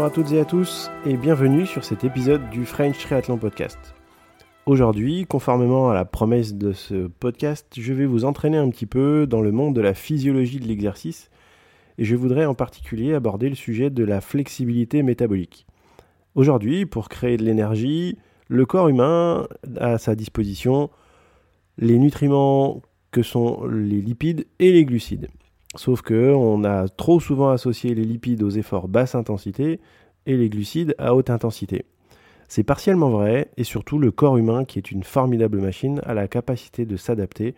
Bonjour 0.00 0.12
à 0.12 0.14
toutes 0.14 0.32
et 0.32 0.40
à 0.40 0.46
tous 0.46 0.90
et 1.04 1.18
bienvenue 1.18 1.66
sur 1.66 1.84
cet 1.84 2.04
épisode 2.04 2.48
du 2.48 2.64
French 2.64 2.96
Triathlon 2.96 3.36
Podcast. 3.36 3.76
Aujourd'hui, 4.64 5.26
conformément 5.26 5.90
à 5.90 5.94
la 5.94 6.06
promesse 6.06 6.54
de 6.54 6.72
ce 6.72 7.08
podcast, 7.08 7.66
je 7.76 7.92
vais 7.92 8.06
vous 8.06 8.24
entraîner 8.24 8.56
un 8.56 8.70
petit 8.70 8.86
peu 8.86 9.26
dans 9.26 9.42
le 9.42 9.52
monde 9.52 9.76
de 9.76 9.82
la 9.82 9.92
physiologie 9.92 10.58
de 10.58 10.66
l'exercice 10.66 11.28
et 11.98 12.06
je 12.06 12.16
voudrais 12.16 12.46
en 12.46 12.54
particulier 12.54 13.12
aborder 13.12 13.50
le 13.50 13.54
sujet 13.54 13.90
de 13.90 14.02
la 14.02 14.22
flexibilité 14.22 15.02
métabolique. 15.02 15.66
Aujourd'hui, 16.34 16.86
pour 16.86 17.10
créer 17.10 17.36
de 17.36 17.44
l'énergie, 17.44 18.16
le 18.48 18.64
corps 18.64 18.88
humain 18.88 19.48
a 19.76 19.92
à 19.92 19.98
sa 19.98 20.14
disposition 20.14 20.88
les 21.76 21.98
nutriments 21.98 22.80
que 23.10 23.22
sont 23.22 23.66
les 23.66 24.00
lipides 24.00 24.46
et 24.60 24.72
les 24.72 24.86
glucides. 24.86 25.28
Sauf 25.76 26.02
que 26.02 26.34
on 26.34 26.64
a 26.64 26.88
trop 26.88 27.20
souvent 27.20 27.50
associé 27.50 27.94
les 27.94 28.04
lipides 28.04 28.42
aux 28.42 28.50
efforts 28.50 28.88
basse 28.88 29.14
intensité 29.14 29.80
et 30.26 30.36
les 30.36 30.48
glucides 30.48 30.94
à 30.98 31.14
haute 31.14 31.30
intensité. 31.30 31.84
C'est 32.48 32.64
partiellement 32.64 33.10
vrai, 33.10 33.50
et 33.56 33.62
surtout 33.62 33.98
le 33.98 34.10
corps 34.10 34.36
humain, 34.36 34.64
qui 34.64 34.78
est 34.78 34.90
une 34.90 35.04
formidable 35.04 35.60
machine, 35.60 36.00
a 36.04 36.14
la 36.14 36.26
capacité 36.26 36.84
de 36.84 36.96
s'adapter. 36.96 37.54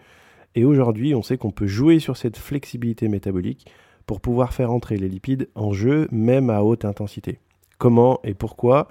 Et 0.55 0.67
aujourd'hui, 0.67 1.15
on 1.15 1.23
sait 1.23 1.39
qu'on 1.39 1.51
peut 1.51 1.67
jouer 1.67 1.99
sur 1.99 2.19
cette 2.19 2.37
flexibilité 2.37 3.09
métabolique 3.09 3.67
pour 4.05 4.21
pouvoir 4.21 4.53
faire 4.53 4.71
entrer 4.71 4.99
les 4.99 5.09
lipides 5.09 5.49
en 5.55 5.73
jeu, 5.73 6.09
même 6.13 6.51
à 6.51 6.63
haute 6.63 6.85
intensité. 6.85 7.39
Comment 7.79 8.21
et 8.23 8.35
pourquoi? 8.35 8.89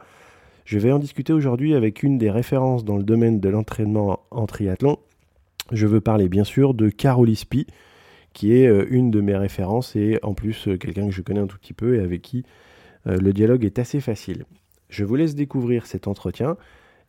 Je 0.66 0.80
vais 0.80 0.92
en 0.92 0.98
discuter 0.98 1.34
aujourd'hui 1.34 1.76
avec 1.76 2.02
une 2.02 2.18
des 2.18 2.32
références 2.32 2.84
dans 2.84 2.98
le 2.98 3.04
domaine 3.04 3.40
de 3.40 3.50
l'entraînement 3.50 4.22
en 4.32 4.48
triathlon. 4.48 4.98
Je 5.72 5.86
veux 5.86 6.02
parler 6.02 6.30
bien 6.30 6.44
sûr 6.44 6.74
de 6.74 6.90
Carol 6.90 7.30
qui 8.34 8.56
est 8.56 8.68
euh, 8.68 8.86
une 8.90 9.12
de 9.12 9.22
mes 9.22 9.36
références 9.36 9.96
et 9.96 10.20
en 10.24 10.34
plus 10.34 10.68
euh, 10.68 10.78
quelqu'un 10.78 11.06
que 11.06 11.14
je 11.14 11.22
connais 11.22 11.40
un 11.40 11.48
tout 11.48 11.58
petit 11.58 11.74
peu 11.74 11.96
et 11.96 12.00
avec 12.00 12.22
qui 12.22 12.46
euh, 13.08 13.18
le 13.18 13.34
dialogue 13.34 13.66
est 13.66 13.80
assez 13.80 14.00
facile. 14.00 14.46
Je 14.90 15.04
vous 15.04 15.16
laisse 15.16 15.36
découvrir 15.36 15.86
cet 15.86 16.08
entretien 16.08 16.58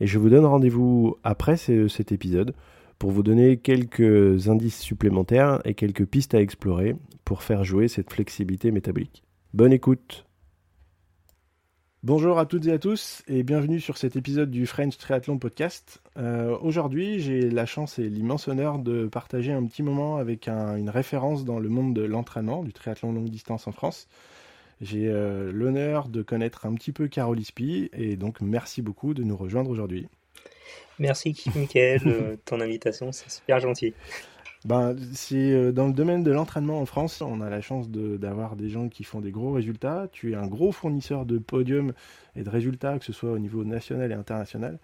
et 0.01 0.07
je 0.07 0.19
vous 0.19 0.31
donne 0.31 0.45
rendez-vous 0.45 1.17
après 1.25 1.57
cet 1.57 2.13
épisode 2.13 2.55
pour 2.99 3.11
vous 3.11 3.23
donner 3.23 3.57
quelques 3.57 4.49
indices 4.49 4.81
supplémentaires 4.81 5.61
et 5.65 5.75
quelques 5.75 6.07
pistes 6.07 6.35
à 6.35 6.41
explorer 6.41 6.97
pour 7.25 7.43
faire 7.43 7.65
jouer 7.65 7.89
cette 7.89 8.13
flexibilité 8.13 8.71
métabolique. 8.71 9.25
Bonne 9.55 9.73
écoute 9.73 10.25
Bonjour 12.05 12.41
à 12.41 12.47
toutes 12.47 12.67
et 12.67 12.73
à 12.73 12.81
tous 12.81 13.23
et 13.29 13.45
bienvenue 13.45 13.79
sur 13.79 13.97
cet 13.97 14.17
épisode 14.17 14.51
du 14.51 14.67
French 14.67 14.99
Triathlon 14.99 15.39
Podcast. 15.39 16.03
Euh, 16.17 16.59
aujourd'hui, 16.61 17.21
j'ai 17.21 17.49
la 17.49 17.65
chance 17.65 18.01
et 18.01 18.09
l'immense 18.09 18.49
honneur 18.49 18.81
de 18.81 19.07
partager 19.07 19.53
un 19.53 19.65
petit 19.65 19.85
moment 19.85 20.17
avec 20.17 20.49
une 20.49 20.91
référence 20.91 21.45
dans 21.45 21.61
le 21.61 21.69
monde 21.69 21.95
de 21.95 22.03
l'entraînement, 22.03 22.65
du 22.65 22.73
triathlon 22.73 23.13
longue 23.13 23.29
distance 23.29 23.69
en 23.69 23.73
France. 23.73 24.09
J'ai 24.81 25.07
euh, 25.07 25.53
l'honneur 25.53 26.09
de 26.09 26.23
connaître 26.23 26.67
un 26.67 26.75
petit 26.75 26.91
peu 26.91 27.07
Carole 27.07 27.39
Ispi 27.39 27.89
et 27.93 28.17
donc 28.17 28.41
merci 28.41 28.83
beaucoup 28.83 29.15
de 29.15 29.23
nous 29.23 29.37
rejoindre 29.37 29.71
aujourd'hui. 29.71 30.09
Merci 30.99 31.37
Michael, 31.55 32.01
euh, 32.07 32.37
ton 32.45 32.61
invitation, 32.61 33.13
c'est 33.13 33.31
super 33.31 33.61
gentil. 33.61 33.95
Ben, 34.65 34.95
c'est 35.13 35.51
euh, 35.51 35.73
dans 35.73 35.89
le 35.89 35.93
domaine 35.93 36.23
de 36.23 36.31
l'entraînement 36.31 36.81
en 36.81 36.87
France, 36.87 37.21
on 37.21 37.41
a 37.41 37.51
la 37.51 37.61
chance 37.61 37.91
d'avoir 37.91 38.55
des 38.55 38.69
gens 38.69 38.89
qui 38.89 39.03
font 39.03 39.21
des 39.21 39.33
gros 39.33 39.53
résultats. 39.53 40.09
Tu 40.13 40.33
es 40.33 40.35
un 40.37 40.47
gros 40.47 40.71
fournisseur 40.71 41.27
de 41.27 41.39
podiums 41.39 41.93
et 42.37 42.45
de 42.45 42.51
résultats, 42.51 42.99
que 43.01 43.05
ce 43.05 43.13
soit 43.13 43.33
au 43.33 43.41
niveau 43.41 43.65
national 43.65 44.13
et 44.13 44.15
international. 44.15 44.79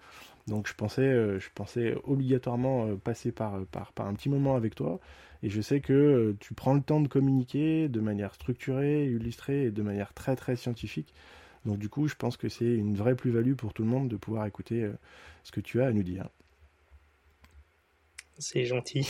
Donc 0.47 0.67
je 0.67 0.73
pensais, 0.73 1.03
euh, 1.03 1.39
je 1.39 1.49
pensais 1.55 1.95
obligatoirement 2.03 2.87
euh, 2.87 2.95
passer 2.95 3.31
par, 3.31 3.55
un 3.55 4.13
petit 4.13 4.27
moment 4.27 4.57
avec 4.57 4.75
toi. 4.75 4.99
Et 5.43 5.49
je 5.49 5.61
sais 5.61 5.79
que 5.79 6.35
tu 6.41 6.53
prends 6.53 6.73
le 6.73 6.81
temps 6.81 6.99
de 6.99 7.07
communiquer 7.07 7.87
de 7.87 8.01
manière 8.01 8.33
structurée, 8.33 9.05
illustrée 9.05 9.65
et 9.65 9.71
de 9.71 9.81
manière 9.81 10.13
très 10.13 10.35
très 10.35 10.57
scientifique. 10.57 11.13
Donc 11.65 11.77
du 11.77 11.87
coup, 11.87 12.09
je 12.09 12.15
pense 12.15 12.35
que 12.35 12.49
c'est 12.49 12.65
une 12.65 12.95
vraie 12.95 13.15
plus-value 13.15 13.53
pour 13.53 13.73
tout 13.73 13.83
le 13.83 13.89
monde 13.89 14.09
de 14.09 14.17
pouvoir 14.17 14.45
écouter 14.45 14.89
ce 15.43 15.53
que 15.53 15.61
tu 15.61 15.81
as 15.81 15.87
à 15.87 15.91
nous 15.93 16.03
dire. 16.03 16.27
C'est 18.37 18.65
gentil. 18.65 19.07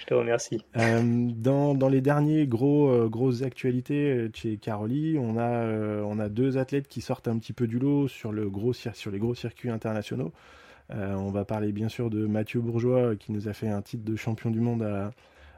Je 0.00 0.06
te 0.06 0.14
remercie. 0.14 0.64
Euh, 0.76 1.02
dans, 1.36 1.74
dans, 1.74 1.88
les 1.88 2.00
derniers 2.00 2.46
gros, 2.46 2.88
euh, 2.88 3.08
grosses 3.08 3.42
actualités 3.42 4.12
euh, 4.12 4.30
chez 4.34 4.56
Caroli, 4.56 5.16
on 5.18 5.38
a, 5.38 5.66
on 6.02 6.18
a 6.18 6.28
deux 6.28 6.58
athlètes 6.58 6.88
qui 6.88 7.00
sortent 7.00 7.28
un 7.28 7.38
petit 7.38 7.52
peu 7.52 7.66
du 7.66 7.78
lot 7.78 8.08
sur, 8.08 8.32
le 8.32 8.48
gros, 8.48 8.72
sur 8.72 9.10
les 9.10 9.18
gros 9.18 9.34
circuits 9.34 9.70
internationaux. 9.70 10.32
on 10.90 11.30
va 11.30 11.44
parler 11.44 11.72
bien 11.72 11.88
sûr 11.88 12.10
de 12.10 12.26
Mathieu 12.26 12.60
Bourgeois 12.60 13.16
qui 13.16 13.32
nous 13.32 13.48
a 13.48 13.52
fait 13.52 13.68
un 13.68 13.82
titre 13.82 14.04
de 14.04 14.16
champion 14.16 14.50
du 14.50 14.60
monde 14.60 14.82
à, 14.82 15.12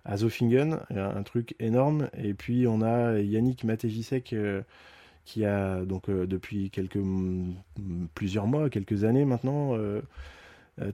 à 0.05 0.17
Zofingen, 0.17 0.81
un 0.91 1.23
truc 1.23 1.55
énorme. 1.59 2.09
Et 2.17 2.35
puis 2.35 2.67
on 2.67 2.83
a 2.83 3.19
Yannick 3.19 3.65
Matejisek 3.65 4.35
qui 5.25 5.45
a 5.45 5.85
donc 5.85 6.11
depuis 6.11 6.71
quelques 6.71 7.01
plusieurs 8.15 8.47
mois, 8.47 8.69
quelques 8.69 9.05
années 9.05 9.25
maintenant 9.25 9.77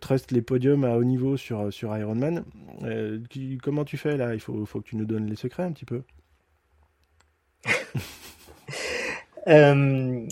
trust 0.00 0.32
les 0.32 0.42
podiums 0.42 0.84
à 0.84 0.96
haut 0.96 1.04
niveau 1.04 1.36
sur, 1.36 1.72
sur 1.72 1.96
Ironman. 1.96 2.44
Euh, 2.82 3.20
comment 3.62 3.84
tu 3.84 3.96
fais 3.96 4.16
là? 4.16 4.34
Il 4.34 4.40
faut, 4.40 4.64
faut 4.66 4.80
que 4.80 4.88
tu 4.88 4.96
nous 4.96 5.04
donnes 5.04 5.26
les 5.26 5.36
secrets 5.36 5.62
un 5.62 5.72
petit 5.72 5.86
peu. 5.86 6.02
Euh, 9.46 10.26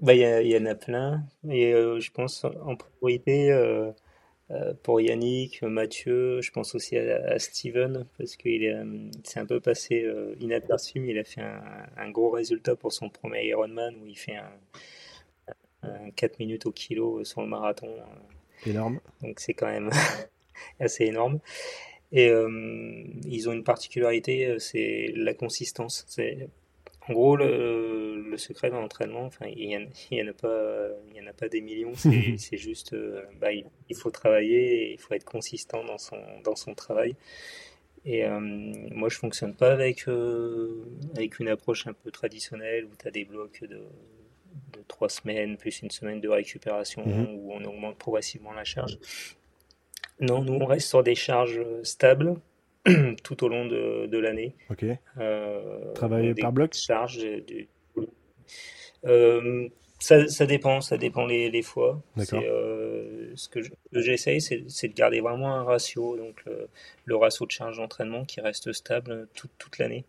bah, 0.00 0.14
il 0.14 0.46
y, 0.46 0.56
en 0.56 0.64
a 0.64 0.74
plein. 0.74 1.24
Et 1.46 1.72
je 1.72 2.10
pense 2.10 2.46
en 2.46 2.74
priorité 2.74 3.52
pour 4.82 4.98
Yannick, 5.02 5.62
Mathieu, 5.62 6.40
je 6.40 6.50
pense 6.50 6.74
aussi 6.74 6.96
à, 6.96 7.38
Steven, 7.38 8.06
parce 8.16 8.36
qu'il 8.36 9.10
s'est 9.24 9.40
un 9.40 9.44
peu 9.44 9.60
passé 9.60 10.10
inaperçu, 10.40 11.00
mais 11.00 11.10
il 11.10 11.18
a 11.18 11.24
fait 11.24 11.42
un, 11.42 12.10
gros 12.10 12.30
résultat 12.30 12.74
pour 12.74 12.94
son 12.94 13.10
premier 13.10 13.46
Ironman 13.48 13.94
où 14.02 14.06
il 14.06 14.16
fait 14.16 14.36
un, 14.36 14.52
un 15.82 16.10
4 16.10 16.38
minutes 16.38 16.64
au 16.64 16.72
kilo 16.72 17.24
sur 17.24 17.42
le 17.42 17.48
marathon. 17.48 17.94
Énorme. 18.66 19.00
Donc 19.22 19.40
c'est 19.40 19.54
quand 19.54 19.66
même 19.66 19.90
assez 20.80 21.04
énorme. 21.04 21.40
Et 22.12 22.28
euh, 22.28 23.04
ils 23.24 23.48
ont 23.48 23.52
une 23.52 23.64
particularité, 23.64 24.46
euh, 24.46 24.58
c'est 24.58 25.12
la 25.16 25.32
consistance. 25.32 26.04
C'est 26.08 26.48
en 27.08 27.14
gros 27.14 27.36
le, 27.36 28.22
le 28.30 28.36
secret 28.36 28.70
dans 28.70 28.80
l'entraînement. 28.80 29.24
Enfin, 29.24 29.46
il 29.46 29.68
n'y 29.68 29.76
en, 29.76 30.28
a 30.28 30.32
pas, 30.34 30.88
il 31.10 31.16
y 31.16 31.20
en 31.22 31.26
a 31.26 31.32
pas 31.32 31.48
des 31.48 31.62
millions. 31.62 31.94
C'est 31.94 32.36
juste, 32.58 32.92
euh, 32.92 33.22
bah, 33.40 33.48
il, 33.52 33.96
faut 33.96 34.10
travailler, 34.10 34.84
et 34.84 34.92
il 34.92 34.98
faut 34.98 35.14
être 35.14 35.24
consistant 35.24 35.84
dans 35.84 35.98
son 35.98 36.18
dans 36.44 36.54
son 36.54 36.74
travail. 36.74 37.16
Et 38.04 38.24
moi, 38.28 39.08
je 39.08 39.16
fonctionne 39.16 39.54
pas 39.54 39.70
avec 39.72 40.06
avec 41.16 41.38
une 41.38 41.48
approche 41.48 41.86
un 41.86 41.92
peu 41.92 42.10
traditionnelle 42.10 42.84
où 42.84 42.90
tu 43.00 43.06
as 43.06 43.12
des 43.12 43.24
blocs 43.24 43.62
de 43.62 43.80
de 44.72 44.82
trois 44.88 45.08
semaines, 45.08 45.56
plus 45.56 45.82
une 45.82 45.90
semaine 45.90 46.20
de 46.20 46.28
récupération 46.28 47.04
mhm. 47.06 47.34
où 47.34 47.52
on 47.52 47.64
augmente 47.64 47.96
progressivement 47.98 48.52
la 48.52 48.64
charge. 48.64 48.98
Non, 50.20 50.42
nous, 50.42 50.54
on 50.54 50.66
reste 50.66 50.88
sur 50.88 51.02
des 51.02 51.14
charges 51.14 51.60
stables 51.82 52.36
tout 53.22 53.44
au 53.44 53.48
long 53.48 53.66
de, 53.66 54.06
de 54.06 54.18
l'année. 54.18 54.54
Ok. 54.70 54.84
Euh, 55.18 55.92
Travailler 55.94 56.34
par 56.34 56.52
bloc 56.52 56.74
charges, 56.74 57.26
euh, 59.04 59.68
ça, 59.98 60.28
ça, 60.28 60.46
dépend, 60.46 60.80
ça 60.80 60.96
dépend 60.96 61.26
les, 61.26 61.50
les 61.50 61.62
fois. 61.62 62.02
Euh, 62.32 63.32
ce 63.34 63.48
que 63.48 63.60
j'essaye, 63.92 64.40
c'est 64.40 64.88
de 64.88 64.94
garder 64.94 65.20
vraiment 65.20 65.54
un 65.54 65.64
ratio, 65.64 66.16
donc 66.16 66.44
le, 67.06 67.16
ratio 67.16 67.46
de 67.46 67.52
charge 67.52 67.76
d'entraînement 67.76 68.24
qui 68.24 68.40
reste 68.40 68.72
stable 68.72 69.28
toute, 69.34 69.52
toute 69.58 69.78
l'année. 69.78 70.04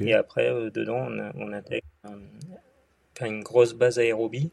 Et 0.00 0.14
après, 0.14 0.50
dedans, 0.70 1.08
on, 1.08 1.32
on 1.36 1.52
intègre 1.52 1.86
une 3.20 3.42
grosse 3.42 3.74
base 3.74 3.98
aérobie. 3.98 4.50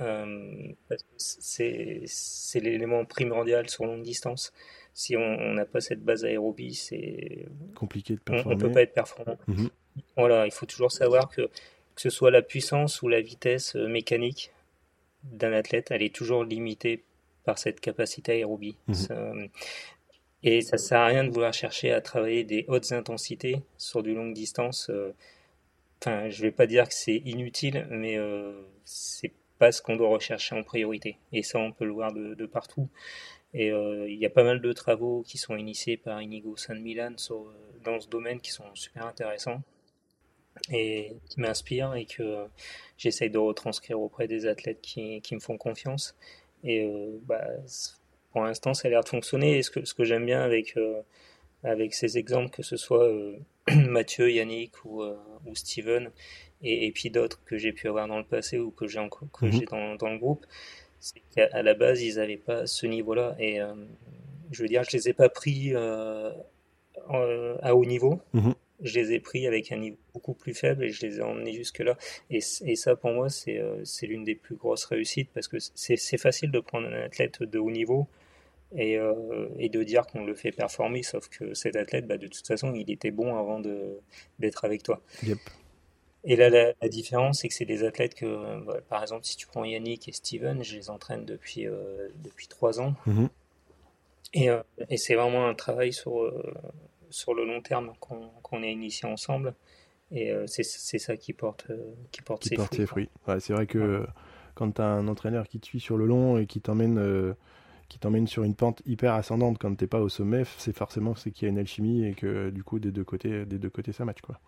Euh, 0.00 0.72
c'est 1.16 2.60
l'élément 2.60 3.04
primordial 3.04 3.68
sur 3.68 3.84
longue 3.84 4.02
distance. 4.02 4.52
Si 4.94 5.16
on 5.16 5.52
n'a 5.52 5.66
pas 5.66 5.80
cette 5.80 6.02
base 6.02 6.24
aérobie, 6.24 6.74
c'est 6.74 7.46
compliqué 7.74 8.14
de 8.14 8.20
performer. 8.20 8.54
On 8.54 8.58
ne 8.58 8.62
peut 8.62 8.72
pas 8.72 8.82
être 8.82 8.94
performant. 8.94 9.38
Mhm. 9.46 9.68
Voilà, 10.16 10.46
il 10.46 10.52
faut 10.52 10.66
toujours 10.66 10.92
savoir 10.92 11.28
que 11.28 11.50
que 11.94 12.02
ce 12.02 12.10
soit 12.10 12.30
la 12.30 12.40
puissance 12.40 13.02
ou 13.02 13.08
la 13.08 13.20
vitesse 13.20 13.76
euh, 13.76 13.86
mécanique 13.86 14.52
d'un 15.24 15.52
athlète, 15.52 15.90
elle 15.90 16.02
est 16.02 16.14
toujours 16.14 16.44
limitée 16.44 17.04
par 17.44 17.58
cette 17.58 17.80
capacité 17.80 18.32
aérobie. 18.32 18.76
Mhm. 18.88 19.48
et 20.42 20.62
ça 20.62 20.78
sert 20.78 21.00
à 21.00 21.06
rien 21.06 21.24
de 21.24 21.30
vouloir 21.30 21.52
chercher 21.52 21.92
à 21.92 22.00
travailler 22.00 22.44
des 22.44 22.64
hautes 22.68 22.92
intensités 22.92 23.60
sur 23.76 24.02
du 24.02 24.14
longue 24.14 24.32
distance. 24.32 24.88
Euh, 24.88 25.12
enfin, 26.02 26.28
je 26.28 26.42
vais 26.42 26.50
pas 26.50 26.66
dire 26.66 26.88
que 26.88 26.94
c'est 26.94 27.16
inutile, 27.16 27.86
mais 27.90 28.16
euh, 28.18 28.62
c'est 28.84 29.32
pas 29.58 29.72
ce 29.72 29.82
qu'on 29.82 29.96
doit 29.96 30.08
rechercher 30.08 30.54
en 30.54 30.62
priorité. 30.62 31.18
Et 31.32 31.42
ça, 31.42 31.58
on 31.58 31.72
peut 31.72 31.84
le 31.84 31.92
voir 31.92 32.12
de, 32.12 32.46
partout. 32.46 32.88
Et 33.52 33.72
euh, 33.72 34.08
il 34.08 34.18
y 34.18 34.26
a 34.26 34.30
pas 34.30 34.44
mal 34.44 34.60
de 34.60 34.72
travaux 34.72 35.22
qui 35.26 35.38
sont 35.38 35.56
initiés 35.56 35.96
par 35.96 36.22
Inigo 36.22 36.56
San 36.56 36.80
Milan 36.80 37.16
dans 37.84 38.00
ce 38.00 38.08
domaine 38.08 38.40
qui 38.40 38.52
sont 38.52 38.74
super 38.74 39.06
intéressants 39.06 39.62
et 40.70 41.16
qui 41.28 41.40
m'inspirent 41.40 41.94
et 41.94 42.06
que 42.06 42.46
j'essaye 42.98 43.30
de 43.30 43.38
retranscrire 43.38 44.00
auprès 44.00 44.28
des 44.28 44.46
athlètes 44.46 44.80
qui, 44.80 45.20
qui 45.22 45.34
me 45.34 45.40
font 45.40 45.56
confiance. 45.56 46.16
Et 46.64 46.84
euh, 46.84 47.18
bah, 47.22 47.44
pour 48.32 48.42
l'instant, 48.42 48.74
ça 48.74 48.88
a 48.88 48.90
l'air 48.90 49.02
de 49.02 49.08
fonctionner. 49.08 49.58
Et 49.58 49.62
ce 49.62 49.70
que, 49.70 49.84
ce 49.84 49.94
que 49.94 50.04
j'aime 50.04 50.26
bien 50.26 50.42
avec, 50.42 50.76
euh, 50.76 51.00
avec 51.64 51.94
ces 51.94 52.18
exemples, 52.18 52.50
que 52.50 52.62
ce 52.62 52.76
soit 52.76 53.08
euh, 53.08 53.38
Mathieu, 53.88 54.30
Yannick 54.30 54.84
ou, 54.84 55.02
euh, 55.02 55.16
ou 55.46 55.54
Steven, 55.54 56.10
et, 56.62 56.90
puis 56.92 57.10
d'autres 57.10 57.42
que 57.44 57.56
j'ai 57.56 57.72
pu 57.72 57.88
avoir 57.88 58.06
dans 58.06 58.18
le 58.18 58.24
passé 58.24 58.58
ou 58.58 58.70
que 58.70 58.86
j'ai 58.86 59.00
que 59.32 59.46
mhm. 59.46 59.52
j'ai 59.52 59.64
dans, 59.64 59.94
dans, 59.96 60.10
le 60.10 60.18
groupe, 60.18 60.44
c'est 60.98 61.22
qu'à 61.34 61.62
la 61.62 61.74
base, 61.74 62.02
ils 62.02 62.16
n'avaient 62.16 62.36
pas 62.36 62.66
ce 62.66 62.86
niveau-là. 62.86 63.34
Et 63.38 63.60
je 64.50 64.62
veux 64.62 64.68
dire, 64.68 64.84
je 64.84 64.94
les 64.94 65.08
ai 65.08 65.12
pas 65.14 65.30
pris 65.30 65.74
à 65.74 66.34
haut 67.74 67.86
niveau. 67.86 68.20
Mhm 68.34 68.54
je 68.82 68.98
les 68.98 69.12
ai 69.12 69.20
pris 69.20 69.46
avec 69.46 69.72
un 69.72 69.76
niveau 69.76 69.96
beaucoup 70.12 70.34
plus 70.34 70.54
faible 70.54 70.84
et 70.84 70.88
je 70.90 71.06
les 71.06 71.18
ai 71.18 71.22
emmenés 71.22 71.52
jusque-là. 71.52 71.96
Et, 72.30 72.40
et, 72.64 72.76
ça, 72.76 72.96
pour 72.96 73.10
moi, 73.10 73.28
euh, 73.48 73.80
c'est 73.84 74.06
l'une 74.06 74.24
des 74.24 74.34
plus 74.34 74.56
grosses 74.56 74.84
réussites 74.84 75.30
parce 75.32 75.48
que 75.48 75.58
c'est 75.60 76.18
facile 76.18 76.50
de 76.50 76.60
prendre 76.60 76.88
un 76.88 77.02
athlète 77.02 77.42
de 77.42 77.58
haut 77.58 77.70
niveau 77.70 78.08
et, 78.72 78.96
euh, 78.98 79.48
et 79.58 79.68
de 79.68 79.82
dire 79.82 80.06
qu'on 80.06 80.24
le 80.24 80.34
fait 80.34 80.52
performer, 80.52 81.02
sauf 81.02 81.28
que 81.28 81.54
cet 81.54 81.76
athlète, 81.76 82.06
bah, 82.06 82.18
de 82.18 82.26
toute 82.26 82.46
façon, 82.46 82.74
il 82.74 82.90
était 82.90 83.10
bon 83.10 83.36
avant 83.36 83.60
d'être 84.38 84.64
avec 84.64 84.82
toi. 84.82 85.00
Et 86.22 86.36
là, 86.36 86.50
la, 86.50 86.88
différence, 86.88 87.40
c'est 87.40 87.48
que 87.48 87.54
c'est 87.54 87.64
des 87.64 87.82
athlètes 87.82 88.14
que, 88.14 88.26
euh, 88.26 88.80
par 88.88 89.02
exemple, 89.02 89.24
si 89.24 89.36
tu 89.36 89.46
prends 89.46 89.64
Yannick 89.64 90.06
et 90.08 90.12
Steven, 90.12 90.62
je 90.62 90.76
les 90.76 90.90
entraîne 90.90 91.24
depuis, 91.24 91.66
depuis 92.22 92.46
trois 92.46 92.80
ans. 92.80 92.94
Mm-hmm. 93.06 93.28
Et, 94.34 94.48
et 94.90 94.96
c'est 94.96 95.14
vraiment 95.14 95.48
un 95.48 95.54
travail 95.54 95.92
sur, 95.92 96.30
sur 97.08 97.34
le 97.34 97.44
long 97.44 97.60
terme 97.60 97.92
qu'on 97.98 98.62
est 98.62 98.72
initié 98.72 99.08
ensemble. 99.08 99.54
Et 100.12 100.32
euh, 100.32 100.44
c'est 100.46 100.64
ça 100.64 101.16
qui 101.16 101.32
porte, 101.32 101.66
euh, 101.70 101.94
qui 102.10 102.22
porte, 102.22 102.44
ses, 102.44 102.56
fruits, 102.86 103.08
c'est 103.38 103.52
vrai 103.52 103.66
que 103.66 104.04
quand 104.54 104.72
tu 104.72 104.82
as 104.82 104.86
un 104.86 105.06
entraîneur 105.06 105.46
qui 105.46 105.60
te 105.60 105.66
suit 105.66 105.78
sur 105.78 105.96
le 105.96 106.06
long 106.06 106.36
et 106.36 106.46
qui 106.46 106.60
t'emmène 106.60 106.98
euh, 106.98 107.34
qui 107.90 107.98
t'emmène 107.98 108.26
sur 108.26 108.42
une 108.42 108.54
pente 108.54 108.80
hyper 108.86 109.12
ascendante 109.12 109.58
quand 109.58 109.74
t'es 109.74 109.86
pas 109.86 110.00
au 110.00 110.08
sommet, 110.08 110.44
c'est 110.56 110.74
forcément 110.74 111.14
c'est 111.14 111.30
qu'il 111.30 111.46
y 111.46 111.48
a 111.48 111.50
une 111.50 111.58
alchimie 111.58 112.06
et 112.06 112.14
que 112.14 112.48
du 112.48 112.64
coup 112.64 112.78
des 112.78 112.90
deux 112.90 113.04
côtés, 113.04 113.44
des 113.44 113.58
deux 113.58 113.68
côtés 113.68 113.92
ça 113.92 114.06
match 114.06 114.22
quoi. 114.22 114.40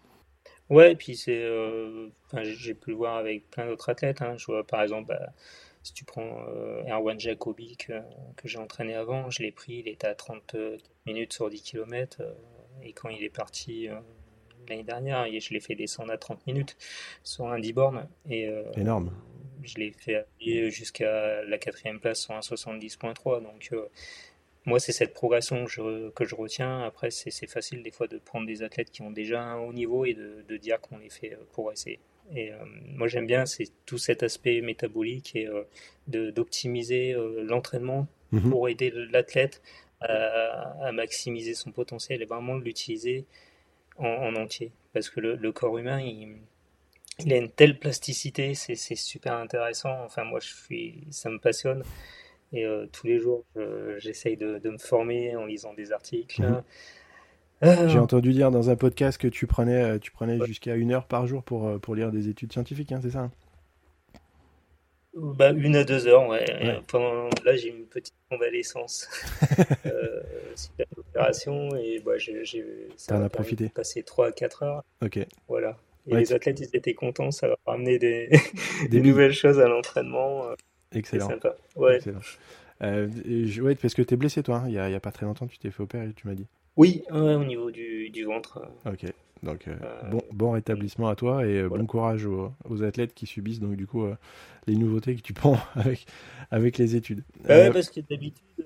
Ouais, 0.70 0.92
et 0.92 0.96
puis 0.96 1.16
c'est, 1.16 1.46
j'ai 2.42 2.74
pu 2.74 2.90
le 2.90 2.96
voir 2.96 3.16
avec 3.16 3.50
plein 3.50 3.66
d'autres 3.66 3.90
athlètes. 3.90 4.22
Hein. 4.22 4.36
Je 4.38 4.46
vois 4.46 4.66
par 4.66 4.80
exemple, 4.80 5.08
bah, 5.08 5.32
si 5.82 5.92
tu 5.92 6.04
prends 6.04 6.44
Erwan 6.88 7.20
Jacobi 7.20 7.76
que, 7.76 7.92
que 8.36 8.48
j'ai 8.48 8.58
entraîné 8.58 8.94
avant, 8.94 9.28
je 9.28 9.42
l'ai 9.42 9.52
pris, 9.52 9.82
il 9.84 9.88
était 9.88 10.06
à 10.06 10.14
30 10.14 10.56
minutes 11.04 11.34
sur 11.34 11.50
10 11.50 11.60
km. 11.62 12.22
Et 12.82 12.92
quand 12.92 13.08
il 13.08 13.22
est 13.22 13.30
parti 13.30 13.88
euh, 13.88 13.94
l'année 14.68 14.82
dernière, 14.82 15.26
je 15.26 15.52
l'ai 15.52 15.60
fait 15.60 15.74
descendre 15.74 16.12
à 16.12 16.18
30 16.18 16.46
minutes 16.46 16.76
sur 17.22 17.46
un 17.46 17.58
10 17.58 17.72
bornes. 17.72 18.08
Et, 18.28 18.48
euh, 18.48 18.64
Énorme. 18.76 19.12
Je 19.62 19.78
l'ai 19.78 19.92
fait 19.92 20.26
jusqu'à 20.70 21.42
la 21.44 21.58
quatrième 21.58 22.00
place 22.00 22.22
sur 22.22 22.34
un 22.34 22.40
70.3. 22.40 23.42
Donc, 23.42 23.68
euh, 23.72 23.86
moi, 24.64 24.78
c'est 24.80 24.92
cette 24.92 25.14
progression 25.14 25.64
que 25.64 25.70
je, 25.70 26.10
que 26.10 26.24
je 26.24 26.34
retiens. 26.34 26.82
Après, 26.82 27.10
c'est 27.10 27.46
facile 27.46 27.82
des 27.82 27.90
fois 27.90 28.06
de 28.06 28.18
prendre 28.18 28.46
des 28.46 28.62
athlètes 28.62 28.90
qui 28.90 29.02
ont 29.02 29.10
déjà 29.10 29.42
un 29.42 29.58
haut 29.58 29.72
niveau 29.72 30.04
et 30.04 30.14
de, 30.14 30.44
de 30.48 30.56
dire 30.56 30.80
qu'on 30.80 30.98
les 30.98 31.10
fait 31.10 31.36
progresser. 31.50 31.98
Et 32.34 32.52
moi, 32.86 33.08
j'aime 33.08 33.26
bien 33.26 33.46
c'est 33.46 33.68
tout 33.84 33.98
cet 33.98 34.22
aspect 34.22 34.60
métabolique 34.60 35.34
et 35.34 35.48
d'optimiser 36.06 37.16
l'entraînement 37.42 38.06
mhm. 38.30 38.50
pour 38.50 38.68
aider 38.68 38.92
l'athlète 39.10 39.60
à, 40.00 40.92
maximiser 40.92 41.54
son 41.54 41.72
potentiel 41.72 42.22
et 42.22 42.24
vraiment 42.24 42.56
l'utiliser 42.56 43.24
en, 43.98 44.34
entier. 44.36 44.72
Parce 44.92 45.08
que 45.10 45.20
le, 45.20 45.52
corps 45.52 45.78
humain, 45.78 46.00
il, 46.00 46.36
il, 47.24 47.32
a 47.32 47.36
une 47.36 47.50
telle 47.50 47.78
plasticité, 47.78 48.54
c'est 48.54 48.76
super 48.94 49.34
intéressant. 49.34 49.94
Enfin, 50.04 50.24
moi, 50.24 50.40
je 50.40 50.48
suis, 50.48 51.06
ça 51.10 51.30
me 51.30 51.38
passionne. 51.38 51.82
Et 52.52 52.66
euh, 52.66 52.86
tous 52.92 53.06
les 53.06 53.18
jours, 53.18 53.44
j'essaye 53.98 54.36
de, 54.36 54.58
de, 54.58 54.70
me 54.70 54.78
former 54.78 55.36
en 55.36 55.46
lisant 55.46 55.74
des 55.74 55.92
articles. 55.92 56.42
Mhm. 56.42 56.62
Euh, 57.64 57.88
J'ai 57.88 57.98
entendu 57.98 58.32
dire 58.32 58.50
dans 58.50 58.70
un 58.70 58.76
podcast 58.76 59.18
que 59.18 59.28
tu 59.28 59.46
prenais, 59.46 59.82
euh, 59.82 59.98
tu 59.98 60.10
prenais 60.10 60.44
jusqu'à 60.46 60.74
une 60.74 60.90
heure 60.90 61.06
par 61.06 61.28
jour 61.28 61.44
pour, 61.44 61.80
pour 61.80 61.94
lire 61.94 62.10
des 62.10 62.28
études 62.28 62.52
scientifiques, 62.52 62.90
hein, 62.90 62.98
c'est 63.00 63.12
ça 63.12 63.30
bah, 65.14 65.50
une 65.50 65.76
à 65.76 65.84
deux 65.84 66.06
heures, 66.06 66.26
ouais. 66.28 66.44
Pendant, 66.88 67.28
là, 67.44 67.54
j'ai 67.54 67.68
une 67.68 67.84
petite 67.84 68.14
convalescence 68.30 69.08
euh, 69.86 70.22
suite 70.54 70.88
l'opération 70.96 71.68
et 71.76 72.00
bah, 72.00 72.16
j'ai, 72.16 72.42
ça 72.96 73.28
profité. 73.28 73.68
Passé 73.68 74.02
trois 74.02 74.28
à 74.28 74.32
quatre 74.32 74.62
heures. 74.62 74.82
Ok. 75.02 75.18
Voilà. 75.48 75.76
Et 76.06 76.16
les 76.16 76.32
athlètes, 76.32 76.60
ils 76.60 76.76
étaient 76.76 76.94
contents, 76.94 77.30
ça 77.30 77.46
leur 77.46 77.58
a 77.66 77.74
amené 77.74 77.98
des, 77.98 78.28
des 78.88 79.00
nouvelles 79.00 79.32
choses 79.32 79.60
à 79.60 79.68
l'entraînement. 79.68 80.46
Euh, 80.48 80.54
Excellent. 80.92 81.28
Sympa. 81.28 81.56
Ouais. 81.76 81.96
Excellent. 81.96 82.20
Euh, 82.82 83.08
ouais, 83.60 83.74
parce 83.76 83.94
que 83.94 84.02
tu 84.02 84.14
es 84.14 84.16
blessé, 84.16 84.42
toi. 84.42 84.56
Hein. 84.56 84.64
Il 84.66 84.72
n'y 84.72 84.78
a, 84.78 84.84
a, 84.84 85.00
pas 85.00 85.12
très 85.12 85.26
longtemps, 85.26 85.46
tu 85.46 85.58
t'es 85.58 85.70
fait 85.70 85.82
opérer, 85.82 86.12
tu 86.14 86.26
m'as 86.26 86.34
dit. 86.34 86.46
Oui, 86.76 87.04
au 87.10 87.44
niveau 87.44 87.70
du, 87.70 88.10
du 88.10 88.24
ventre. 88.24 88.62
Ok. 88.86 89.04
Donc 89.42 89.66
euh, 89.66 89.74
bon, 90.08 90.22
bon 90.32 90.50
rétablissement 90.52 91.08
à 91.08 91.16
toi 91.16 91.44
et 91.44 91.64
bon 91.64 91.84
courage 91.84 92.26
aux, 92.26 92.82
athlètes 92.84 93.12
qui 93.12 93.26
subissent 93.26 93.58
donc 93.58 93.74
du 93.74 93.88
coup 93.88 94.06
les 94.68 94.76
nouveautés 94.76 95.16
que 95.16 95.20
tu 95.20 95.32
prends 95.32 95.58
avec, 95.74 96.06
avec 96.52 96.78
les 96.78 96.94
études. 96.94 97.24
Ouais, 97.48 97.72
parce 97.72 97.90
que 97.90 98.00
d'habitude 98.00 98.64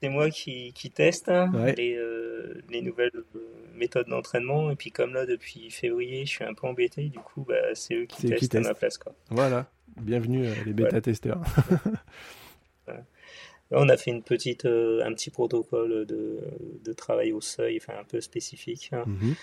c'est 0.00 0.08
moi 0.08 0.30
qui, 0.30 0.72
qui 0.72 0.90
teste 0.90 1.28
hein, 1.28 1.50
les, 1.76 1.98
les, 2.70 2.82
nouvelles 2.82 3.12
méthodes 3.74 4.08
d'entraînement 4.08 4.70
et 4.70 4.76
puis 4.76 4.90
comme 4.90 5.14
là 5.14 5.26
depuis 5.26 5.70
février 5.70 6.26
je 6.26 6.30
suis 6.30 6.44
un 6.44 6.54
peu 6.54 6.66
embêté 6.66 7.08
du 7.08 7.18
coup 7.18 7.44
bah, 7.46 7.74
c'est 7.74 7.94
eux 7.94 8.06
qui 8.06 8.28
testent, 8.28 8.54
à 8.54 8.60
ma 8.60 8.74
place. 8.74 8.98
Quoi. 8.98 9.14
Voilà, 9.30 9.70
bienvenue 10.00 10.46
les 10.64 10.72
bêta-testeurs. 10.72 11.42
on 13.70 13.88
a 13.88 13.96
fait 13.96 14.10
une 14.10 14.22
petite, 14.22 14.64
un 14.64 15.12
petit 15.12 15.30
protocole 15.30 16.06
de, 16.06 16.40
de, 16.82 16.92
travail 16.92 17.32
au 17.32 17.40
seuil, 17.40 17.78
enfin 17.80 17.94
un 18.00 18.04
peu 18.04 18.20
spécifique. 18.20 18.90
Hein. 18.92 19.04
Mhm. 19.06 19.34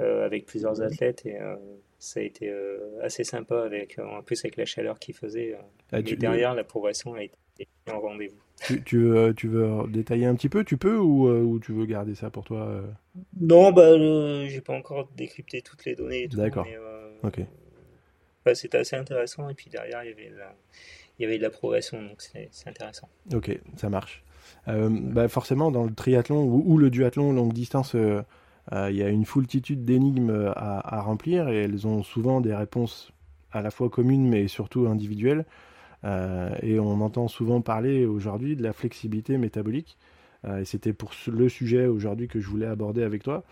Euh, 0.00 0.24
avec 0.24 0.46
plusieurs 0.46 0.80
athlètes 0.80 1.26
et 1.26 1.40
euh, 1.40 1.56
ça 1.98 2.20
a 2.20 2.22
été 2.22 2.48
euh, 2.48 3.02
assez 3.02 3.24
sympa 3.24 3.64
avec 3.64 3.98
en 3.98 4.22
plus 4.22 4.44
avec 4.44 4.56
la 4.56 4.64
chaleur 4.64 5.00
qu'il 5.00 5.12
faisait. 5.12 5.58
Ah, 5.90 6.00
derrière, 6.00 6.54
la 6.54 6.62
progression 6.62 7.14
a 7.14 7.24
été 7.24 7.36
en 7.90 7.98
rendez-vous. 7.98 8.38
Tu, 8.66 8.82
tu, 8.82 8.98
veux, 8.98 9.34
tu 9.34 9.48
veux 9.48 9.88
détailler 9.88 10.26
un 10.26 10.34
petit 10.34 10.48
peu 10.48 10.64
Tu 10.64 10.76
peux 10.76 10.98
ou, 10.98 11.28
ou 11.28 11.58
tu 11.60 11.72
veux 11.72 11.86
garder 11.86 12.14
ça 12.14 12.30
pour 12.30 12.44
toi 12.44 12.82
Non, 13.40 13.72
bah, 13.72 13.96
j'ai 14.48 14.60
pas 14.60 14.74
encore 14.74 15.08
décrypté 15.16 15.62
toutes 15.62 15.84
les 15.84 15.94
données. 15.94 16.28
D'accord. 16.28 16.66
ok. 17.22 17.40
Bah, 18.44 18.54
C'était 18.54 18.78
assez 18.78 18.96
intéressant 18.96 19.48
et 19.48 19.54
puis 19.54 19.70
derrière 19.70 20.02
il 20.04 20.10
y 20.10 20.12
avait 20.12 20.32
la, 20.36 20.54
il 21.18 21.22
y 21.22 21.26
avait 21.26 21.38
de 21.38 21.42
la 21.42 21.50
progression 21.50 22.02
donc 22.02 22.20
c'est 22.20 22.50
intéressant. 22.66 23.08
Ok, 23.32 23.58
ça 23.76 23.88
marche. 23.88 24.22
bah 24.66 25.28
forcément, 25.28 25.70
dans 25.70 25.84
le 25.84 25.94
triathlon 25.94 26.42
ou, 26.42 26.62
ou 26.66 26.78
le 26.78 26.90
duathlon 26.90 27.32
longue 27.32 27.52
distance, 27.52 27.94
euh, 28.72 28.90
il 28.90 28.96
y 28.96 29.02
a 29.02 29.08
une 29.08 29.24
foultitude 29.24 29.84
d'énigmes 29.84 30.52
à, 30.54 31.00
remplir 31.00 31.48
et 31.48 31.62
elles 31.62 31.86
ont 31.86 32.02
souvent 32.02 32.40
des 32.40 32.54
réponses 32.54 33.12
à 33.52 33.62
la 33.62 33.70
fois 33.70 33.88
communes 33.88 34.28
mais 34.28 34.48
surtout 34.48 34.86
individuelles. 34.86 35.44
Euh, 36.04 36.50
et 36.62 36.78
on 36.78 37.00
entend 37.00 37.28
souvent 37.28 37.60
parler 37.60 38.06
aujourd'hui 38.06 38.56
de 38.56 38.62
la 38.62 38.72
flexibilité 38.72 39.38
métabolique. 39.38 39.98
Euh, 40.44 40.60
et 40.60 40.64
c'était 40.64 40.92
pour 40.92 41.10
le 41.26 41.48
sujet 41.48 41.86
aujourd'hui 41.86 42.28
que 42.28 42.40
je 42.40 42.48
voulais 42.48 42.66
aborder 42.66 43.02
avec 43.02 43.22
toi. 43.22 43.44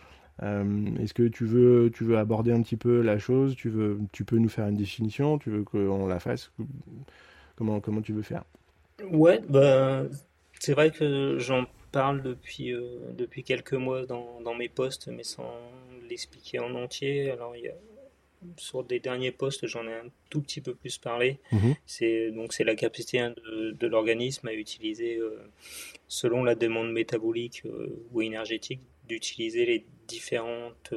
Est-ce 0.42 1.14
que 1.14 1.26
tu 1.26 1.46
veux, 1.46 1.90
tu 1.94 2.04
veux 2.04 2.18
aborder 2.18 2.52
un 2.52 2.60
petit 2.60 2.76
peu 2.76 3.00
la 3.00 3.18
chose? 3.18 3.56
Tu, 3.56 3.70
veux, 3.70 3.98
tu 4.12 4.24
peux 4.24 4.36
nous 4.36 4.50
faire 4.50 4.68
une 4.68 4.76
définition? 4.76 5.38
Tu 5.38 5.48
veux 5.48 5.64
qu'on 5.64 6.06
la 6.06 6.20
fasse? 6.20 6.52
Comment, 7.56 7.80
comment 7.80 8.02
tu 8.02 8.12
veux 8.12 8.22
faire? 8.22 8.44
Ouais, 9.10 9.40
bah, 9.48 10.02
c'est 10.58 10.74
vrai 10.74 10.90
que 10.90 11.38
j'en 11.38 11.64
parle 11.90 12.22
depuis, 12.22 12.72
euh, 12.72 13.12
depuis 13.16 13.42
quelques 13.42 13.72
mois 13.72 14.04
dans, 14.04 14.40
dans, 14.42 14.54
mes 14.54 14.68
posts, 14.68 15.08
mais 15.08 15.22
sans 15.22 15.50
l'expliquer 16.08 16.58
en 16.58 16.74
entier. 16.74 17.30
Alors, 17.30 17.56
il 17.56 17.64
y 17.64 17.68
a, 17.68 17.74
sur 18.56 18.84
des 18.84 19.00
derniers 19.00 19.32
posts, 19.32 19.66
j'en 19.66 19.86
ai 19.86 19.94
un 19.94 20.10
tout 20.30 20.40
petit 20.40 20.60
peu 20.60 20.74
plus 20.74 20.98
parlé. 20.98 21.38
Mhm. 21.52 21.74
C'est 21.86 22.30
donc 22.30 22.52
c'est 22.52 22.64
la 22.64 22.74
capacité 22.74 23.20
hein, 23.20 23.34
de, 23.44 23.72
de 23.72 23.86
l'organisme 23.86 24.48
à 24.48 24.54
utiliser, 24.54 25.16
euh, 25.16 25.50
selon 26.08 26.44
la 26.44 26.54
demande 26.54 26.92
métabolique 26.92 27.62
euh, 27.66 28.04
ou 28.12 28.22
énergétique, 28.22 28.80
d'utiliser 29.08 29.66
les 29.66 29.84
différentes 30.08 30.94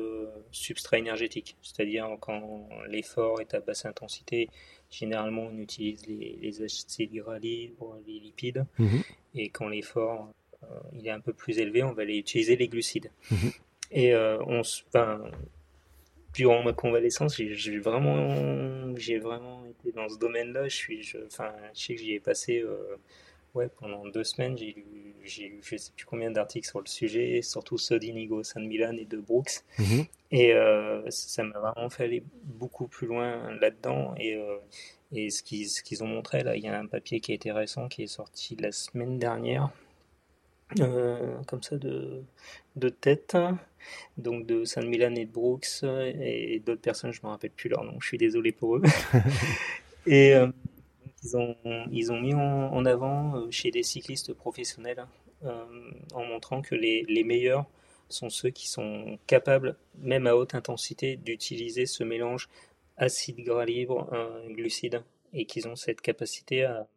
substrats 0.51 0.97
énergétiques. 0.97 1.55
C'est-à-dire 1.61 2.09
quand 2.19 2.69
l'effort 2.87 3.41
est 3.41 3.53
à 3.53 3.59
basse 3.59 3.85
intensité, 3.85 4.49
généralement 4.91 5.49
on 5.51 5.57
utilise 5.57 6.05
les, 6.07 6.37
les 6.41 6.61
acides 6.61 7.13
gras 7.13 7.39
libres, 7.39 7.99
les 8.07 8.19
lipides, 8.19 8.65
mhm. 8.77 9.01
et 9.35 9.49
quand 9.49 9.67
l'effort 9.67 10.29
euh, 10.63 10.67
il 10.93 11.07
est 11.07 11.11
un 11.11 11.19
peu 11.19 11.33
plus 11.33 11.59
élevé, 11.59 11.83
on 11.83 11.93
va 11.93 12.03
aller 12.03 12.17
utiliser 12.17 12.55
les 12.55 12.67
glucides. 12.67 13.11
Mhm. 13.31 13.51
Et 13.91 14.13
euh, 14.13 14.37
on, 14.45 14.59
enfin, 14.59 15.21
durant 16.33 16.63
ma 16.63 16.73
convalescence, 16.73 17.35
j'ai 17.37 17.79
vraiment, 17.79 18.95
j'ai 18.97 19.19
vraiment 19.19 19.65
été 19.65 19.91
dans 19.91 20.09
ce 20.09 20.17
domaine-là. 20.17 20.67
Je 20.67 20.75
suis, 20.75 21.03
je, 21.03 21.17
enfin, 21.25 21.53
je 21.73 21.81
sais 21.81 21.95
que 21.95 22.01
j'y 22.01 22.13
ai 22.13 22.19
passé, 22.19 22.61
euh, 22.61 22.97
ouais, 23.55 23.69
pendant 23.79 24.05
deux 24.07 24.23
semaines. 24.23 24.57
J'ai 24.57 24.73
lu, 24.73 25.15
j'ai 25.23 25.59
je 25.61 25.77
sais 25.77 25.91
plus 25.95 26.05
combien 26.05 26.31
d'articles 26.31 26.67
sur 26.67 26.79
le 26.79 26.87
sujet, 26.87 27.41
surtout 27.41 27.77
ceux 27.77 27.99
d'Inigo 27.99 28.43
San 28.43 28.65
Milan 28.67 28.95
et 28.97 29.05
de 29.05 29.17
Brooks. 29.17 29.63
Mhm. 29.77 30.05
Et 30.31 30.53
ça 31.09 31.43
m'a 31.43 31.59
vraiment 31.59 31.89
fait 31.89 32.03
aller 32.03 32.23
beaucoup 32.43 32.87
plus 32.87 33.07
loin 33.07 33.51
là-dedans. 33.59 34.13
Et, 34.17 34.39
et 35.11 35.29
ce 35.31 35.41
qu'ils, 35.41 35.67
ce 35.67 35.81
qu'ils 35.81 36.03
ont 36.03 36.07
montré 36.07 36.43
là, 36.43 36.55
il 36.55 36.63
y 36.63 36.67
a 36.67 36.77
un 36.77 36.85
papier 36.85 37.19
qui 37.19 37.31
a 37.31 37.35
été 37.35 37.51
récent, 37.51 37.87
qui 37.87 38.03
est 38.03 38.07
sorti 38.07 38.55
la 38.55 38.71
semaine 38.71 39.17
dernière 39.17 39.71
comme 41.47 41.63
ça 41.63 41.77
de, 41.77 42.23
de 42.79 42.89
tête, 42.89 43.37
donc 44.17 44.45
de 44.45 44.65
Saint 44.65 44.81
Milan 44.81 45.15
et 45.15 45.25
de 45.25 45.31
Brooks 45.31 45.83
et 45.83 46.61
d'autres 46.65 46.81
personnes, 46.81 47.11
je 47.11 47.19
ne 47.21 47.27
me 47.27 47.31
rappelle 47.31 47.51
plus 47.51 47.69
leur 47.69 47.83
nom, 47.83 47.99
je 47.99 48.07
suis 48.07 48.17
désolé 48.17 48.51
pour 48.51 48.77
eux. 48.77 48.81
et 50.07 50.33
ils, 51.23 51.37
ont, 51.37 51.55
ils 51.91 52.11
ont 52.11 52.19
mis 52.19 52.33
en, 52.33 52.85
avant 52.85 53.49
chez 53.51 53.71
des 53.71 53.83
cyclistes 53.83 54.33
professionnels 54.33 55.05
en 55.43 56.25
montrant 56.25 56.61
que 56.61 56.75
les, 56.75 57.05
les 57.07 57.23
meilleurs 57.23 57.65
sont 58.09 58.29
ceux 58.29 58.49
qui 58.49 58.67
sont 58.67 59.19
capables, 59.27 59.77
même 59.99 60.27
à 60.27 60.35
haute 60.35 60.55
intensité, 60.55 61.15
d'utiliser 61.15 61.85
ce 61.85 62.03
mélange 62.03 62.49
acide 62.97 63.43
gras 63.43 63.65
libre, 63.65 64.09
glucide, 64.49 65.03
et 65.33 65.45
qu'ils 65.45 65.67
ont 65.67 65.75
cette 65.75 66.01
capacité 66.01 66.63
à, 66.63 66.87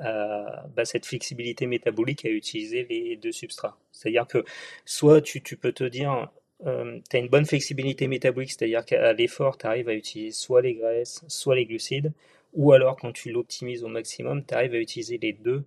bah, 0.00 0.84
cette 0.84 1.06
flexibilité 1.06 1.66
métabolique 1.66 2.24
à 2.24 2.30
utiliser 2.30 2.86
les 2.88 3.16
deux 3.16 3.32
substrats. 3.32 3.76
C'est-à-dire 3.92 4.26
que 4.26 4.44
soit 4.84 5.20
tu, 5.20 5.42
tu 5.42 5.56
peux 5.56 5.72
te 5.72 5.84
dire, 5.84 6.30
euh, 6.66 6.98
tu 7.08 7.16
as 7.16 7.20
une 7.20 7.28
bonne 7.28 7.46
flexibilité 7.46 8.08
métabolique, 8.08 8.50
c'est-à-dire 8.50 8.84
qu'à 8.84 9.12
l'effort, 9.12 9.58
tu 9.58 9.66
arrives 9.66 9.88
à 9.88 9.94
utiliser 9.94 10.32
soit 10.32 10.62
les 10.62 10.74
graisses, 10.74 11.24
soit 11.28 11.54
les 11.54 11.66
glucides, 11.66 12.12
ou 12.54 12.72
alors 12.72 12.96
quand 12.96 13.12
tu 13.12 13.30
l'optimises 13.30 13.84
au 13.84 13.88
maximum, 13.88 14.44
tu 14.44 14.54
arrives 14.54 14.74
à 14.74 14.78
utiliser 14.78 15.18
les 15.18 15.32
deux, 15.32 15.64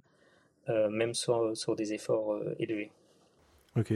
euh, 0.70 0.90
même 0.90 1.14
sur, 1.14 1.56
sur, 1.56 1.76
des 1.76 1.94
efforts 1.94 2.34
euh, 2.34 2.56
élevés. 2.60 2.92
Ok. 3.78 3.94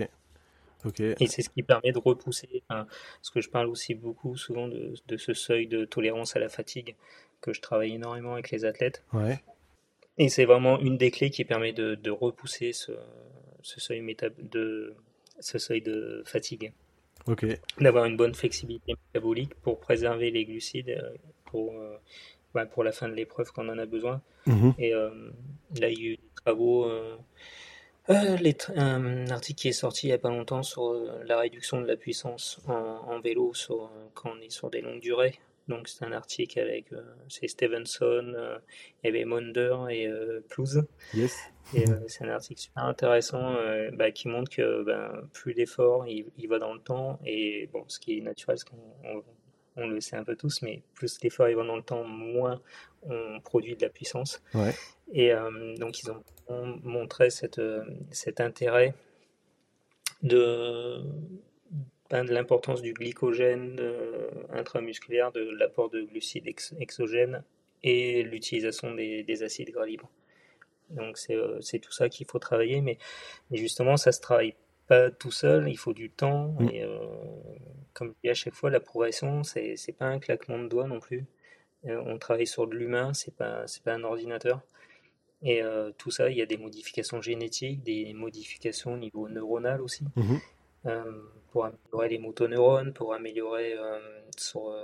Et 1.00 1.25
c'est 1.27 1.42
ce 1.42 1.50
qui 1.50 1.63
permet 1.63 1.92
de 1.92 1.98
repousser, 1.98 2.62
parce 2.68 3.32
que 3.34 3.42
je 3.42 3.50
parle 3.50 3.68
aussi 3.68 3.96
beaucoup 3.96 4.38
souvent 4.38 4.68
de, 4.68 4.94
de, 5.08 5.18
ce 5.18 5.34
seuil 5.34 5.65
de 5.65 5.84
tolérance 5.84 6.36
à 6.36 6.39
la 6.39 6.48
fatigue, 6.48 6.96
que 7.42 7.54
je 7.54 7.62
travaille 7.62 7.96
énormément 7.96 8.34
avec 8.34 8.51
les 8.51 8.65
athlètes. 8.65 9.04
Ouais. 9.12 9.39
Et 10.17 10.29
c'est 10.29 10.45
vraiment 10.45 10.79
une 10.79 10.98
des 10.98 11.12
clés 11.12 11.29
qui 11.29 11.43
permet 11.43 11.74
de, 11.74 11.95
de 11.95 12.12
repousser 12.12 12.72
ce, 12.72 12.93
ce, 13.62 13.79
seuil 13.79 14.15
de, 14.39 14.95
ce 15.39 15.57
seuil 15.57 15.81
de 15.81 16.24
fatigue. 16.25 16.72
D'avoir 17.79 18.05
une 18.05 18.17
bonne 18.17 18.36
flexibilité 18.36 18.93
métabolique 18.93 19.55
pour 19.55 19.79
préserver 19.79 20.29
les 20.29 20.45
glucides 20.45 20.89
euh, 20.89 21.10
pour, 21.45 21.74
euh, 21.74 21.98
bah, 22.53 22.65
pour 22.65 22.84
la 22.84 22.91
fin 22.91 23.07
de 23.07 23.13
l'épreuve 23.13 23.51
quand 23.51 23.65
on 23.65 23.69
en 23.69 23.79
a 23.79 23.86
besoin. 23.86 24.22
Mhm. 24.45 24.74
Et 24.77 24.93
euh, 24.93 25.10
là, 25.79 25.89
il 25.89 26.00
y 26.00 26.07
a 26.07 26.10
eu 26.12 26.17
des 26.17 26.29
travaux 26.43 26.86
euh, 26.86 27.17
un 28.07 29.27
article 29.29 29.62
qui 29.62 29.67
est 29.69 29.74
sorti 29.74 30.05
il 30.05 30.10
n'y 30.10 30.13
a 30.13 30.19
pas 30.19 30.29
longtemps 30.29 30.62
sur 30.62 30.93
la 31.25 31.39
réduction 31.39 31.81
de 31.81 31.88
la 31.88 31.95
puissance 31.95 32.60
en, 32.67 33.19
vélo 33.19 33.55
sur, 33.55 33.89
quand 34.13 34.29
on 34.38 34.41
est 34.41 34.51
sur 34.51 34.69
des 34.69 34.81
longues 34.81 35.00
durées. 35.01 35.39
Donc 35.67 35.88
c'est 35.88 36.05
un 36.05 36.12
article 36.12 36.60
avec 36.60 36.91
c'est 37.27 37.48
Stevenson, 37.48 38.60
il 39.03 39.07
y 39.07 39.10
avait 39.10 39.25
Monder 39.25 39.75
et 39.89 40.07
Plouse. 40.50 40.86
Yes. 41.13 41.36
Et 41.74 41.86
c'est 42.07 42.24
un 42.24 42.29
article 42.29 42.62
super 42.62 42.84
intéressant 42.84 43.55
bah, 43.93 44.12
qui 44.12 44.27
montre 44.27 44.51
que 44.51 44.84
ben, 44.84 45.27
plus 45.34 45.55
d'efforts 45.55 46.07
il, 46.07 46.27
il, 46.38 46.48
va 46.48 46.60
dans 46.60 46.74
le 46.74 46.79
temps 46.79 47.19
et 47.25 47.67
bon 47.74 47.84
ce 47.88 48.00
qui 48.00 48.19
est 48.19 48.22
naturel, 48.22 48.60
ce 48.60 48.65
qu'on 48.65 49.24
on 49.77 49.88
le 49.88 50.01
sait 50.01 50.15
un 50.15 50.24
peu 50.24 50.36
tous, 50.36 50.62
mais 50.62 50.81
plus 50.93 51.19
l'effort 51.22 51.48
va 51.48 51.63
dans 51.63 51.75
le 51.75 51.84
temps, 51.84 52.03
moins 52.03 52.62
on 53.03 53.39
produit 53.41 53.75
de 53.75 53.81
la 53.81 53.89
puissance. 53.89 54.41
Et 55.13 55.34
euh, 55.34 55.75
donc 55.77 56.01
ils 56.01 56.12
ont 56.12 56.24
montré 56.84 57.29
cette, 57.29 57.60
euh, 57.60 57.84
cet 58.12 58.39
intérêt 58.39 58.93
de, 60.24 61.03
de 62.24 62.34
l'importance 62.34 62.81
du 62.81 62.93
glycogène 62.93 63.77
euh, 63.79 64.29
intramusculaire, 64.51 65.31
de 65.31 65.41
l'apport 65.41 65.89
de 65.89 66.01
glucides 66.01 66.48
exogènes 66.79 67.43
et 67.84 68.24
l'utilisation 68.24 68.93
des, 68.93 69.43
acides 69.43 69.72
gras 69.72 69.86
libres. 69.86 70.10
Donc 70.89 71.17
c'est 71.17 71.79
tout 71.79 71.91
ça 71.91 72.10
qu'il 72.10 72.27
faut 72.27 72.39
travailler, 72.39 72.81
mais, 72.81 72.98
mais, 73.50 73.57
justement 73.57 73.98
ça 73.98 74.12
se 74.12 74.22
travaille 74.22 74.55
pas 74.88 75.10
tout 75.10 75.31
seul, 75.31 75.67
il 75.69 75.77
faut 75.77 75.93
du 75.93 76.10
temps. 76.10 76.55
Mm. 76.60 76.69
Et 76.72 76.84
euh, 76.84 77.00
comme 77.93 78.10
je 78.10 78.13
dis 78.24 78.29
à 78.29 78.34
chaque 78.34 78.53
fois, 78.53 78.69
la 78.69 78.79
progression, 78.79 79.43
c'est 79.43 79.95
pas 79.98 80.05
un 80.05 80.19
claquement 80.19 80.60
de 80.60 80.67
doigts 80.67 80.88
non 80.88 81.00
plus. 81.00 81.25
Euh, 81.86 82.01
on 82.05 82.17
travaille 82.17 82.48
sur 82.48 82.67
de 82.67 82.75
l'humain, 82.75 83.13
c'est 83.13 83.36
pas 83.36 83.65
pas 83.84 83.93
un 83.93 84.03
ordinateur. 84.03 84.62
Et 85.43 85.62
euh, 85.62 85.91
tout 85.98 86.12
ça, 86.12 86.29
il 86.29 86.38
y 86.38 86.41
a 86.41 86.45
des 86.45 86.57
modifications 86.57 87.22
génétiques, 87.22 87.84
des 87.84 88.13
modifications 88.13 88.93
au 88.93 88.98
niveau 88.98 89.29
neuronal 89.29 89.81
aussi, 89.81 90.03
mm-hmm. 90.17 90.39
Pour 91.51 91.65
améliorer 91.65 92.10
les 92.10 92.20
motoneurones, 92.20 92.94
pour 92.94 93.13
améliorer, 93.13 93.75
sur, 94.38 94.75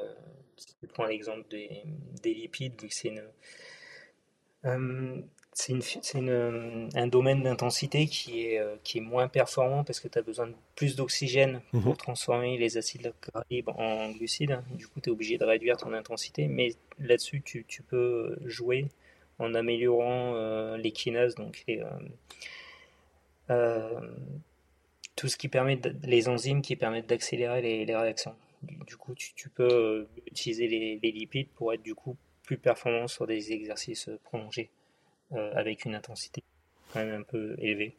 je 0.81 0.87
prends 0.87 1.05
l'exemple 1.05 1.47
des, 1.49 1.83
des, 2.21 2.33
lipides, 2.33 2.79
vu 2.81 2.87
que 2.87 2.93
c'est 2.93 3.09
une, 3.09 3.23
c'est 5.53 5.75
euh, 6.15 6.87
un 6.95 7.07
domaine 7.07 7.43
d'intensité 7.43 8.07
qui 8.07 8.45
est, 8.45 8.59
euh, 8.59 8.77
qui 8.83 8.99
est 8.99 9.01
moins 9.01 9.27
performant 9.27 9.83
parce 9.83 9.99
que 9.99 10.07
tu 10.07 10.17
as 10.17 10.21
besoin 10.21 10.47
de 10.47 10.53
plus 10.75 10.95
d'oxygène 10.95 11.61
mhm. 11.73 11.83
pour 11.83 11.97
transformer 11.97 12.57
les 12.57 12.77
acides 12.77 13.13
gras 13.21 13.43
en 13.77 14.11
glucides. 14.11 14.59
Du 14.71 14.87
coup, 14.87 15.01
tu 15.01 15.09
es 15.09 15.11
obligé 15.11 15.37
de 15.37 15.43
réduire 15.43 15.77
ton 15.77 15.93
intensité. 15.93 16.47
Mais 16.47 16.69
là-dessus, 16.99 17.41
tu, 17.41 17.65
tu, 17.67 17.83
peux 17.83 18.37
jouer 18.45 18.85
en 19.39 19.53
améliorant 19.53 20.35
euh, 20.35 20.77
les 20.77 20.91
kinases, 20.91 21.35
donc 21.35 21.65
tout 25.15 25.27
ce 25.27 25.37
qui 25.37 25.47
permet, 25.47 25.79
les 26.03 26.29
enzymes 26.29 26.61
qui 26.61 26.75
permettent 26.75 27.07
d'accélérer 27.07 27.61
les, 27.61 27.85
les, 27.85 27.95
réactions. 27.95 28.35
Du, 28.61 28.95
coup, 28.95 29.13
tu, 29.15 29.33
tu, 29.33 29.49
peux 29.49 30.07
utiliser 30.27 30.67
les, 30.67 30.99
les 31.01 31.11
lipides 31.11 31.49
pour 31.49 31.73
être 31.73 31.83
du 31.83 31.95
coup 31.95 32.17
plus 32.43 32.57
performant 32.57 33.07
sur 33.07 33.27
des 33.27 33.51
exercices 33.51 34.09
prolongés. 34.23 34.69
Euh, 35.33 35.51
avec 35.55 35.85
une 35.85 35.95
intensité 35.95 36.43
quand 36.91 36.99
même 36.99 37.21
un 37.21 37.23
peu 37.23 37.55
élevée. 37.57 37.95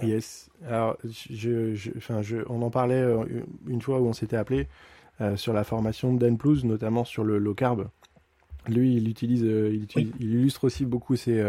Yes. 0.00 0.50
Alors, 0.66 0.96
je, 1.04 1.74
je, 1.74 1.90
enfin, 1.98 2.22
je, 2.22 2.38
on 2.48 2.62
en 2.62 2.70
parlait 2.70 2.94
euh, 2.94 3.44
une 3.66 3.82
fois 3.82 4.00
où 4.00 4.06
on 4.06 4.14
s'était 4.14 4.38
appelé 4.38 4.68
euh, 5.20 5.36
sur 5.36 5.52
la 5.52 5.64
formation 5.64 6.14
de 6.14 6.18
Dan 6.18 6.38
Plus, 6.38 6.64
notamment 6.64 7.04
sur 7.04 7.24
le 7.24 7.36
low 7.36 7.52
carb. 7.52 7.90
Lui, 8.68 8.96
il 8.96 9.06
utilise, 9.06 9.42
il, 9.42 9.86
il, 9.96 10.14
illustre 10.18 10.64
aussi 10.64 10.86
beaucoup 10.86 11.14
ses, 11.14 11.44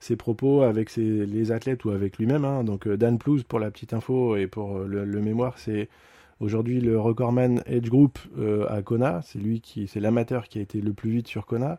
ses 0.00 0.16
propos 0.16 0.62
avec 0.62 0.94
les 0.96 1.52
athlètes 1.52 1.84
ou 1.84 1.90
avec 1.90 2.18
lui-même. 2.18 2.44
Hein. 2.44 2.64
Donc, 2.64 2.88
Dan 2.88 3.18
Plus, 3.18 3.42
pour 3.42 3.58
la 3.58 3.70
petite 3.70 3.92
info 3.92 4.36
et 4.36 4.46
pour 4.46 4.78
le, 4.78 5.04
le 5.04 5.20
mémoire, 5.20 5.58
c'est 5.58 5.88
aujourd'hui 6.40 6.80
le 6.80 6.98
recordman 6.98 7.62
Edge 7.66 7.88
Group 7.88 8.18
à 8.68 8.82
Kona. 8.82 9.20
C'est 9.22 9.38
lui 9.38 9.60
qui, 9.60 9.86
c'est 9.86 10.00
l'amateur 10.00 10.48
qui 10.48 10.58
a 10.58 10.62
été 10.62 10.80
le 10.80 10.92
plus 10.92 11.10
vite 11.10 11.28
sur 11.28 11.46
Kona. 11.46 11.78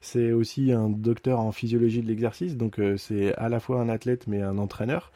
C'est 0.00 0.32
aussi 0.32 0.72
un 0.72 0.88
docteur 0.88 1.40
en 1.40 1.52
physiologie 1.52 2.00
de 2.00 2.06
l'exercice, 2.06 2.56
donc 2.56 2.78
euh, 2.78 2.96
c'est 2.96 3.34
à 3.34 3.48
la 3.48 3.60
fois 3.60 3.80
un 3.80 3.88
athlète 3.88 4.26
mais 4.26 4.42
un 4.42 4.58
entraîneur. 4.58 5.10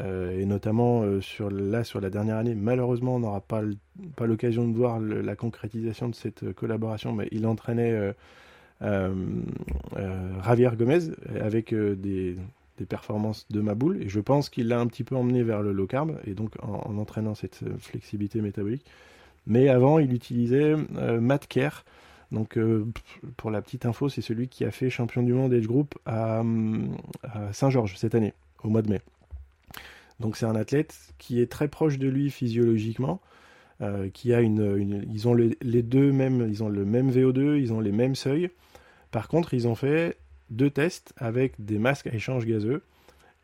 Euh, 0.00 0.38
et 0.38 0.44
notamment 0.44 1.02
euh, 1.02 1.20
sur 1.20 1.50
là 1.50 1.84
sur 1.84 2.00
la 2.00 2.10
dernière 2.10 2.36
année, 2.36 2.54
malheureusement 2.54 3.14
on 3.14 3.20
n'aura 3.20 3.40
pas 3.40 3.62
l'occasion 4.26 4.68
de 4.68 4.76
voir 4.76 4.98
la 5.00 5.36
concrétisation 5.36 6.08
de 6.08 6.14
cette 6.14 6.52
collaboration, 6.52 7.12
mais 7.12 7.28
il 7.30 7.46
entraînait 7.46 8.12
Javier 10.44 10.70
Gomez 10.76 11.10
avec 11.40 11.74
des, 11.74 12.36
performances 12.88 13.46
de 13.50 13.60
ma 13.60 13.74
boule 13.74 14.02
et 14.02 14.08
je 14.08 14.20
pense 14.20 14.48
qu'il 14.48 14.68
l'a 14.68 14.80
un 14.80 14.86
petit 14.86 15.04
peu 15.04 15.16
emmené 15.16 15.42
vers 15.42 15.62
le 15.62 15.72
low 15.72 15.86
carb 15.86 16.18
et 16.26 16.34
donc 16.34 16.52
en, 16.62 16.82
en 16.84 16.98
entraînant 16.98 17.34
cette 17.34 17.60
flexibilité 17.78 18.40
métabolique. 18.40 18.84
Mais 19.46 19.68
avant 19.68 19.98
il 19.98 20.12
utilisait 20.12 20.74
Matt 21.20 21.46
donc, 22.34 22.58
euh, 22.58 22.86
pour 23.36 23.50
la 23.50 23.62
petite 23.62 23.86
info, 23.86 24.08
c'est 24.08 24.20
celui 24.20 24.48
qui 24.48 24.64
a 24.64 24.70
fait 24.70 24.90
champion 24.90 25.22
du 25.22 25.32
monde 25.32 25.54
Age 25.54 25.66
Group 25.66 25.94
à, 26.04 26.42
Saint-Georges 27.52 27.96
cette 27.96 28.14
année, 28.14 28.34
au 28.62 28.68
mois 28.68 28.82
de 28.82 28.90
mai. 28.90 29.00
Donc, 30.20 30.36
c'est 30.36 30.46
un 30.46 30.56
athlète 30.56 30.96
qui 31.18 31.40
est 31.40 31.50
très 31.50 31.68
proche 31.68 31.98
de 31.98 32.08
lui 32.08 32.30
physiologiquement, 32.30 33.20
euh, 33.80 34.08
qui 34.12 34.34
a 34.34 34.40
une, 34.40 35.06
ils 35.12 35.28
ont 35.28 35.34
les 35.34 35.82
deux 35.82 36.12
mêmes, 36.12 36.48
ils 36.48 36.62
ont 36.62 36.68
le 36.68 36.84
même 36.84 37.10
VO2, 37.10 37.60
ils 37.60 37.72
ont 37.72 37.80
les 37.80 37.92
mêmes 37.92 38.16
seuils. 38.16 38.50
Par 39.14 39.28
contre, 39.28 39.54
ils 39.54 39.68
ont 39.68 39.76
fait 39.76 40.18
deux 40.50 40.70
tests 40.70 41.14
avec 41.16 41.54
des 41.64 41.78
masques 41.78 42.08
à 42.08 42.12
échange 42.12 42.46
gazeux. 42.46 42.82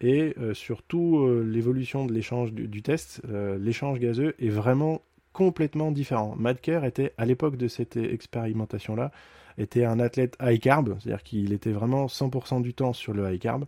Et 0.00 0.34
euh, 0.38 0.52
surtout, 0.52 1.28
l'évolution 1.44 2.06
de 2.06 2.12
l'échange 2.12 2.52
du, 2.52 2.82
test, 2.82 3.22
l'échange 3.58 4.00
gazeux 4.00 4.34
est 4.40 4.48
vraiment 4.48 5.02
complètement 5.32 5.92
différent. 5.92 6.36
Kerr 6.60 6.84
était, 6.84 7.12
à 7.18 7.24
l'époque 7.24 7.56
de 7.56 7.68
cette 7.68 7.96
expérimentation-là, 7.96 9.12
était 9.58 9.84
un 9.84 10.00
athlète 10.00 10.36
high 10.42 10.60
carb, 10.60 10.96
c'est-à-dire 10.98 11.22
qu'il 11.22 11.52
était 11.52 11.70
vraiment 11.70 12.06
100% 12.06 12.62
du 12.62 12.74
temps 12.74 12.92
sur 12.92 13.12
le 13.12 13.32
high 13.32 13.38
carb, 13.38 13.66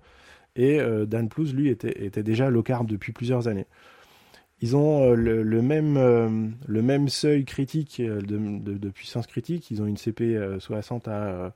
et 0.56 0.80
euh, 0.80 1.06
Dan 1.06 1.28
Plus, 1.28 1.54
lui, 1.54 1.68
était, 1.68 2.10
déjà 2.22 2.50
low 2.50 2.62
carb 2.62 2.86
depuis 2.86 3.12
plusieurs 3.12 3.48
années. 3.48 3.66
Ils 4.60 4.76
ont 4.76 5.02
euh, 5.02 5.14
le, 5.14 5.62
même, 5.62 5.96
euh, 5.96 6.48
le 6.66 6.82
même 6.82 7.08
seuil 7.08 7.44
critique 7.44 8.00
de, 8.00 8.88
puissance 8.90 9.26
critique, 9.26 9.70
ils 9.70 9.82
ont 9.82 9.86
une 9.86 9.96
CP 9.96 10.38
60 10.58 11.08
à, 11.08 11.54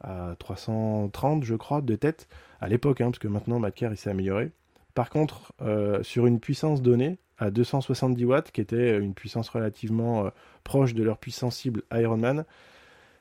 à 0.00 0.34
330, 0.38 1.44
je 1.44 1.54
crois, 1.54 1.80
de 1.80 1.94
tête, 1.96 2.28
à 2.60 2.68
l'époque, 2.68 3.00
hein, 3.00 3.06
parce 3.06 3.18
que 3.18 3.28
maintenant 3.28 3.60
Kerr, 3.70 3.90
il 3.92 3.96
s'est 3.96 4.10
amélioré. 4.10 4.50
Par 4.94 5.10
contre, 5.10 5.52
sur 6.02 6.26
une 6.26 6.40
puissance 6.40 6.80
donnée, 6.80 7.18
à 7.38 7.50
270 7.50 8.24
watts, 8.24 8.50
qui 8.50 8.60
était 8.60 8.98
une 8.98 9.14
puissance 9.14 9.48
relativement 9.48 10.26
euh, 10.26 10.30
proche 10.64 10.94
de 10.94 11.02
leur 11.02 11.18
puissance 11.18 11.56
cible 11.56 11.82
Ironman. 11.92 12.44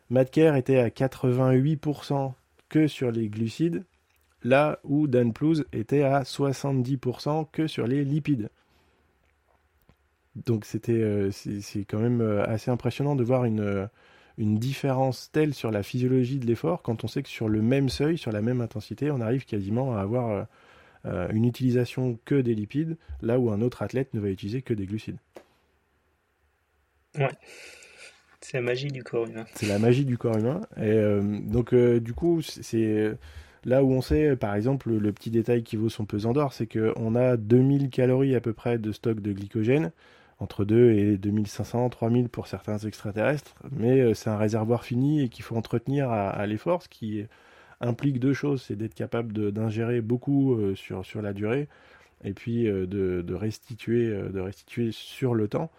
Madcare 0.09 0.55
était 0.55 0.79
à 0.79 0.89
88% 0.89 2.33
que 2.69 2.87
sur 2.87 3.11
les 3.11 3.27
glucides. 3.29 3.83
là 4.43 4.79
où 4.83 5.07
Dan 5.07 5.33
Plouse 5.33 5.65
était 5.73 6.03
à 6.03 6.21
70% 6.21 7.47
que 7.51 7.67
sur 7.67 7.87
les 7.87 8.03
lipides. 8.03 8.49
Donc 10.35 10.65
c'était 10.65 10.91
euh, 10.93 11.31
c'est 11.31 11.85
quand 11.85 11.97
même 11.99 12.21
euh, 12.21 12.45
assez 12.45 12.69
impressionnant 12.69 13.15
de 13.15 13.23
voir 13.23 13.45
une, 13.45 13.61
euh, 13.61 13.87
une 14.37 14.57
différence 14.57 15.31
telle 15.31 15.53
sur 15.53 15.71
la 15.71 15.83
physiologie 15.83 16.39
de 16.39 16.45
l'effort 16.45 16.81
quand 16.81 17.03
on 17.03 17.07
sait 17.07 17.23
que 17.23 17.29
sur 17.29 17.49
le 17.49 17.61
même 17.61 17.89
seuil, 17.89 18.17
sur 18.17 18.31
la 18.31 18.41
même 18.41 18.61
intensité, 18.61 19.11
on 19.11 19.21
arrive 19.21 19.45
quasiment 19.45 19.95
à 19.95 20.01
avoir 20.01 20.47
une 21.05 21.45
utilisation 21.45 22.19
que 22.25 22.35
des 22.35 22.55
lipides, 22.55 22.97
là 23.21 23.39
où 23.39 23.51
un 23.51 23.61
autre 23.61 23.81
athlète 23.81 24.13
ne 24.13 24.19
va 24.19 24.29
utiliser 24.29 24.61
que 24.61 24.73
des 24.73 24.85
glucides. 24.85 25.19
Ouais. 27.17 27.29
C'est 28.41 28.57
la 28.57 28.61
magie 28.61 28.89
du 28.89 29.03
corps 29.03 29.25
humain. 29.25 29.45
C'est 29.55 29.67
la 29.67 29.79
magie 29.79 30.05
du 30.05 30.17
corps 30.17 30.37
humain. 30.37 30.61
Et 30.77 30.99
donc, 31.47 31.73
du 31.73 32.13
coup, 32.13 32.41
c'est 32.41 33.15
là 33.63 33.83
où 33.83 33.91
on 33.91 34.01
sait, 34.01 34.35
par 34.35 34.53
exemple, 34.55 34.91
le 34.91 35.11
petit 35.11 35.31
détail 35.31 35.63
qui 35.63 35.75
vaut 35.75 35.89
son 35.89 36.05
pesant 36.05 36.33
d'or, 36.33 36.53
c'est 36.53 36.67
qu'on 36.67 37.15
a 37.15 37.37
2000 37.37 37.89
calories 37.89 38.35
à 38.35 38.41
peu 38.41 38.53
près 38.53 38.77
de 38.77 38.91
stock 38.91 39.19
de 39.21 39.31
glycogène 39.31 39.91
entre 40.39 40.65
2 40.65 40.91
et 40.91 41.17
2500, 41.17 41.89
3000 41.89 42.29
pour 42.29 42.47
certains 42.47 42.77
extraterrestres, 42.79 43.55
mais 43.71 44.01
euh, 44.01 44.13
c'est 44.13 44.29
un 44.29 44.37
réservoir 44.37 44.83
fini 44.83 45.21
et 45.21 45.29
qu'il 45.29 45.43
faut 45.43 45.55
entretenir 45.55 46.11
à, 46.11 46.45
l'effort, 46.45 46.83
ce 46.83 46.89
qui 46.89 47.25
implique 47.81 48.19
deux 48.19 48.33
choses, 48.33 48.63
c'est 48.63 48.75
d'être 48.75 48.95
capable 48.95 49.51
d'ingérer 49.51 50.01
beaucoup 50.01 50.53
euh, 50.55 50.75
sur, 50.75 51.05
sur 51.05 51.21
la 51.21 51.33
durée, 51.33 51.67
et 52.23 52.33
puis 52.33 52.67
euh, 52.67 52.85
de, 52.85 53.33
restituer, 53.33 54.09
de 54.09 54.39
restituer 54.39 54.91
sur 54.91 55.33
le 55.35 55.47
temps, 55.47 55.71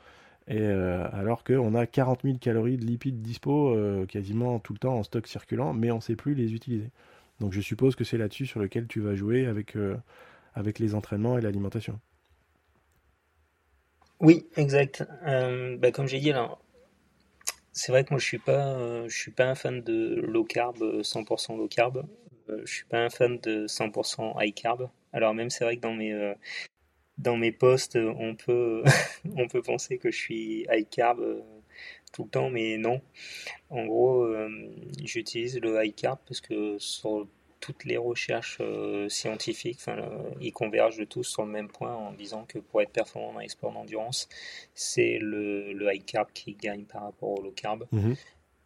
et 0.48 0.64
alors 0.64 1.42
qu'on 1.42 1.74
a 1.74 1.86
40 1.86 2.20
000 2.22 2.38
calories 2.38 2.76
de 2.76 2.84
lipides 2.84 3.20
dispo 3.20 3.76
quasiment 4.06 4.60
tout 4.60 4.74
le 4.74 4.78
temps 4.78 4.94
en 4.94 5.02
stock 5.02 5.26
circulant, 5.26 5.72
mais 5.72 5.90
on 5.90 5.96
ne 5.96 6.00
sait 6.00 6.14
plus 6.14 6.34
les 6.34 6.54
utiliser. 6.54 6.90
Donc 7.40 7.52
je 7.52 7.60
suppose 7.60 7.96
que 7.96 8.04
c'est 8.04 8.16
là-dessus 8.16 8.46
sur 8.46 8.60
lequel 8.60 8.86
tu 8.86 9.00
vas 9.00 9.16
jouer 9.16 9.46
avec, 9.46 9.76
avec 10.54 10.78
les 10.78 10.94
entraînements 10.94 11.36
et 11.36 11.40
l'alimentation. 11.40 11.98
Oui, 14.20 14.46
exact. 14.56 15.04
Euh, 15.26 15.76
bah, 15.76 15.90
comme 15.92 16.06
j'ai 16.06 16.18
dit, 16.20 16.32
c'est 17.72 17.92
vrai 17.92 18.04
que 18.04 18.10
moi 18.10 18.18
je 18.18 18.24
suis 18.24 18.40
euh, 18.48 19.08
suis 19.10 19.30
pas 19.30 19.44
un 19.44 19.54
fan 19.54 19.82
de 19.82 20.20
low 20.22 20.44
carb, 20.44 20.76
100% 21.02 21.52
euh, 21.52 21.56
low 21.58 21.68
carb. 21.68 22.06
je 22.48 22.72
suis 22.72 22.86
pas 22.86 22.98
un 23.04 23.10
fan 23.10 23.38
de 23.38 23.66
100% 23.66 24.34
high 24.42 24.54
carb. 24.54 24.88
Alors 25.12 25.34
même 25.34 25.50
c'est 25.50 25.64
vrai 25.64 25.76
que 25.76 25.82
dans 25.82 25.92
mes 25.92 26.34
dans 27.18 27.36
mes 27.36 27.52
posts, 27.52 27.96
on 27.96 28.34
peut 28.36 28.82
on 29.36 29.48
peut 29.48 29.62
penser 29.62 29.98
que 29.98 30.10
je 30.10 30.16
suis 30.16 30.66
high 30.70 30.88
carb 30.88 31.20
tout 32.12 32.24
le 32.24 32.30
temps, 32.30 32.50
mais 32.50 32.78
non. 32.78 33.02
En 33.70 33.86
gros, 33.86 34.26
j'utilise 35.04 35.60
le 35.60 35.84
high 35.84 35.94
carb 35.94 36.18
parce 36.26 36.40
que 36.40 36.78
sur 36.78 37.28
toutes 37.60 37.84
les 37.84 37.96
recherches 37.96 38.58
euh, 38.60 39.08
scientifiques, 39.08 39.78
enfin, 39.80 39.96
ils 40.40 40.52
convergent 40.52 41.06
tous 41.08 41.24
sur 41.24 41.44
le 41.44 41.50
même 41.50 41.68
point 41.68 41.94
en 41.94 42.12
disant 42.12 42.44
que 42.44 42.58
pour 42.58 42.82
être 42.82 42.90
performant 42.90 43.32
dans 43.32 43.40
les 43.40 43.48
sports 43.48 43.72
d'endurance, 43.72 44.28
c'est 44.74 45.18
le, 45.20 45.74
high 45.92 46.04
carb 46.04 46.28
qui 46.32 46.54
gagne 46.54 46.84
par 46.84 47.02
rapport 47.02 47.30
au 47.30 47.42
low 47.42 47.52
carb. 47.52 47.84
Mhm. 47.92 48.16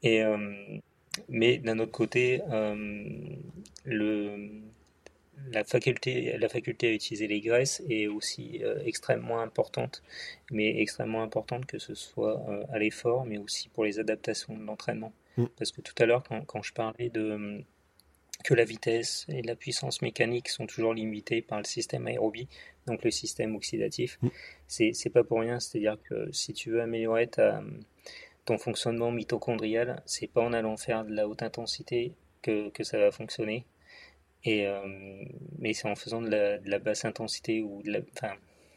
Et, 0.02 0.22
euh, 0.22 0.78
mais 1.28 1.58
d'un 1.58 1.78
autre 1.78 1.92
côté, 1.92 2.40
euh, 2.50 2.74
le, 3.84 4.50
la, 5.50 5.64
faculté, 5.64 6.36
la 6.38 6.48
faculté 6.48 6.88
à 6.88 6.92
utiliser 6.92 7.26
les 7.26 7.40
graisses 7.40 7.82
est 7.88 8.06
aussi 8.06 8.62
extrêmement 8.84 9.40
importante, 9.40 10.02
mais 10.50 10.80
extrêmement 10.80 11.22
importante 11.22 11.66
que 11.66 11.78
ce 11.78 11.94
soit 11.94 12.42
à 12.72 12.78
l'effort, 12.78 13.24
mais 13.24 13.38
aussi 13.38 13.68
pour 13.68 13.84
les 13.84 13.98
adaptations 13.98 14.56
de 14.56 14.64
l'entraînement. 14.64 15.12
Mhm. 15.36 15.48
Parce 15.56 15.72
que 15.72 15.80
tout 15.80 15.94
à 15.98 16.06
l'heure, 16.06 16.22
quand, 16.22 16.44
quand, 16.44 16.62
je 16.62 16.72
parlais 16.72 17.10
de 17.10 17.64
que 18.44 18.54
la 18.54 18.64
vitesse 18.64 19.26
et 19.28 19.42
la 19.42 19.54
puissance 19.54 20.02
mécanique 20.02 20.48
sont 20.48 20.66
toujours 20.66 20.94
limitées 20.94 21.42
par 21.42 21.58
le 21.58 21.64
système 21.64 22.06
aérobie, 22.06 22.48
donc 22.86 23.04
le 23.04 23.10
système 23.10 23.54
oxydatif. 23.54 24.18
Mm. 24.22 24.28
C'est 24.68 25.10
pas 25.12 25.24
pour 25.24 25.40
rien, 25.40 25.60
c'est-à-dire 25.60 25.98
que 26.08 26.30
si 26.32 26.52
tu 26.52 26.70
veux 26.70 26.80
améliorer 26.80 27.26
ta, 27.26 27.62
ton 28.44 28.58
fonctionnement 28.58 29.10
mitochondrial, 29.10 30.02
c'est 30.06 30.26
pas 30.26 30.42
en 30.42 30.52
allant 30.52 30.76
faire 30.76 31.04
de 31.04 31.14
la 31.14 31.28
haute 31.28 31.42
intensité 31.42 32.14
que, 32.42 32.70
que 32.70 32.84
ça 32.84 32.98
va 32.98 33.10
fonctionner, 33.10 33.66
et, 34.44 34.66
euh, 34.66 34.80
mais 35.58 35.74
c'est 35.74 35.88
en 35.88 35.96
faisant 35.96 36.22
de 36.22 36.30
la, 36.30 36.58
de 36.58 36.70
la, 36.70 36.78
basse 36.78 37.04
intensité 37.04 37.60
ou 37.60 37.82
de 37.82 37.92
la, 37.92 37.98
enfin, 38.16 38.34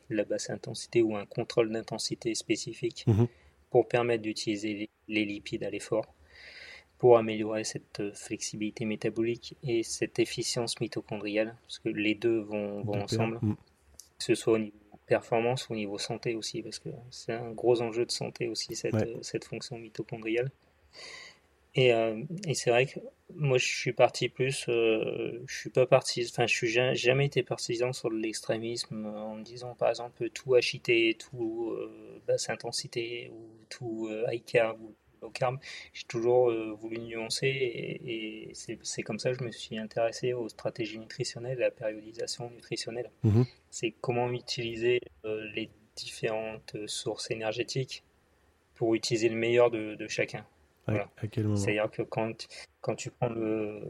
la 0.09 0.25
basse 0.25 0.49
intensité 0.49 1.01
ou 1.01 1.15
un 1.15 1.25
contrôle 1.25 1.71
d'intensité 1.71 2.35
spécifique 2.35 3.05
mm-hmm. 3.07 3.27
pour 3.69 3.87
permettre 3.87 4.23
d'utiliser 4.23 4.89
les 5.07 5.25
lipides 5.25 5.63
à 5.63 5.69
l'effort 5.69 6.13
pour 7.03 7.17
améliorer 7.17 7.65
cette 7.65 7.99
euh, 7.99 8.13
flexibilité 8.13 8.85
métabolique 8.85 9.57
et 9.61 9.83
cette 9.83 10.19
efficience 10.19 10.79
mitochondriale, 10.79 11.53
parce 11.63 11.79
que 11.79 11.89
les 11.89 12.15
deux 12.15 12.39
vont, 12.39 12.81
ensemble, 12.93 13.39
mm. 13.41 13.55
que 14.17 14.23
ce 14.23 14.35
soit 14.35 14.53
au 14.53 14.57
niveau 14.57 14.77
performance 15.05 15.67
ou 15.67 15.73
au 15.73 15.75
niveau 15.75 15.97
santé 15.97 16.33
aussi, 16.33 16.61
parce 16.61 16.79
que 16.79 16.87
c'est 17.11 17.33
un 17.33 17.51
gros 17.51 17.81
enjeu 17.81 18.05
de 18.05 18.11
santé 18.11 18.47
aussi, 18.47 18.73
cette, 18.77 18.93
euh, 18.93 19.17
cette 19.21 19.43
fonction 19.43 19.77
mitochondriale. 19.77 20.49
Et, 21.75 21.93
euh, 21.93 22.23
et 22.47 22.53
c'est 22.53 22.69
vrai 22.69 22.85
que 22.85 23.01
moi 23.35 23.57
je 23.57 23.65
suis 23.65 23.91
parti 23.91 24.29
plus, 24.29 24.63
je 24.67 25.41
suis 25.45 25.71
pas 25.71 25.85
parti, 25.85 26.25
enfin 26.29 26.47
je 26.47 26.55
suis 26.55 26.69
jamais, 26.69 27.25
été 27.25 27.43
partisan 27.43 27.91
sur 27.91 28.11
l'extrémisme 28.11 29.07
en 29.07 29.35
me 29.35 29.43
disant 29.43 29.75
par 29.75 29.89
exemple 29.89 30.29
tout 30.29 30.55
HIT, 30.55 31.17
tout 31.17 31.75
basse 32.25 32.49
intensité 32.49 33.29
ou 33.33 33.49
tout 33.67 34.09
high 34.31 34.45
carb 34.45 34.79
ou 34.81 34.93
au 35.23 35.29
carb, 35.29 35.57
j'ai 35.93 36.03
toujours 36.03 36.49
euh, 36.49 36.73
voulu 36.73 36.99
nuancer 36.99 37.47
et, 37.47 38.51
c'est 38.53 39.01
comme 39.03 39.19
ça 39.19 39.31
que 39.31 39.39
je 39.39 39.43
me 39.43 39.51
suis 39.51 39.77
intéressé 39.77 40.33
aux 40.33 40.49
stratégies 40.49 40.99
nutritionnelles, 40.99 41.57
à 41.57 41.65
la 41.65 41.71
périodisation 41.71 42.49
nutritionnelle. 42.51 43.09
Mhm. 43.23 43.45
C'est 43.69 43.93
comment 44.01 44.29
utiliser 44.31 45.01
euh, 45.25 45.43
les 45.55 45.69
différentes 45.95 46.75
sources 46.87 47.31
énergétiques 47.31 48.03
pour 48.75 48.95
utiliser 48.95 49.29
le 49.29 49.35
meilleur 49.35 49.69
de, 49.71 50.07
chacun. 50.07 50.45
C'est-à-dire 51.55 51.89
que 51.89 52.01
quand, 52.01 52.47
quand 52.81 52.95
tu 52.95 53.09
prends 53.09 53.29
le, 53.29 53.81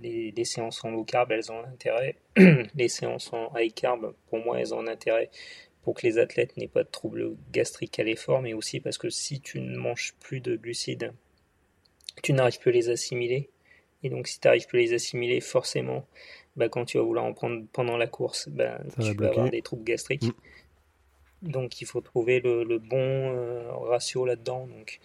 les, 0.00 0.30
les, 0.30 0.44
séances 0.44 0.82
en 0.84 0.90
low 0.90 1.04
carb, 1.04 1.30
elles 1.30 1.52
ont 1.52 1.58
un 1.58 1.68
intérêt. 1.68 2.16
les 2.74 2.88
séances 2.88 3.32
en 3.32 3.52
high 3.56 3.74
carb, 3.74 4.14
pour 4.28 4.38
moi, 4.38 4.58
elles 4.58 4.72
ont 4.72 4.80
un 4.80 4.86
intérêt 4.86 5.30
pour 5.82 5.94
que 5.94 6.06
les 6.06 6.18
athlètes 6.18 6.56
n'aient 6.56 6.68
pas 6.68 6.84
de 6.84 6.88
troubles 6.88 7.36
gastriques 7.52 7.98
à 7.98 8.04
l'effort, 8.04 8.40
mais 8.40 8.54
aussi 8.54 8.80
parce 8.80 8.98
que 8.98 9.10
si 9.10 9.40
tu 9.40 9.60
ne 9.60 9.76
manges 9.76 10.14
plus 10.20 10.40
de 10.40 10.56
glucides, 10.56 11.12
tu 12.22 12.32
n'arrives 12.32 12.58
plus 12.58 12.70
à 12.70 12.74
les 12.74 12.88
assimiler. 12.90 13.50
Et 14.02 14.10
donc 14.10 14.28
si 14.28 14.40
tu 14.40 14.46
n'arrives 14.46 14.66
plus 14.66 14.78
à 14.78 14.82
les 14.82 14.94
assimiler, 14.94 15.40
forcément, 15.40 16.06
bah, 16.56 16.68
quand 16.68 16.84
tu 16.84 16.98
vas 16.98 17.04
vouloir 17.04 17.24
en 17.24 17.32
prendre 17.32 17.64
pendant 17.72 17.96
la 17.96 18.06
course, 18.06 18.48
bah, 18.48 18.80
tu 19.00 19.14
vas 19.14 19.28
avoir 19.28 19.50
des 19.50 19.62
troubles 19.62 19.84
gastriques. 19.84 20.24
Mm. 20.24 20.32
Donc 21.42 21.80
il 21.80 21.86
faut 21.86 22.00
trouver 22.00 22.40
le, 22.40 22.78
bon 22.78 22.96
euh, 22.98 23.72
ratio 23.72 24.24
là-dedans. 24.24 24.66
Donc 24.68 25.00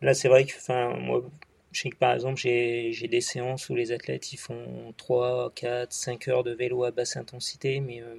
là 0.00 0.14
c'est 0.14 0.28
vrai 0.28 0.44
que 0.44 0.56
enfin, 0.56 0.96
moi 0.96 1.22
je 1.70 1.82
sais 1.82 1.90
que 1.90 1.96
par 1.96 2.14
exemple 2.14 2.38
j'ai 2.38 3.08
des 3.08 3.20
séances 3.20 3.68
où 3.68 3.76
les 3.76 3.92
athlètes 3.92 4.32
ils 4.32 4.38
font 4.38 4.92
3, 4.96 5.52
4, 5.54 5.92
5 5.92 6.28
heures 6.28 6.42
de 6.42 6.52
vélo 6.52 6.84
à 6.84 6.90
basse 6.90 7.16
intensité, 7.16 7.80
mais 7.80 8.00
euh, 8.02 8.16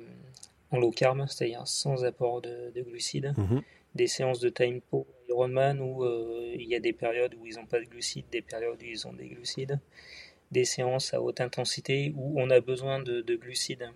en 0.72 0.80
low 0.80 0.92
carb, 0.92 1.26
c'est-à-dire 1.28 1.68
sans 1.68 2.04
apport 2.04 2.42
de, 2.42 2.72
glucides. 2.76 3.34
Mhm. 3.38 3.62
Des 3.96 4.08
séances 4.08 4.40
de 4.40 4.50
time 4.50 4.82
pour 4.82 5.08
Ironman 5.30 5.80
où 5.80 6.04
euh, 6.04 6.54
il 6.54 6.68
y 6.68 6.76
a 6.76 6.80
des 6.80 6.94
périodes 6.94 7.36
où 7.36 7.46
ils 7.46 7.56
n'ont 7.56 7.66
pas 7.66 7.80
de 7.80 7.86
glucides, 7.86 8.26
des 8.32 8.42
périodes 8.42 8.82
où 8.82 8.86
ils 8.86 9.08
ont 9.08 9.14
des 9.14 9.30
glucides. 9.30 9.80
Des 10.52 10.66
séances 10.66 11.14
à 11.14 11.22
haute 11.22 11.42
intensité 11.42 12.14
où 12.16 12.40
on 12.40 12.50
a 12.50 12.60
besoin 12.60 13.00
de, 13.00 13.36
glucides 13.36 13.90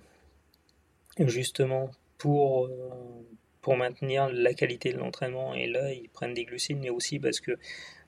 justement 1.20 1.92
pour, 2.18 2.66
euh, 2.66 2.90
pour 3.62 3.78
maintenir 3.78 4.30
la 4.32 4.54
qualité 4.54 4.92
de 4.92 4.98
l'entraînement. 4.98 5.54
Et 5.54 5.68
là, 5.68 5.94
ils 5.94 6.10
prennent 6.10 6.34
des 6.34 6.46
glucides, 6.46 6.80
mais 6.80 6.90
aussi 6.90 7.20
parce 7.20 7.40
que 7.40 7.52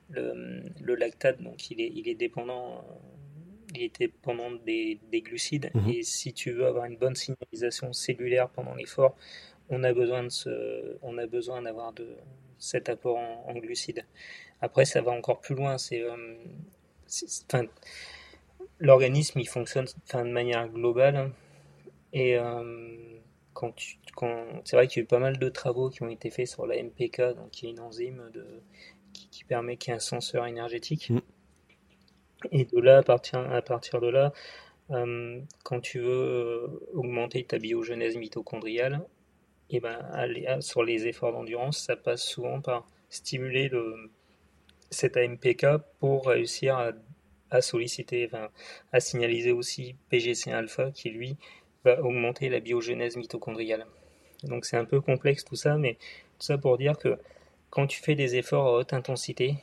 le, 0.09 0.63
le 0.81 0.95
lactate, 0.95 1.41
donc 1.41 1.69
il 1.69 1.79
est, 1.79 1.91
il 1.93 2.07
est 2.09 2.15
dépendant 2.15 2.83
il 3.73 3.83
était 3.83 4.07
pendant 4.07 4.51
des, 4.51 4.99
glucides. 5.13 5.71
Mhm. 5.73 5.89
Et 5.89 6.03
si 6.03 6.33
tu 6.33 6.51
veux 6.51 6.65
avoir 6.65 6.85
une 6.85 6.97
bonne 6.97 7.15
signalisation 7.15 7.93
cellulaire 7.93 8.49
pendant 8.49 8.75
l'effort, 8.75 9.15
on 9.69 9.83
a 9.83 9.93
besoin 9.93 10.23
de 10.23 10.29
ce, 10.29 10.97
on 11.01 11.17
a 11.17 11.25
besoin 11.25 11.61
d'avoir 11.61 11.93
de 11.93 12.15
cet 12.57 12.89
apport 12.89 13.17
en, 13.17 13.53
glucides. 13.55 14.05
Après, 14.61 14.85
ça 14.85 15.01
va 15.01 15.11
encore 15.11 15.41
plus 15.41 15.55
loin. 15.55 15.77
C'est, 15.77 16.01
euh, 16.01 16.35
l'organisme 18.79 19.39
il 19.39 19.47
fonctionne 19.47 19.85
de 20.13 20.23
manière 20.23 20.67
globale. 20.69 21.31
Et 22.13 22.37
euh, 22.37 23.19
quand 23.53 23.73
quand, 24.15 24.45
c'est 24.63 24.75
vrai 24.75 24.87
qu'il 24.87 24.99
y 24.99 25.01
a 25.01 25.03
eu 25.03 25.07
pas 25.07 25.19
mal 25.19 25.37
de 25.37 25.49
travaux 25.49 25.89
qui 25.89 26.03
ont 26.03 26.09
été 26.09 26.29
faits 26.29 26.47
sur 26.47 26.65
la 26.65 26.81
MPK, 26.81 27.35
donc 27.35 27.51
qui 27.51 27.67
est 27.67 27.69
une 27.71 27.79
enzyme 27.79 28.29
de, 28.33 28.45
qui, 29.13 29.43
permet 29.43 29.77
qu'il 29.77 29.91
y 29.91 29.93
ait 29.93 29.97
un 29.97 29.99
senseur 29.99 30.45
énergétique. 30.45 31.09
Mhm. 31.09 31.21
Et 32.51 32.65
de 32.65 32.79
là, 32.79 32.97
à 32.97 33.03
partir, 33.03 34.01
de 34.01 34.07
là, 34.07 34.33
euh, 34.91 35.39
quand 35.63 35.79
tu 35.79 35.99
veux 35.99 36.09
euh, 36.09 36.67
augmenter 36.93 37.43
ta 37.43 37.57
biogenèse 37.57 38.17
mitochondriale, 38.17 39.01
et 39.69 39.77
eh 39.77 39.79
ben, 39.79 40.61
sur 40.61 40.83
les 40.83 41.07
efforts 41.07 41.31
d'endurance, 41.31 41.79
ça 41.79 41.95
passe 41.95 42.21
souvent 42.21 42.61
par 42.61 42.85
stimuler 43.09 43.69
le, 43.69 44.11
cet 44.91 45.17
AMPK 45.17 45.65
pour 45.99 46.27
réussir 46.27 46.93
à, 47.49 47.61
solliciter, 47.61 48.29
à 48.91 48.99
signaliser 48.99 49.51
aussi 49.51 49.95
PGC 50.09 50.51
alpha 50.51 50.91
qui 50.91 51.09
lui 51.09 51.37
va 51.83 51.99
augmenter 52.01 52.49
la 52.49 52.59
biogenèse 52.59 53.17
mitochondriale. 53.17 53.85
Donc 54.43 54.65
c'est 54.65 54.77
un 54.77 54.85
peu 54.85 55.01
complexe 55.01 55.43
tout 55.43 55.55
ça, 55.55 55.77
mais 55.77 55.93
tout 55.93 56.45
ça 56.45 56.57
pour 56.57 56.77
dire 56.77 56.97
que 56.97 57.17
quand 57.69 57.87
tu 57.87 58.01
fais 58.01 58.15
des 58.15 58.35
efforts 58.35 58.67
à 58.67 58.79
haute 58.79 58.93
intensité, 58.93 59.55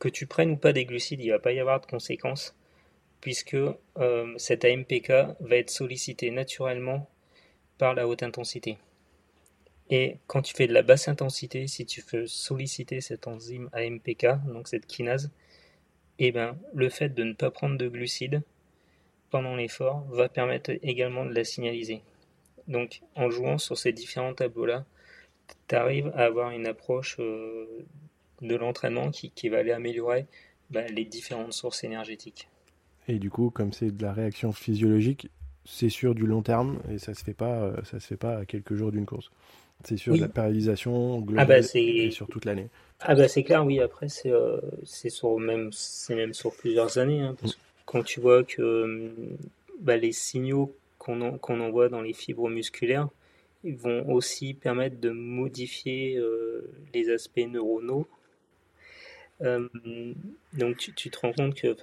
que 0.00 0.08
tu 0.08 0.26
prennes 0.26 0.50
ou 0.50 0.56
pas 0.56 0.72
des 0.72 0.84
glucides, 0.84 1.20
il 1.20 1.28
ne 1.28 1.32
va 1.32 1.38
pas 1.38 1.52
y 1.52 1.60
avoir 1.60 1.80
de 1.80 1.86
conséquences, 1.86 2.56
puisque 3.20 3.54
euh, 3.54 4.34
cet 4.38 4.64
AMPK 4.64 5.10
va 5.40 5.56
être 5.56 5.70
sollicité 5.70 6.32
naturellement 6.32 7.08
par 7.78 7.94
la 7.94 8.08
haute 8.08 8.24
intensité. 8.24 8.78
Et 9.90 10.16
quand 10.26 10.42
tu 10.42 10.54
fais 10.54 10.66
de 10.66 10.72
la 10.72 10.82
basse 10.82 11.08
intensité, 11.08 11.66
si 11.66 11.84
tu 11.84 12.02
veux 12.12 12.26
solliciter 12.26 13.00
cette 13.00 13.26
enzyme 13.26 13.68
AMPK, 13.72 14.26
donc 14.46 14.68
cette 14.68 14.86
kinase, 14.86 15.30
eh 16.18 16.32
ben, 16.32 16.56
le 16.74 16.88
fait 16.88 17.10
de 17.10 17.22
ne 17.24 17.32
pas 17.32 17.50
prendre 17.50 17.76
de 17.76 17.88
glucides 17.88 18.42
pendant 19.30 19.54
l'effort 19.54 20.06
va 20.10 20.28
permettre 20.28 20.70
également 20.82 21.26
de 21.26 21.34
la 21.34 21.44
signaliser. 21.44 22.02
Donc 22.68 23.02
en 23.16 23.30
jouant 23.30 23.58
sur 23.58 23.76
ces 23.76 23.92
différents 23.92 24.34
tableaux-là, 24.34 24.84
tu 25.68 25.74
arrives 25.74 26.12
à 26.14 26.24
avoir 26.24 26.52
une 26.52 26.66
approche 26.66 27.16
euh, 27.18 27.66
de 28.40 28.56
l'entraînement 28.56 29.10
qui, 29.10 29.48
va 29.48 29.58
aller 29.58 29.72
améliorer 29.72 30.26
bah, 30.70 30.86
les 30.86 31.04
différentes 31.04 31.52
sources 31.52 31.84
énergétiques. 31.84 32.48
Et 33.08 33.18
du 33.18 33.30
coup, 33.30 33.50
comme 33.50 33.72
c'est 33.72 33.90
de 33.90 34.02
la 34.02 34.12
réaction 34.12 34.52
physiologique, 34.52 35.28
c'est 35.64 35.88
sur 35.88 36.14
du 36.14 36.26
long 36.26 36.42
terme 36.42 36.78
et 36.90 36.98
ça 36.98 37.14
se 37.14 37.24
fait 37.24 37.34
pas, 37.34 37.62
euh, 37.62 37.76
ça 37.84 38.00
se 38.00 38.06
fait 38.06 38.16
pas 38.16 38.38
à 38.38 38.44
quelques 38.44 38.74
jours 38.74 38.92
d'une 38.92 39.06
course. 39.06 39.30
C'est 39.84 39.96
sur 39.96 40.14
la 40.14 40.28
périodisation 40.28 41.20
globale 41.20 41.42
ah 41.42 41.60
bah, 41.60 41.66
et 41.74 42.10
sur 42.10 42.26
toute 42.28 42.44
l'année. 42.44 42.68
Ah 43.00 43.14
bah 43.14 43.28
c'est 43.28 43.42
clair, 43.42 43.64
oui. 43.64 43.80
Après 43.80 44.10
c'est 44.10 44.30
euh, 44.30 44.60
sur 44.84 45.38
même 45.38 45.70
c'est 45.72 46.14
même 46.14 46.34
sur 46.34 46.54
plusieurs 46.54 46.98
années. 46.98 47.22
Hein, 47.22 47.34
parce 47.40 47.54
que 47.54 47.60
quand 47.86 48.02
tu 48.02 48.20
vois 48.20 48.44
que 48.44 49.10
bah, 49.80 49.96
les 49.96 50.12
signaux 50.12 50.74
qu'on 50.98 51.38
qu'on 51.38 51.60
envoie 51.60 51.88
dans 51.88 52.02
les 52.02 52.12
fibres 52.12 52.50
musculaires 52.50 53.08
ils 53.64 53.76
vont 53.76 54.08
aussi 54.10 54.54
permettre 54.54 55.00
de 55.00 55.10
modifier 55.10 56.16
euh, 56.16 56.70
les 56.94 57.10
aspects 57.10 57.46
neuronaux. 57.46 58.06
Euh, 59.42 59.68
donc 60.52 60.76
tu, 60.76 61.10
te 61.10 61.18
rends 61.18 61.32
compte 61.32 61.54
que, 61.54 61.74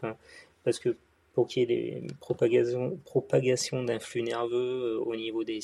parce 0.64 0.80
que 0.80 0.96
pour 1.34 1.48
qu'il 1.48 1.62
y 1.62 1.64
ait 1.64 2.02
des 2.02 2.08
propagations, 2.20 2.98
propagation 3.06 3.84
d'un 3.84 4.00
flux 4.00 4.24
nerveux 4.24 4.98
euh, 4.98 5.00
au 5.00 5.16
niveau 5.16 5.44
des, 5.44 5.60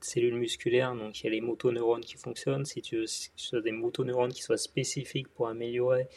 cellules 0.00 0.34
musculaires, 0.34 0.94
donc 0.94 1.20
il 1.20 1.24
y 1.24 1.26
a 1.28 1.30
les 1.30 1.40
motoneurones 1.40 2.02
qui 2.02 2.16
fonctionnent, 2.16 2.64
si 2.64 2.82
tu 2.82 3.04
veux 3.52 3.62
des 3.62 3.72
motoneurones 3.72 4.32
qui 4.32 4.42
soient 4.42 4.58
spécifiques 4.58 5.28
pour 5.28 5.48
améliorer 5.48 6.08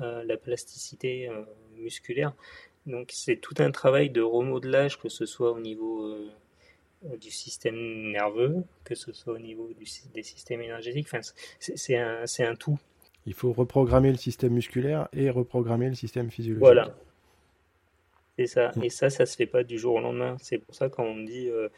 euh, 0.00 0.24
la 0.24 0.36
plasticité 0.36 1.30
musculaire. 1.76 2.34
Donc 2.86 3.10
c'est 3.12 3.36
tout 3.36 3.54
un 3.58 3.70
travail 3.70 4.10
de 4.10 4.22
remodelage, 4.22 4.98
que 4.98 5.08
ce 5.08 5.26
soit 5.26 5.52
au 5.52 5.60
niveau 5.60 6.16
du 7.18 7.30
système 7.30 8.10
nerveux, 8.10 8.64
que 8.84 8.94
ce 8.94 9.12
soit 9.12 9.34
au 9.34 9.38
niveau 9.38 9.70
des 10.14 10.22
systèmes 10.22 10.60
énergétiques. 10.60 11.06
Enfin, 11.10 11.20
c'est 11.58 11.96
un, 11.96 12.24
un 12.40 12.54
tout. 12.54 12.78
Il 13.30 13.34
faut 13.34 13.52
reprogrammer 13.52 14.10
le 14.10 14.16
système 14.16 14.54
musculaire 14.54 15.08
et 15.12 15.30
reprogrammer 15.30 15.88
le 15.88 15.94
système 15.94 16.32
physiologique. 16.32 16.64
Voilà, 16.64 16.92
c'est 18.36 18.48
ça. 18.48 18.72
Mm. 18.74 18.82
Et 18.82 18.90
ça, 18.90 19.08
ça 19.08 19.24
se 19.24 19.36
fait 19.36 19.46
pas 19.46 19.62
du 19.62 19.78
jour 19.78 19.94
au 19.94 20.00
lendemain. 20.00 20.36
C'est 20.40 20.58
pour 20.58 20.74
ça 20.74 20.88
quand 20.88 21.04
on 21.04 21.14
me 21.14 21.24
dit, 21.24 21.48
euh, 21.48 21.68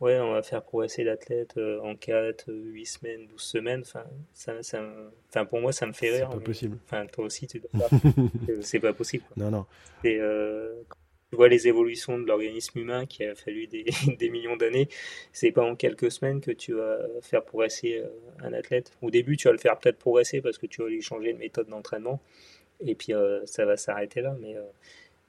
ouais, 0.00 0.18
on 0.18 0.32
va 0.32 0.42
faire 0.42 0.64
progresser 0.64 1.04
l'athlète 1.04 1.58
euh, 1.58 1.80
en 1.82 1.94
4, 1.94 2.52
8 2.52 2.86
semaines, 2.86 3.26
12 3.28 3.40
semaines, 3.40 3.82
enfin, 3.82 4.02
ça, 4.34 4.60
ça, 4.64 4.82
enfin, 5.28 5.44
pour 5.44 5.60
moi, 5.60 5.70
ça 5.70 5.86
me 5.86 5.92
fait 5.92 6.10
rire. 6.10 6.28
C'est 6.32 6.38
pas 6.38 6.44
possible. 6.44 6.78
Enfin, 6.86 7.06
toi 7.06 7.26
aussi, 7.26 7.46
tu 7.46 7.60
dois 7.60 7.88
C'est 8.62 8.80
pas 8.80 8.92
possible. 8.92 9.22
Non, 9.36 9.52
non. 9.52 9.64
Et, 10.02 10.18
euh, 10.18 10.74
tu 11.30 11.36
vois 11.36 11.48
les 11.48 11.68
évolutions 11.68 12.18
de 12.18 12.24
l'organisme 12.24 12.78
humain 12.78 13.06
qui 13.06 13.24
a 13.24 13.34
fallu 13.34 13.66
des, 13.66 13.84
des 14.18 14.30
millions 14.30 14.56
d'années, 14.56 14.88
c'est 15.32 15.52
pas 15.52 15.64
en 15.64 15.76
quelques 15.76 16.10
semaines 16.10 16.40
que 16.40 16.52
tu 16.52 16.72
vas 16.72 16.98
faire 17.20 17.44
progresser 17.44 18.02
un 18.40 18.52
athlète. 18.52 18.92
Au 19.02 19.10
début, 19.10 19.36
tu 19.36 19.48
vas 19.48 19.52
le 19.52 19.58
faire 19.58 19.78
peut-être 19.78 19.98
progresser 19.98 20.40
parce 20.40 20.58
que 20.58 20.66
tu 20.66 20.82
vas 20.82 20.88
lui 20.88 21.02
changer 21.02 21.32
de 21.32 21.38
méthode 21.38 21.68
d'entraînement, 21.68 22.20
et 22.80 22.94
puis 22.94 23.12
ça 23.44 23.64
va 23.64 23.76
s'arrêter 23.76 24.20
là. 24.20 24.36
Mais 24.40 24.56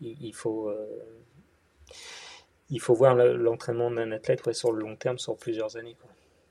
il, 0.02 0.34
faut, 0.34 0.70
euh, 0.70 0.88
il 2.70 2.80
faut 2.80 2.94
voir 2.94 3.16
l'entraînement 3.16 3.92
d'un 3.92 4.12
athlète 4.12 4.54
sur 4.54 4.72
le 4.72 4.82
long 4.82 4.96
terme, 4.96 5.18
sur 5.18 5.36
plusieurs 5.38 5.78
années. 5.78 5.96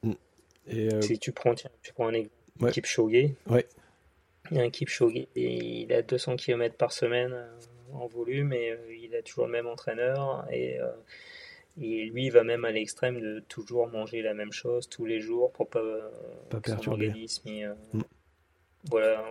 Mm. 0.02 0.12
Et 0.68 0.94
euh, 0.94 1.00
Si 1.00 1.18
tu 1.18 1.32
prends, 1.32 1.54
tiens, 1.54 1.70
tu 1.82 1.92
prends 1.92 2.08
un 2.08 2.14
exemple, 2.14 2.34
ouais. 2.60 2.72
Kipchoge, 2.72 3.12
ouais. 3.48 3.66
il 4.50 4.56
y 4.56 4.60
a 4.60 4.62
un 4.62 4.70
Kipchoge, 4.70 5.14
et 5.14 5.28
il 5.36 5.92
a 5.92 6.02
200 6.02 6.36
km 6.36 6.74
par 6.76 6.92
semaine 6.92 7.32
euh, 7.32 7.46
en 7.96 8.06
volume 8.06 8.52
et 8.52 8.76
il 9.02 9.14
a 9.14 9.22
toujours 9.22 9.46
le 9.46 9.52
même 9.52 9.66
entraîneur 9.66 10.46
et, 10.50 10.78
et 11.80 12.04
lui 12.06 12.26
il 12.26 12.30
va 12.30 12.44
même 12.44 12.64
à 12.64 12.70
l'extrême 12.70 13.20
de 13.20 13.40
toujours 13.40 13.88
manger 13.88 14.22
la 14.22 14.34
même 14.34 14.52
chose 14.52 14.88
tous 14.88 15.04
les 15.04 15.20
jours 15.20 15.52
pour 15.52 15.68
pas, 15.68 15.82
pas 16.50 16.60
que 16.60 16.70
son 16.70 16.92
organisme 16.92 17.50
mm. 17.92 18.00
voilà 18.90 19.24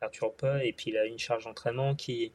perturbe 0.00 0.36
pas 0.36 0.64
et 0.64 0.72
puis 0.72 0.90
il 0.90 0.96
a 0.96 1.06
une 1.06 1.18
charge 1.18 1.44
d'entraînement 1.44 1.94
qui 1.94 2.32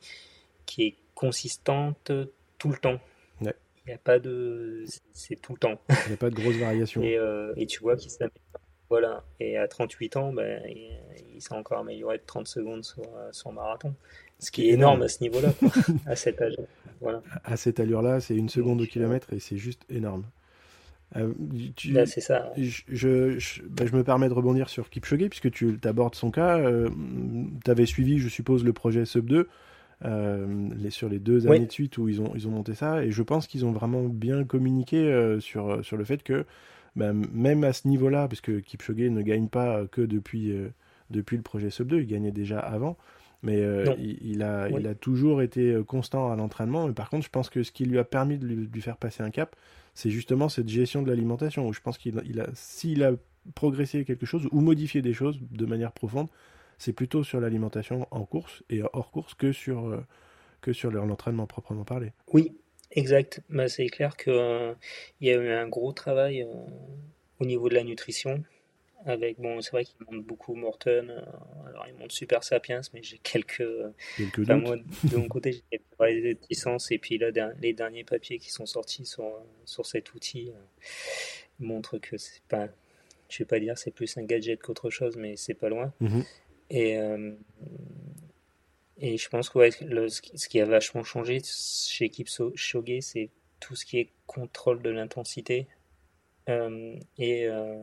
qui 0.65 0.83
est 0.83 0.95
consistante 1.15 2.11
tout 2.57 2.69
le 2.69 2.77
temps. 2.77 2.99
Il 3.41 3.87
n'y 3.87 3.93
a 3.93 3.97
pas 3.97 4.19
de. 4.19 4.85
C'est 5.11 5.41
tout 5.41 5.53
le 5.53 5.59
temps. 5.59 5.81
Il 5.89 6.09
n'y 6.09 6.13
a 6.13 6.17
pas 6.17 6.29
de 6.29 6.35
grosses 6.35 6.57
variations. 6.57 7.01
et, 7.01 7.17
euh, 7.17 7.51
et, 7.57 7.65
tu 7.65 7.79
vois 7.79 7.97
qu'il 7.97 8.11
s'améliore. 8.11 8.37
Voilà. 8.89 9.23
Et 9.39 9.57
à 9.57 9.67
38 9.67 10.17
ans, 10.17 10.33
ben, 10.33 10.61
il, 10.67 11.41
s'est 11.41 11.53
encore 11.53 11.79
amélioré 11.79 12.19
de 12.19 12.23
30 12.23 12.47
secondes 12.47 12.83
sur 12.83 13.03
euh, 13.15 13.29
son 13.31 13.53
marathon. 13.53 13.95
Ce 14.41 14.51
qui 14.51 14.67
est 14.67 14.73
énorme 14.73 15.03
à 15.03 15.07
ce 15.07 15.21
niveau-là, 15.21 15.53
à 16.05 16.17
cet 16.17 16.41
âge. 16.41 16.55
Voilà. 16.99 17.21
À 17.45 17.55
cette 17.55 17.79
allure-là, 17.79 18.19
c'est 18.19 18.35
une 18.35 18.49
seconde 18.49 18.81
au 18.81 18.85
kilomètre 18.85 19.31
et 19.31 19.39
c'est 19.39 19.57
juste 19.57 19.83
énorme. 19.89 20.23
Euh, 21.15 21.33
tu, 21.75 21.95
c'est 22.05 22.21
ça. 22.21 22.51
Je, 22.57 22.81
je, 22.89 23.61
ben, 23.69 23.87
je, 23.87 23.95
me 23.95 24.03
permets 24.03 24.29
de 24.29 24.33
rebondir 24.33 24.69
sur 24.69 24.89
Kipchoge, 24.89 25.29
puisque 25.29 25.51
tu 25.51 25.77
abordes 25.83 26.15
son 26.15 26.31
cas. 26.31 26.59
tu 26.59 27.71
avais 27.71 27.85
suivi, 27.85 28.19
je 28.19 28.27
suppose, 28.27 28.63
le 28.63 28.73
projet 28.73 29.05
Sub 29.05 29.27
2. 29.27 29.47
Euh, 30.03 30.69
les, 30.77 30.89
sur 30.89 31.09
les 31.09 31.19
deux 31.19 31.45
années 31.45 31.67
de 31.67 31.71
suite 31.71 31.99
où 31.99 32.09
ils 32.09 32.21
ont, 32.21 32.31
ils 32.33 32.47
ont 32.47 32.51
monté 32.51 32.73
ça. 32.73 33.03
Et 33.03 33.11
je 33.11 33.21
pense 33.21 33.45
qu'ils 33.45 33.65
ont 33.65 33.71
vraiment 33.71 34.03
bien 34.03 34.43
communiqué 34.43 34.97
euh, 34.97 35.39
sur, 35.39 35.85
sur 35.85 35.95
le 35.95 36.03
fait 36.03 36.23
que 36.23 36.45
bah, 36.95 37.13
même 37.13 37.63
à 37.63 37.71
ce 37.71 37.87
niveau-là, 37.87 38.27
parce 38.27 38.41
que 38.41 38.59
Kipchoge 38.59 38.97
ne 38.97 39.21
gagne 39.21 39.47
pas 39.47 39.85
que 39.91 40.01
depuis, 40.01 40.51
euh, 40.51 40.69
depuis 41.11 41.37
le 41.37 41.43
projet 41.43 41.69
Sub 41.69 41.87
2, 41.87 42.01
il 42.01 42.07
gagnait 42.07 42.31
déjà 42.31 42.59
avant. 42.59 42.97
Mais 43.43 43.59
il, 43.97 44.43
a, 44.43 44.69
il 44.69 44.85
a 44.85 44.93
toujours 44.93 45.41
été 45.41 45.75
constant 45.87 46.31
à 46.31 46.35
l'entraînement. 46.35 46.87
Mais 46.87 46.93
par 46.93 47.09
contre, 47.09 47.25
je 47.25 47.29
pense 47.29 47.49
que 47.49 47.63
ce 47.63 47.71
qui 47.71 47.85
lui 47.85 47.97
a 47.97 48.03
permis 48.03 48.37
de 48.37 48.45
lui, 48.45 48.81
faire 48.81 48.97
passer 48.97 49.23
un 49.23 49.31
cap, 49.31 49.55
c'est 49.95 50.11
justement 50.11 50.47
cette 50.47 50.69
gestion 50.69 51.01
de 51.01 51.09
l'alimentation. 51.09 51.67
Où 51.67 51.73
je 51.73 51.81
pense 51.81 51.97
qu'il 51.97 52.19
a, 52.39 52.45
s'il 52.53 53.03
a 53.03 53.13
progressé 53.55 54.05
quelque 54.05 54.25
chose 54.25 54.47
ou 54.51 54.61
modifié 54.61 55.01
des 55.01 55.13
choses 55.13 55.39
de 55.41 55.65
manière 55.65 55.91
profonde, 55.91 56.27
c'est 56.77 56.93
plutôt 56.93 57.23
sur 57.23 57.39
l'alimentation 57.39 58.07
en 58.11 58.25
course 58.25 58.63
et 58.69 58.81
hors 58.93 59.11
course 59.11 59.33
que 59.33 59.51
sur, 59.51 59.87
euh, 59.87 60.05
que 60.61 60.73
sur 60.73 60.91
l'entraînement 60.91 61.45
proprement 61.45 61.83
parlé. 61.83 62.11
Oui, 62.33 62.55
exact. 62.91 63.41
Bah, 63.49 63.69
c'est 63.69 63.87
clair 63.87 64.17
qu'il 64.17 64.33
euh, 64.33 64.73
y 65.19 65.29
a 65.29 65.35
eu 65.35 65.49
un 65.49 65.67
gros 65.67 65.91
travail 65.91 66.41
euh, 66.41 66.47
au 67.39 67.45
niveau 67.45 67.69
de 67.69 67.75
la 67.75 67.83
nutrition. 67.83 68.43
Avec, 69.05 69.39
bon, 69.39 69.61
c'est 69.61 69.71
vrai 69.71 69.83
qu'il 69.83 69.95
monte 70.09 70.23
beaucoup 70.23 70.53
Morton, 70.53 71.09
alors 71.67 71.85
il 71.87 71.95
monte 71.95 72.11
Super 72.11 72.43
Sapiens, 72.43 72.81
mais 72.93 73.01
j'ai 73.01 73.17
quelques. 73.17 73.63
quelques 74.15 74.49
moi, 74.49 74.75
de 75.03 75.17
mon 75.17 75.27
côté, 75.27 75.53
j'ai 75.53 75.63
quelques 75.71 75.99
réticences, 75.99 76.91
et 76.91 76.99
puis 76.99 77.17
là, 77.17 77.31
les 77.59 77.73
derniers 77.73 78.03
papiers 78.03 78.37
qui 78.37 78.51
sont 78.51 78.65
sortis 78.65 79.05
sur, 79.05 79.25
sur 79.65 79.85
cet 79.85 80.13
outil 80.13 80.51
montrent 81.59 81.97
que 81.97 82.17
c'est 82.17 82.43
pas. 82.43 82.67
Je 83.29 83.39
vais 83.39 83.45
pas 83.45 83.59
dire 83.59 83.77
c'est 83.77 83.91
plus 83.91 84.17
un 84.17 84.23
gadget 84.23 84.61
qu'autre 84.61 84.89
chose, 84.89 85.15
mais 85.15 85.35
c'est 85.35 85.53
pas 85.53 85.69
loin. 85.69 85.93
Mhm. 85.99 86.23
Et, 86.69 86.97
euh, 86.97 87.31
et 88.97 89.17
je 89.17 89.29
pense 89.29 89.49
que 89.49 89.69
ce 89.69 90.47
qui 90.47 90.59
a 90.61 90.65
vachement 90.65 91.03
changé 91.03 91.41
chez 91.43 92.09
Kipchoge, 92.09 92.73
c'est 93.01 93.29
tout 93.59 93.75
ce 93.75 93.85
qui 93.85 93.99
est 93.99 94.09
contrôle 94.25 94.81
de 94.81 94.89
l'intensité 94.89 95.67
euh, 96.49 96.95
et, 97.17 97.47
euh, 97.47 97.77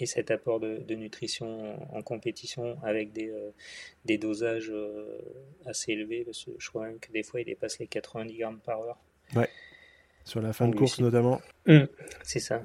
et 0.00 0.06
cet 0.06 0.30
apport 0.30 0.60
de, 0.60 0.94
nutrition 0.94 1.76
en, 1.94 2.02
compétition 2.02 2.78
avec 2.82 3.12
des, 3.12 3.32
des 4.04 4.18
dosages 4.18 4.72
assez 5.66 5.92
élevés. 5.92 6.24
Parce 6.24 6.44
que 6.44 6.50
je 6.58 6.68
crois 6.68 6.86
même 6.86 6.98
que 6.98 7.12
des 7.12 7.22
fois, 7.22 7.40
il 7.40 7.44
dépasse 7.44 7.78
les 7.78 7.86
90 7.86 8.36
grammes 8.36 8.60
par 8.60 8.80
heure. 8.80 8.98
Ouais. 9.34 9.48
Sur 10.24 10.42
la 10.42 10.52
fin 10.52 10.68
de 10.68 10.76
course 10.76 11.00
notamment. 11.00 11.40
Mmh, 11.66 11.84
c'est 12.22 12.40
ça. 12.40 12.62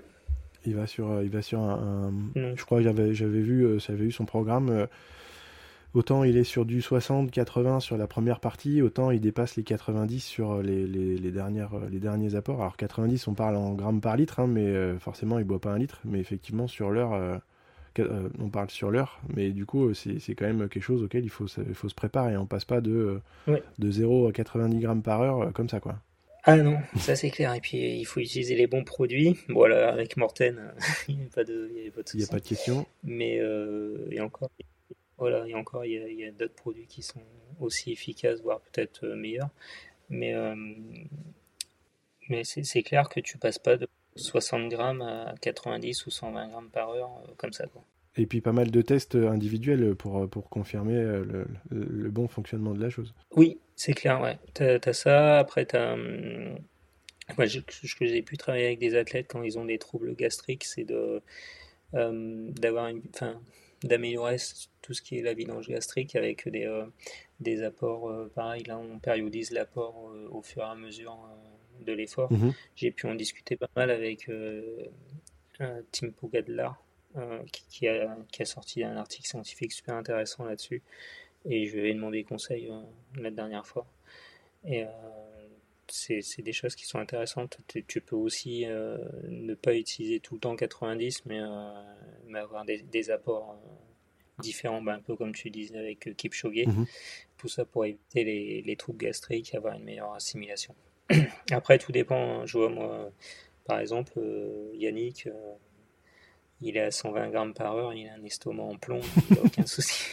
Il 0.66 0.76
va 0.76 0.88
sur, 0.88 1.22
il 1.22 1.30
va 1.30 1.42
sur 1.42 1.60
un. 1.60 2.12
Mmh. 2.12 2.56
Je 2.56 2.66
crois 2.66 2.80
que 2.80 2.84
j'avais, 2.84 3.14
j'avais 3.14 3.42
vu, 3.42 3.80
j'avais 3.80 4.06
vu 4.06 4.12
son 4.12 4.26
programme. 4.26 4.88
Autant 5.96 6.26
il 6.26 6.36
est 6.36 6.44
sur 6.44 6.66
du 6.66 6.82
60-80 6.82 7.80
sur 7.80 7.98
la 7.98 8.06
première 8.06 8.42
partie, 8.42 8.82
autant 8.82 9.12
il 9.12 9.22
dépasse 9.22 9.56
les 9.56 9.64
90 9.64 10.20
sur 10.20 10.62
les, 10.62 10.86
les, 10.86 11.32
dernières, 11.32 11.72
les 11.90 12.00
derniers 12.00 12.36
apports. 12.36 12.60
Alors 12.60 12.76
90, 12.76 13.30
on 13.30 13.34
parle 13.34 13.56
en 13.56 13.74
grammes 13.74 14.02
par 14.02 14.18
litre, 14.18 14.42
hein, 14.42 14.48
mais 14.48 14.66
euh, 14.66 15.00
forcément 15.00 15.40
il 15.40 15.46
boit 15.46 15.62
pas 15.62 15.72
un 15.72 15.80
litre, 15.80 16.02
mais 16.04 16.20
effectivement 16.20 16.68
sur 16.68 16.92
l'heure, 16.92 17.42
on 18.40 18.50
parle 18.50 18.70
sur 18.70 18.92
l'heure, 18.92 19.22
mais 19.34 19.52
du 19.52 19.66
coup, 19.66 19.94
c'est 19.94 20.36
quand 20.36 20.46
même 20.46 20.68
quelque 20.68 20.84
chose 20.84 21.02
auquel 21.02 21.24
il 21.24 21.30
faut, 21.30 21.48
il 21.66 21.74
faut 21.74 21.88
se 21.88 21.96
préparer. 21.96 22.36
On 22.36 22.46
passe 22.46 22.66
pas 22.66 22.82
de, 22.82 23.22
de 23.48 23.92
0 23.92 24.28
à 24.28 24.32
90 24.34 24.80
grammes 24.80 25.02
par 25.02 25.22
heure 25.22 25.54
comme 25.54 25.70
ça, 25.70 25.80
quoi. 25.80 25.96
Ah 26.48 26.58
non, 26.58 26.78
ça 26.98 27.16
c'est 27.16 27.32
clair. 27.32 27.54
Et 27.56 27.60
puis 27.60 27.78
il 27.78 28.06
faut 28.06 28.20
utiliser 28.20 28.56
les 28.56 28.68
bons 28.68 28.84
produits. 28.84 29.36
Voilà, 29.50 29.90
avec 29.92 30.16
Morten, 30.16 30.74
il 31.08 31.18
n'y 31.18 31.24
a 31.24 31.30
pas 31.34 31.44
de, 31.44 31.72
il 31.74 31.82
n'y 31.82 32.24
a 32.24 32.28
pas 32.28 32.40
de 32.40 32.46
question. 32.46 32.86
Mais 33.04 33.40
euh, 33.40 34.08
et 34.12 34.20
encore, 34.20 34.52
voilà, 35.18 35.48
et 35.48 35.56
encore, 35.56 35.86
il 35.86 35.94
y 35.94 36.26
a, 36.26 36.32
d'autres 36.32 36.56
produits 36.56 36.88
qui 36.88 37.02
sont 37.02 37.22
aussi 37.60 37.92
efficaces, 37.92 38.42
voire 38.42 38.60
peut-être 38.62 39.06
euh, 39.06 39.16
meilleurs. 39.16 39.50
Mais 40.10 40.34
euh, 40.34 40.56
mais 42.30 42.44
c'est 42.44 42.84
clair 42.84 43.10
que 43.10 43.20
tu 43.20 43.38
passes 43.38 43.60
pas 43.60 43.78
de 43.78 43.88
60 44.16 44.70
grammes 44.70 45.02
à 45.02 45.36
90 45.42 46.06
ou 46.06 46.12
120 46.12 46.48
grammes 46.50 46.70
par 46.70 46.90
heure 46.90 47.22
comme 47.38 47.54
ça. 47.54 47.68
Quoi. 47.68 47.84
Et 48.18 48.26
puis 48.26 48.42
pas 48.42 48.52
mal 48.52 48.72
de 48.72 48.82
tests 48.82 49.16
individuels 49.16 49.96
pour, 49.96 50.28
pour 50.30 50.50
confirmer 50.50 50.96
le, 50.96 51.48
le, 51.70 52.10
bon 52.10 52.28
fonctionnement 52.28 52.74
de 52.74 52.82
la 52.82 52.90
chose. 52.90 53.14
Oui, 53.36 53.60
c'est 53.76 53.94
clair, 53.94 54.22
ouais. 54.22 54.40
T'as 54.54 54.80
as 54.84 54.94
ça, 54.94 55.38
après 55.40 55.66
t'as... 55.66 55.94
Hum, 55.94 56.58
moi, 57.38 57.48
ce 57.48 57.60
que 57.96 58.06
j'ai 58.06 58.22
pu 58.22 58.38
travailler 58.38 58.68
avec 58.68 58.80
des 58.80 58.96
athlètes 58.96 59.28
quand 59.30 59.44
ils 59.44 59.58
ont 59.58 59.66
des 59.66 59.80
troubles 59.80 60.16
gastriques, 60.16 60.64
c'est 60.64 60.84
de 60.84 61.22
hum, 61.94 62.52
d'avoir 62.52 62.88
une, 62.88 63.02
enfin, 63.14 63.40
d'améliorer 63.86 64.38
tout 64.82 64.94
ce 64.94 65.02
qui 65.02 65.18
est 65.18 65.22
la 65.22 65.34
vidange 65.34 65.70
gastrique 65.70 66.16
avec 66.16 66.50
des, 66.50 66.66
euh, 66.66 66.86
des 67.40 67.64
apports, 67.64 68.10
euh, 68.10 68.32
pareil, 68.34 68.64
là 68.64 68.78
on 68.78 69.00
périodise 69.00 69.52
l'apport 69.52 70.10
euh, 70.10 70.28
au 70.32 70.42
fur 70.42 70.64
et 70.64 70.66
à 70.66 70.76
mesure 70.76 71.18
de 71.86 71.94
l'effort. 71.94 72.32
Mm-hmm. 72.32 72.54
J'ai 72.76 72.92
pu 72.92 73.08
en 73.08 73.16
discuter 73.16 73.56
pas 73.56 73.70
mal 73.76 73.90
avec 73.92 74.30
Tim 75.92 76.10
Pogadlar, 76.12 76.86
euh, 77.18 77.42
qui, 77.70 77.88
a, 77.88 78.18
qui, 78.30 78.42
a, 78.42 78.46
sorti 78.46 78.84
un 78.84 78.98
article 78.98 79.26
scientifique 79.26 79.72
super 79.72 79.96
intéressant 79.96 80.44
là-dessus. 80.44 80.82
Et 81.46 81.66
je 81.66 81.78
lui 81.78 81.90
ai 81.90 81.94
demandé 81.94 82.26
conseil 82.26 82.68
euh, 82.70 82.82
la 83.18 83.32
dernière 83.32 83.66
fois. 83.66 83.86
Et 84.66 84.84
euh, 84.84 84.88
c'est 85.88 86.42
des 86.42 86.52
choses 86.52 86.76
qui 86.76 86.86
sont 86.86 87.00
intéressantes. 87.00 87.60
Tu, 87.88 88.02
peux 88.02 88.18
aussi 88.18 88.66
ne 88.66 89.54
pas 89.54 89.76
utiliser 89.76 90.20
tout 90.20 90.34
le 90.34 90.40
temps 90.42 90.56
90, 90.56 91.26
mais, 91.26 91.40
avoir 92.38 92.66
des, 92.66 92.82
des 92.82 93.10
apports 93.12 93.58
différents, 94.40 94.82
ben, 94.82 94.96
un 94.96 95.02
peu 95.02 95.16
comme 95.16 95.34
tu 95.34 95.50
disais 95.50 95.78
avec 95.78 96.16
Kipchoge. 96.18 96.66
Mhm. 96.68 96.86
Tout 97.38 97.48
ça 97.48 97.66
pour 97.66 97.86
éviter 97.86 98.24
les, 98.24 98.62
les 98.62 98.76
troubles 98.76 99.00
gastriques 99.00 99.54
et 99.54 99.58
avoir 99.58 99.76
une 99.76 99.84
meilleure 99.84 100.14
assimilation. 100.14 100.76
Après, 101.52 101.78
tout 101.78 101.92
dépend. 101.92 102.46
Je 102.46 102.58
vois, 102.58 102.70
moi, 102.70 103.12
par 103.66 103.80
exemple, 103.80 104.20
Yannick, 104.74 105.28
il 106.62 106.78
est 106.78 106.82
à 106.82 106.92
120 106.92 107.30
grammes 107.30 107.54
par 107.54 107.76
heure, 107.76 107.94
il 107.94 108.08
a 108.08 108.14
un 108.14 108.24
estomac 108.24 108.64
en 108.64 108.76
plomb, 108.76 109.02
il 109.30 109.38
a 109.38 109.42
aucun 109.44 109.66
souci. 109.68 110.06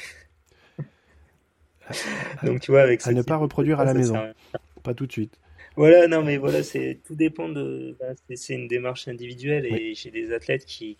Donc 2.42 2.60
tu 2.60 2.70
vois, 2.70 2.82
avec 2.82 3.00
ça. 3.00 3.10
À 3.10 3.12
ne 3.12 3.22
pas 3.22 3.36
reproduire 3.36 3.80
à 3.80 3.84
la 3.84 3.94
maison, 3.94 4.32
pas 4.82 4.94
tout 4.94 5.06
de 5.06 5.12
suite. 5.12 5.38
Voilà, 5.76 6.06
non, 6.06 6.22
mais 6.22 6.36
voilà, 6.36 6.62
c'est 6.62 7.00
tout 7.04 7.14
dépend 7.14 7.48
de. 7.48 7.96
Bah, 7.98 8.12
c'est 8.34 8.54
une 8.54 8.68
démarche 8.68 9.08
individuelle 9.08 9.66
et 9.66 9.94
j'ai 9.94 10.10
des 10.10 10.32
athlètes 10.32 10.64
qui, 10.66 10.98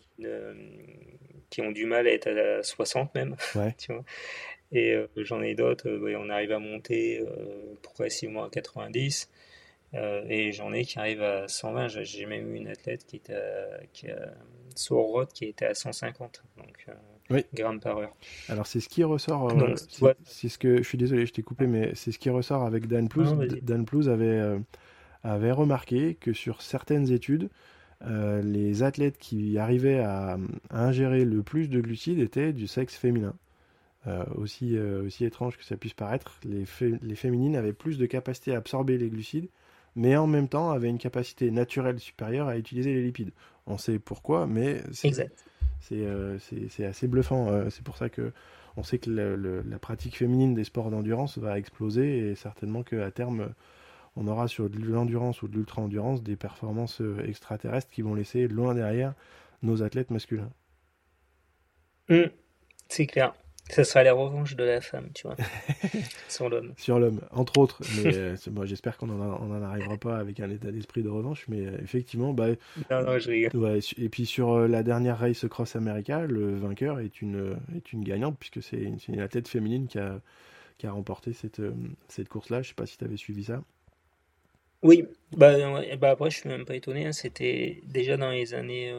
qui 1.51 1.61
ont 1.61 1.73
du 1.73 1.87
mal 1.87 2.07
à 2.07 2.13
être 2.13 2.29
à 2.29 2.63
60 2.63 3.15
même, 3.15 3.37
tu 3.79 3.93
vois. 3.93 4.05
Et 4.73 4.93
euh, 4.93 5.07
j'en 5.17 5.43
ai 5.43 5.55
d'autres, 5.55 5.89
euh, 5.89 6.17
on 6.19 6.31
arrive 6.31 6.53
à 6.53 6.59
monter 6.59 7.21
euh, 7.21 7.75
progressivement 7.83 8.45
à 8.45 8.51
90. 8.51 9.31
Euh, 9.95 10.25
et 10.29 10.53
j'en 10.53 10.73
ai 10.73 10.85
qui 10.85 10.99
arrivent 10.99 11.23
à 11.23 11.47
120. 11.47 11.89
J'ai 11.89 12.27
même 12.27 12.55
eu 12.55 12.57
une 12.57 12.69
athlète 12.69 13.05
qui 13.05 13.17
était 13.17 13.35
à, 13.35 13.81
qui 13.93 14.11
a, 14.11 14.33
sur 14.75 15.29
qui 15.35 15.45
était 15.47 15.67
à 15.67 15.75
150 15.75 16.43
donc, 16.57 16.87
euh, 17.39 17.43
grammes 17.55 17.81
par 17.81 17.99
heure. 17.99 18.15
Alors 18.49 18.67
c'est 18.67 18.81
ce 18.81 18.89
qui 18.89 19.05
ressort. 19.05 19.51
Euh, 19.51 19.75
c'est 20.25 20.49
ce 20.49 20.59
que 20.59 20.79
je 20.79 20.83
suis 20.83 20.99
désolé, 20.99 21.27
je 21.27 21.33
t'ai 21.33 21.43
coupé, 21.43 21.67
mais 21.67 21.93
c'est 21.95 22.13
ce 22.13 22.19
qui 22.19 22.31
ressort 22.31 22.65
avec 22.65 22.87
Dan 22.87 23.09
Plouz. 23.09 23.35
Dan 23.63 23.85
Plouz 23.85 24.09
avait, 24.09 24.59
avait 25.23 25.53
remarqué 25.53 26.15
que 26.15 26.33
sur 26.33 26.63
certaines 26.63 27.11
études, 27.11 27.49
les 28.07 28.83
athlètes 28.83 29.19
qui 29.19 29.59
arrivaient 29.59 30.01
à, 30.01 30.39
ingérer 30.71 31.25
le 31.25 31.43
plus 31.43 31.69
de 31.69 31.81
glucides 31.81 32.19
étaient 32.19 32.53
du 32.53 32.67
sexe 32.67 32.95
féminin. 32.97 33.35
aussi, 34.37 34.79
aussi 34.79 35.25
étrange 35.25 35.57
que 35.57 35.65
ça 35.65 35.77
puisse 35.77 35.95
paraître, 35.95 36.39
les, 36.45 36.65
les 37.03 37.15
féminines 37.15 37.57
avaient 37.57 37.73
plus 37.73 37.99
de 37.99 38.07
capacité 38.07 38.55
à 38.55 38.59
absorber 38.59 38.99
les 38.99 39.09
glucides 39.09 39.49
mais 39.95 40.17
en 40.17 40.27
même 40.27 40.49
temps 40.49 40.71
avait 40.71 40.89
une 40.89 40.99
capacité 40.99 41.51
naturelle 41.51 42.01
supérieure 42.01 42.49
à 42.49 42.57
utiliser 42.57 42.95
les 42.95 43.03
lipides. 43.03 43.33
On 43.67 43.79
sait 43.79 43.99
pourquoi, 43.99 44.47
mais 44.47 44.83
c'est 44.93 45.31
euh, 45.93 46.39
assez 46.89 47.09
bluffant. 47.09 47.49
Euh, 47.49 47.71
c'est 47.71 47.85
pour 47.85 47.97
ça 47.97 48.09
que 48.09 48.33
on 48.77 48.83
sait 48.83 48.99
que 48.99 49.11
la 49.11 49.79
pratique 49.79 50.17
féminine 50.17 50.55
des 50.55 50.65
sports 50.65 50.91
d'endurance 50.91 51.37
va 51.37 51.59
exploser 51.59 52.31
et 52.31 52.35
certainement 52.35 52.83
qu'à 52.83 53.11
terme, 53.11 53.53
on 54.17 54.27
aura 54.27 54.49
sur 54.49 54.71
de 54.71 54.79
l'endurance 54.79 55.43
ou 55.43 55.49
de 55.49 55.57
l'ultra-endurance 55.57 56.23
des 56.23 56.37
performances 56.37 57.01
euh, 57.01 57.23
extraterrestres 57.27 57.91
qui 57.91 58.01
vont 58.01 58.15
laisser 58.15 58.49
loin 58.49 58.75
derrière 58.75 59.15
nos 59.63 59.83
athlètes 59.83 60.11
masculins. 60.11 60.51
Mmh, 62.09 62.25
c'est 62.89 63.07
clair. 63.07 63.35
Ce 63.73 63.85
sera 63.85 64.03
la 64.03 64.13
revanche 64.13 64.55
de 64.55 64.65
la 64.65 64.83
femme, 64.83 65.09
tu 65.15 65.27
vois, 65.27 65.37
sur 66.29 66.51
l'homme. 66.51 66.75
Sur 66.77 66.99
l'homme, 66.99 67.21
entre 67.31 67.57
autres. 67.57 67.81
Mais 67.97 68.15
euh, 68.15 68.37
moi, 68.51 68.67
j'espère 68.67 68.99
qu'on 68.99 69.07
n'en 69.07 69.63
arrivera 69.63 69.97
pas 69.97 70.19
avec 70.19 70.41
un 70.41 70.51
état 70.51 70.71
d'esprit 70.71 71.03
de 71.03 71.09
revanche. 71.09 71.47
Mais 71.49 71.67
euh, 71.67 71.79
effectivement, 71.83 72.35
bah, 72.35 72.49
non, 72.91 73.03
non, 73.03 73.19
je 73.19 73.31
rigole. 73.31 73.57
Ouais, 73.57 73.79
et 73.97 74.11
puis 74.11 74.27
sur 74.27 74.53
euh, 74.53 74.69
la 74.69 74.83
dernière 74.83 75.19
race 75.19 75.47
Cross 75.49 75.75
America, 75.77 76.27
le 76.27 76.55
vainqueur 76.55 77.01
est 77.01 77.23
une, 77.23 77.57
est 77.75 77.95
une 77.95 78.05
gagnante, 78.05 78.37
puisque 78.39 78.63
c'est 78.63 78.93
une, 79.09 79.21
athlète 79.21 79.49
féminine 79.49 79.87
qui 79.87 79.99
a, 79.99 80.21
qui 80.77 80.87
a 80.87 80.93
remporté 80.93 81.33
cette, 81.33 81.63
cette 82.09 82.29
course-là. 82.29 82.61
Je 82.61 82.69
sais 82.69 82.75
pas 82.75 82.85
si 82.85 82.99
tu 82.99 83.05
avais 83.05 83.17
suivi 83.17 83.45
ça. 83.45 83.63
Oui, 84.83 85.07
bah, 85.35 85.55
bah 85.97 86.11
après, 86.11 86.31
je 86.31 86.41
suis 86.41 86.49
même 86.51 86.67
pas 86.67 86.75
étonné. 86.75 87.07
Hein. 87.07 87.13
C'était 87.13 87.81
déjà 87.87 88.19
dans 88.19 88.31
les 88.31 88.53
années 88.53 88.93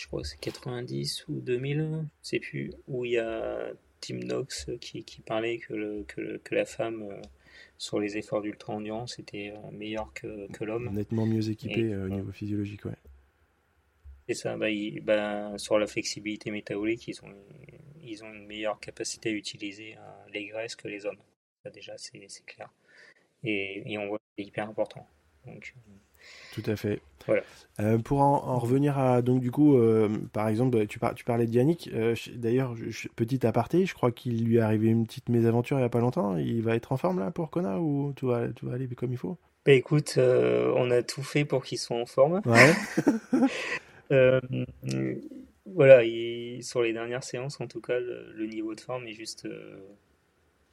je 0.00 0.06
crois 0.06 0.22
que 0.22 0.28
c'est 0.28 0.40
90 0.40 1.26
ou 1.28 1.40
2000, 1.40 2.06
je 2.22 2.28
sais 2.28 2.40
plus, 2.40 2.72
où 2.88 3.04
il 3.04 3.12
y 3.12 3.18
a 3.18 3.70
Tim 4.00 4.20
Knox 4.20 4.70
qui, 4.80 5.04
qui 5.04 5.20
parlait 5.20 5.58
que, 5.58 5.74
le, 5.74 6.04
que, 6.04 6.38
que, 6.38 6.54
la 6.54 6.64
femme 6.64 7.02
euh, 7.02 7.20
sur 7.76 8.00
les 8.00 8.16
efforts 8.16 8.40
d'ultra-endurance 8.40 9.18
était 9.18 9.52
euh, 9.54 9.70
meilleure 9.72 10.10
que, 10.14 10.50
que 10.52 10.64
l'homme. 10.64 10.88
Nettement 10.94 11.26
mieux 11.26 11.50
équipé 11.50 11.92
euh, 11.92 12.06
au 12.06 12.08
niveau 12.08 12.32
physiologique, 12.32 12.86
ouais. 12.86 12.96
C'est 14.26 14.34
ça, 14.34 14.56
bah, 14.56 14.68
bah, 15.02 15.58
sur 15.58 15.78
la 15.78 15.86
flexibilité 15.86 16.50
métabolique, 16.50 17.06
ils 17.08 17.22
ont, 17.22 17.34
ils 18.02 18.24
ont 18.24 18.32
une 18.32 18.46
meilleure 18.46 18.80
capacité 18.80 19.28
à 19.28 19.32
utiliser 19.32 19.96
les 20.32 20.46
graisses 20.46 20.76
que 20.76 20.88
les 20.88 21.04
hommes. 21.04 21.18
Ça, 21.62 21.70
déjà, 21.70 21.98
c'est 21.98 22.20
clair. 22.46 22.70
Et, 23.42 23.92
et 23.92 23.98
on 23.98 24.06
voit 24.06 24.18
que 24.18 24.24
c'est 24.38 24.44
hyper 24.44 24.68
important. 24.68 25.06
Donc, 25.44 25.74
tout 26.52 26.62
à 26.66 26.76
fait. 26.76 27.00
Euh, 27.78 27.98
pour 27.98 28.20
en, 28.20 28.58
revenir 28.58 28.98
à 28.98 29.22
donc 29.22 29.40
du 29.40 29.50
coup, 29.50 29.76
euh, 29.76 30.08
par 30.32 30.48
exemple, 30.48 30.86
tu, 30.86 31.00
tu 31.16 31.24
parlais 31.24 31.46
de 31.46 31.52
Yannick. 31.52 31.88
Euh, 31.94 32.14
d'ailleurs, 32.34 32.74
petit 33.16 33.46
aparté, 33.46 33.86
je 33.86 33.94
crois 33.94 34.12
qu'il 34.12 34.44
lui 34.44 34.56
est 34.56 34.60
arrivé 34.60 34.88
une 34.88 35.06
petite 35.06 35.28
mésaventure 35.28 35.78
il 35.78 35.82
y 35.82 35.84
a 35.84 35.88
pas 35.88 36.00
longtemps. 36.00 36.36
Il 36.36 36.62
va 36.62 36.74
être 36.76 36.92
en 36.92 36.96
forme 36.96 37.20
là 37.20 37.30
pour 37.30 37.50
Kona 37.50 37.78
ou 37.80 38.12
tout 38.14 38.28
va, 38.28 38.48
tout 38.48 38.66
va 38.66 38.74
aller 38.74 38.86
comme 38.88 39.12
il 39.12 39.18
faut? 39.18 39.38
Bah, 39.64 39.72
écoute, 39.72 40.18
on 40.18 40.90
a 40.90 41.02
tout 41.02 41.22
fait 41.22 41.44
pour 41.44 41.64
qu'il 41.64 41.78
soit 41.78 41.96
en 41.96 42.06
forme. 42.06 42.42
Ouais. 42.44 42.72
voilà, 45.66 46.02
sur 46.62 46.82
les 46.82 46.92
dernières 46.92 47.24
séances, 47.24 47.60
en 47.60 47.66
tout 47.66 47.80
cas, 47.80 47.98
le, 47.98 48.46
niveau 48.46 48.74
de 48.74 48.80
forme 48.80 49.06
est 49.06 49.14
juste 49.14 49.48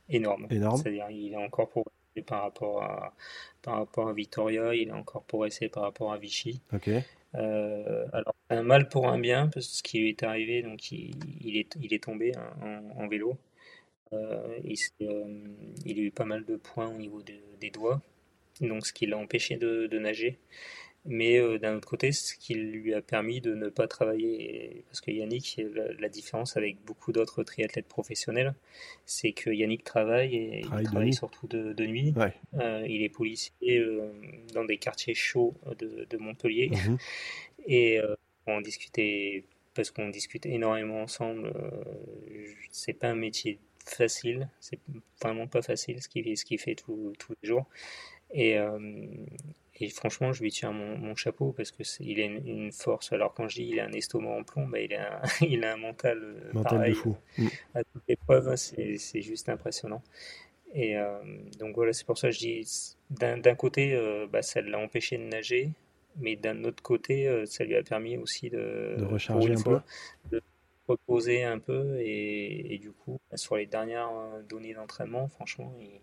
énorme. 0.10 0.48
Énorme. 0.50 0.82
C'est-à-dire, 0.82 1.10
il 1.10 1.34
est 1.34 1.38
encore 1.38 1.70
pour 1.70 1.86
par 2.22 2.44
rapport 2.44 2.84
à, 2.84 3.14
par 3.62 3.76
rapport 3.76 4.10
à 4.10 4.14
Victoria, 4.14 4.74
il 4.76 4.90
est 4.90 4.92
encore 4.94 5.24
progressé 5.24 5.70
par 5.70 5.84
rapport 5.84 6.14
à 6.14 6.18
Vichy. 6.18 6.62
Euh, 7.36 8.06
alors, 8.14 8.36
un 8.50 8.64
mal 8.64 8.88
pour 8.90 9.08
un 9.08 9.20
bien, 9.20 9.48
parce 9.48 9.68
que 9.68 9.74
ce 9.76 9.84
qui 9.84 10.00
lui 10.00 10.10
est 10.10 10.24
arrivé, 10.24 10.62
donc 10.62 10.92
il, 10.92 11.16
il 11.42 11.58
est, 11.58 11.76
il 11.82 11.94
est 11.94 12.04
tombé 12.04 12.32
hein, 12.36 12.82
en, 12.96 13.08
vélo. 13.08 13.38
Euh, 14.14 14.58
il, 14.64 14.78
euh, 15.02 15.26
il, 15.86 16.00
a 16.00 16.02
eu 16.02 16.12
pas 16.12 16.26
mal 16.26 16.46
de 16.46 16.56
points 16.56 16.88
au 16.88 16.98
niveau 16.98 17.22
des 17.60 17.70
doigts, 17.70 18.02
donc 18.62 18.86
ce 18.86 18.94
qui 18.94 19.06
l'a 19.06 19.18
empêché 19.18 19.58
de, 19.58 19.88
de, 19.88 20.00
nager 20.00 20.38
mais 21.08 21.40
euh, 21.40 21.58
d'un 21.58 21.78
autre 21.78 21.88
côté, 21.88 22.12
ce 22.12 22.36
qui 22.36 22.54
lui 22.54 22.94
a 22.94 23.02
permis 23.02 23.40
de 23.40 23.56
ne 23.56 23.70
pas 23.70 23.88
travailler, 23.88 24.84
parce 24.88 25.00
que 25.00 25.10
Yannick, 25.10 25.60
la, 26.00 26.10
différence 26.10 26.58
avec 26.58 26.84
beaucoup 26.86 27.14
d'autres 27.14 27.44
triathlètes 27.44 27.88
professionnels, 27.88 28.54
c'est 29.06 29.32
que 29.32 29.50
Yannick 29.50 29.84
travaille 29.84 30.36
et 30.36 30.60
il 30.60 30.84
travaille, 30.84 31.14
surtout 31.14 31.48
de, 31.48 31.86
nuit. 31.86 32.14
Euh, 32.56 32.86
il 32.88 33.04
est 33.04 33.10
policier 33.10 33.80
euh, 33.80 34.12
dans 34.54 34.66
des 34.66 34.78
quartiers 34.78 35.16
chauds 35.16 35.54
de, 35.80 36.18
Montpellier. 36.18 36.70
Mhm. 36.70 36.98
Et 37.70 38.00
on 38.46 38.62
discutait, 38.62 39.44
parce 39.74 39.92
qu'on 39.92 40.08
discute 40.08 40.46
énormément 40.46 41.02
ensemble, 41.02 41.52
c'est 42.72 42.94
pas 42.94 43.10
un 43.10 43.16
métier 43.16 43.60
facile, 43.86 44.48
c'est 44.62 44.80
vraiment 45.22 45.48
pas 45.48 45.62
facile 45.62 46.02
ce 46.02 46.08
qu'il 46.08 46.38
ce 46.38 46.46
fait 46.58 46.76
tous 46.76 47.14
les 47.42 47.48
jours. 47.48 47.66
Et, 48.34 48.58
et 49.80 49.90
franchement, 49.90 50.34
je 50.34 50.42
lui 50.42 50.52
tiens 50.52 50.72
mon, 50.72 51.16
chapeau 51.16 51.52
parce 51.52 51.72
que 51.72 51.84
il 52.00 52.20
a 52.20 52.26
une, 52.26 52.72
force. 52.72 53.12
Alors 53.14 53.34
quand 53.34 53.48
je 53.48 53.58
dis 53.58 53.70
il 53.70 53.80
a 53.80 53.86
un 53.86 53.92
estomac 53.92 54.30
en 54.30 54.44
plomb, 54.44 54.68
bah, 54.68 54.80
il, 54.80 54.94
a 54.96 55.18
un, 55.18 55.22
il 55.46 55.64
a 55.64 55.74
un 55.74 55.78
mental, 55.78 56.20
euh, 56.24 56.54
mental 56.54 56.78
pareil, 56.78 56.94
de 56.94 56.98
fou. 56.98 57.16
Mm. 57.38 57.48
À 57.76 57.84
toutes 57.84 58.04
les 58.08 58.18
hein, 58.30 58.56
c'est 58.56 59.22
juste 59.22 59.50
impressionnant. 59.50 60.02
Et 60.74 60.98
euh, 60.98 61.20
donc 61.60 61.76
voilà, 61.76 61.94
c'est 61.94 62.06
pour 62.06 62.18
ça 62.18 62.30
que 62.30 62.34
je 62.34 62.40
dis, 62.40 62.96
d'un 63.10 63.56
côté, 63.56 63.94
euh, 63.94 64.28
bah, 64.28 64.42
ça 64.42 64.62
l'a 64.62 64.80
empêché 64.80 65.18
de 65.18 65.24
nager, 65.24 65.70
mais 66.18 66.36
d'un 66.36 66.64
autre 66.64 66.84
côté, 66.84 67.46
ça 67.46 67.64
lui 67.64 67.76
a 67.76 67.84
permis 67.84 68.18
aussi 68.18 68.50
de, 68.50 68.96
de 68.98 69.06
recharger 69.06 69.54
un 69.54 69.62
peu. 69.62 69.80
De 70.32 70.42
reposer 70.88 71.44
un 71.44 71.60
peu. 71.60 72.00
Et, 72.00 72.80
du 72.82 72.92
coup, 72.92 73.20
bah, 73.30 73.38
sur 73.38 73.56
les 73.56 73.66
dernières 73.66 74.12
données 74.50 74.74
d'entraînement, 74.74 75.28
franchement, 75.28 75.74
il 75.80 76.02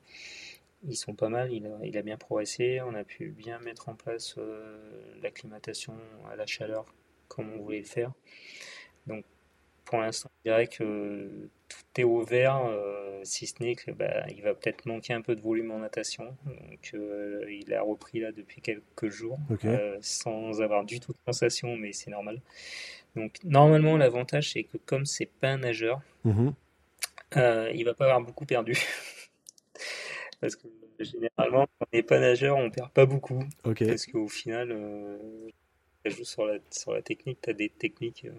ils 0.87 0.97
sont 0.97 1.15
pas 1.15 1.29
mal, 1.29 1.53
il 1.53 1.67
a, 1.67 1.79
il 1.83 1.97
a, 1.97 2.03
bien 2.03 2.17
progressé, 2.17 2.81
on 2.81 2.95
a 2.95 3.05
pu 3.05 3.29
bien 3.31 3.59
mettre 3.61 3.89
en 3.89 3.95
place 3.95 4.35
euh, 4.39 4.79
l'acclimatation 5.23 5.95
à 6.31 6.37
la 6.37 6.47
chaleur 6.47 6.85
comme 7.29 7.53
on 7.53 7.63
voulait 7.63 7.81
le 7.81 7.85
faire. 7.85 8.13
Donc 9.07 9.25
pour 9.85 9.99
l'instant, 9.99 10.31
je 10.39 10.51
dirais 10.51 10.67
que 10.67 11.49
tout 11.69 12.01
est 12.01 12.05
ouvert, 12.05 12.65
euh, 12.67 13.21
si 13.23 13.47
ce 13.47 13.63
n'est 13.63 13.75
que 13.75 13.91
bah, 13.91 14.25
va 14.43 14.55
peut-être 14.55 14.87
manquer 14.87 15.13
un 15.13 15.21
peu 15.21 15.35
de 15.35 15.41
volume 15.41 15.71
en 15.71 15.79
natation. 15.79 16.37
Donc 16.45 16.91
euh, 16.95 17.45
il 17.51 17.73
a 17.75 17.83
repris 17.83 18.21
là 18.21 18.33
depuis 18.33 18.61
quelques 18.61 19.09
jours, 19.09 19.39
sans 20.01 20.61
avoir 20.63 20.85
du 20.85 21.01
tout 21.01 21.13
de 21.13 21.19
sensation, 21.27 21.77
mais 21.77 21.93
c'est 21.93 22.11
normal. 22.11 22.41
Donc 23.17 23.39
normalement, 23.45 23.97
l'avantage 23.97 24.53
c'est 24.53 24.65
que 24.65 24.79
comme 24.79 25.07
c'est 25.07 25.27
pas 25.27 25.49
un 25.49 25.59
nageur, 25.59 26.01
mm 26.25 26.51
il 27.37 27.85
va 27.85 27.95
pas 27.95 28.05
avoir 28.05 28.21
beaucoup 28.21 28.47
perdu. 28.47 28.79
Parce 30.41 30.57
que 30.57 30.69
généralement, 30.99 31.67
quand 31.79 31.87
on 31.93 31.97
n'est 31.97 32.03
pas 32.03 32.19
nageur, 32.19 32.57
on 32.57 32.71
perd 32.71 32.91
pas 32.93 33.07
beaucoup. 33.07 33.43
Parce 33.63 34.07
qu'au 34.07 34.29
final, 34.29 34.71
euh, 34.73 35.19
ça 36.05 36.11
joue 36.11 36.25
sur 36.25 36.47
la, 36.47 36.59
sur 36.71 36.93
la 36.93 37.03
technique. 37.03 37.39
Tu 37.43 37.51
as 37.51 37.53
des 37.53 37.69
techniques. 37.69 38.25
Euh, 38.25 38.33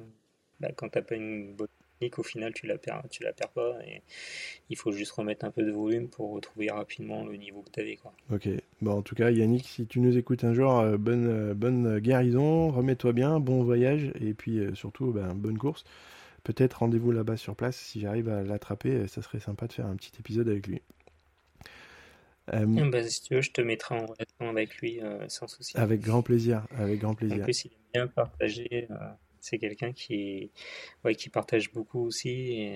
bah, 0.59 0.69
quand 0.75 0.89
tu 0.89 0.97
n'as 0.97 1.03
pas 1.03 1.15
une 1.15 1.53
bonne 1.53 1.67
technique, 1.99 2.19
au 2.19 2.23
final, 2.23 2.53
tu 2.53 2.65
la 2.67 2.77
perds, 2.77 3.03
tu 3.09 3.23
la 3.23 3.33
perds 3.33 3.49
pas. 3.49 3.77
Et 3.85 4.01
il 4.69 4.77
faut 4.77 4.91
juste 4.91 5.11
remettre 5.11 5.45
un 5.45 5.51
peu 5.51 5.63
de 5.63 5.71
volume 5.71 6.07
pour 6.07 6.31
retrouver 6.31 6.69
rapidement 6.69 7.25
le 7.25 7.35
niveau 7.35 7.61
que 7.61 7.71
tu 7.71 7.79
avais. 7.79 7.97
Quoi. 7.97 8.13
Ok. 8.31 8.47
Bon, 8.81 8.91
en 8.91 9.01
tout 9.01 9.15
cas, 9.15 9.31
Yannick, 9.31 9.67
si 9.67 9.85
tu 9.85 9.99
nous 9.99 10.17
écoutes 10.17 10.43
un 10.43 10.53
jour, 10.53 10.79
euh, 10.79 10.97
bonne, 10.97 11.53
bonne 11.53 11.99
guérison, 11.99 12.71
remets-toi 12.71 13.13
bien, 13.13 13.39
bon 13.39 13.63
voyage. 13.63 14.11
Et 14.21 14.33
puis 14.33 14.59
surtout, 14.75 15.11
ben, 15.11 15.33
bonne 15.33 15.57
course. 15.57 15.83
Peut-être 16.43 16.75
rendez-vous 16.75 17.11
là-bas 17.11 17.37
sur 17.37 17.55
place. 17.55 17.75
Si 17.75 18.01
j'arrive 18.01 18.29
à 18.29 18.43
l'attraper, 18.43 19.07
ça 19.07 19.23
serait 19.23 19.39
sympa 19.39 19.65
de 19.65 19.73
faire 19.73 19.87
un 19.87 19.95
petit 19.95 20.11
épisode 20.19 20.47
avec 20.47 20.67
lui. 20.67 20.79
Euh, 22.53 22.65
ah 22.77 22.89
bah, 22.89 23.03
si 23.03 23.21
tu 23.23 23.35
veux, 23.35 23.41
je 23.41 23.51
te 23.51 23.61
mettrai 23.61 23.95
en 23.95 24.05
relation 24.05 24.49
avec 24.49 24.77
lui 24.77 25.01
euh, 25.01 25.27
sans 25.29 25.47
souci. 25.47 25.77
Avec 25.77 26.01
grand 26.01 26.21
plaisir, 26.21 26.65
avec 26.77 26.99
grand 26.99 27.15
plaisir. 27.15 27.41
En 27.41 27.43
plus, 27.43 27.65
il 27.65 27.71
aime 27.71 27.79
bien 27.93 28.07
partager. 28.07 28.87
Euh, 28.91 28.95
c'est 29.39 29.57
quelqu'un 29.57 29.91
qui, 29.91 30.51
ouais, 31.03 31.15
qui 31.15 31.29
partage 31.29 31.71
beaucoup 31.71 32.05
aussi. 32.05 32.67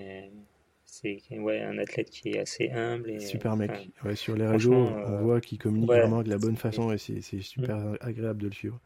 c'est 0.86 1.22
ouais, 1.32 1.62
un 1.62 1.78
athlète 1.78 2.10
qui 2.10 2.30
est 2.30 2.40
assez 2.40 2.70
humble. 2.72 3.12
Et, 3.12 3.20
super 3.20 3.56
mec. 3.56 3.72
Ouais, 4.04 4.16
sur 4.16 4.36
les 4.36 4.48
réseaux, 4.48 4.74
on 4.74 5.22
voit 5.22 5.42
qu'il 5.42 5.60
communique 5.60 5.90
vraiment 5.90 6.24
de 6.24 6.30
la 6.30 6.38
bonne 6.38 6.58
façon 6.58 6.92
et 6.92 6.98
c'est 6.98 7.22
super 7.42 7.78
mm. 7.78 7.98
agréable 8.02 8.42
de 8.42 8.48
le 8.48 8.54
suivre. 8.54 8.80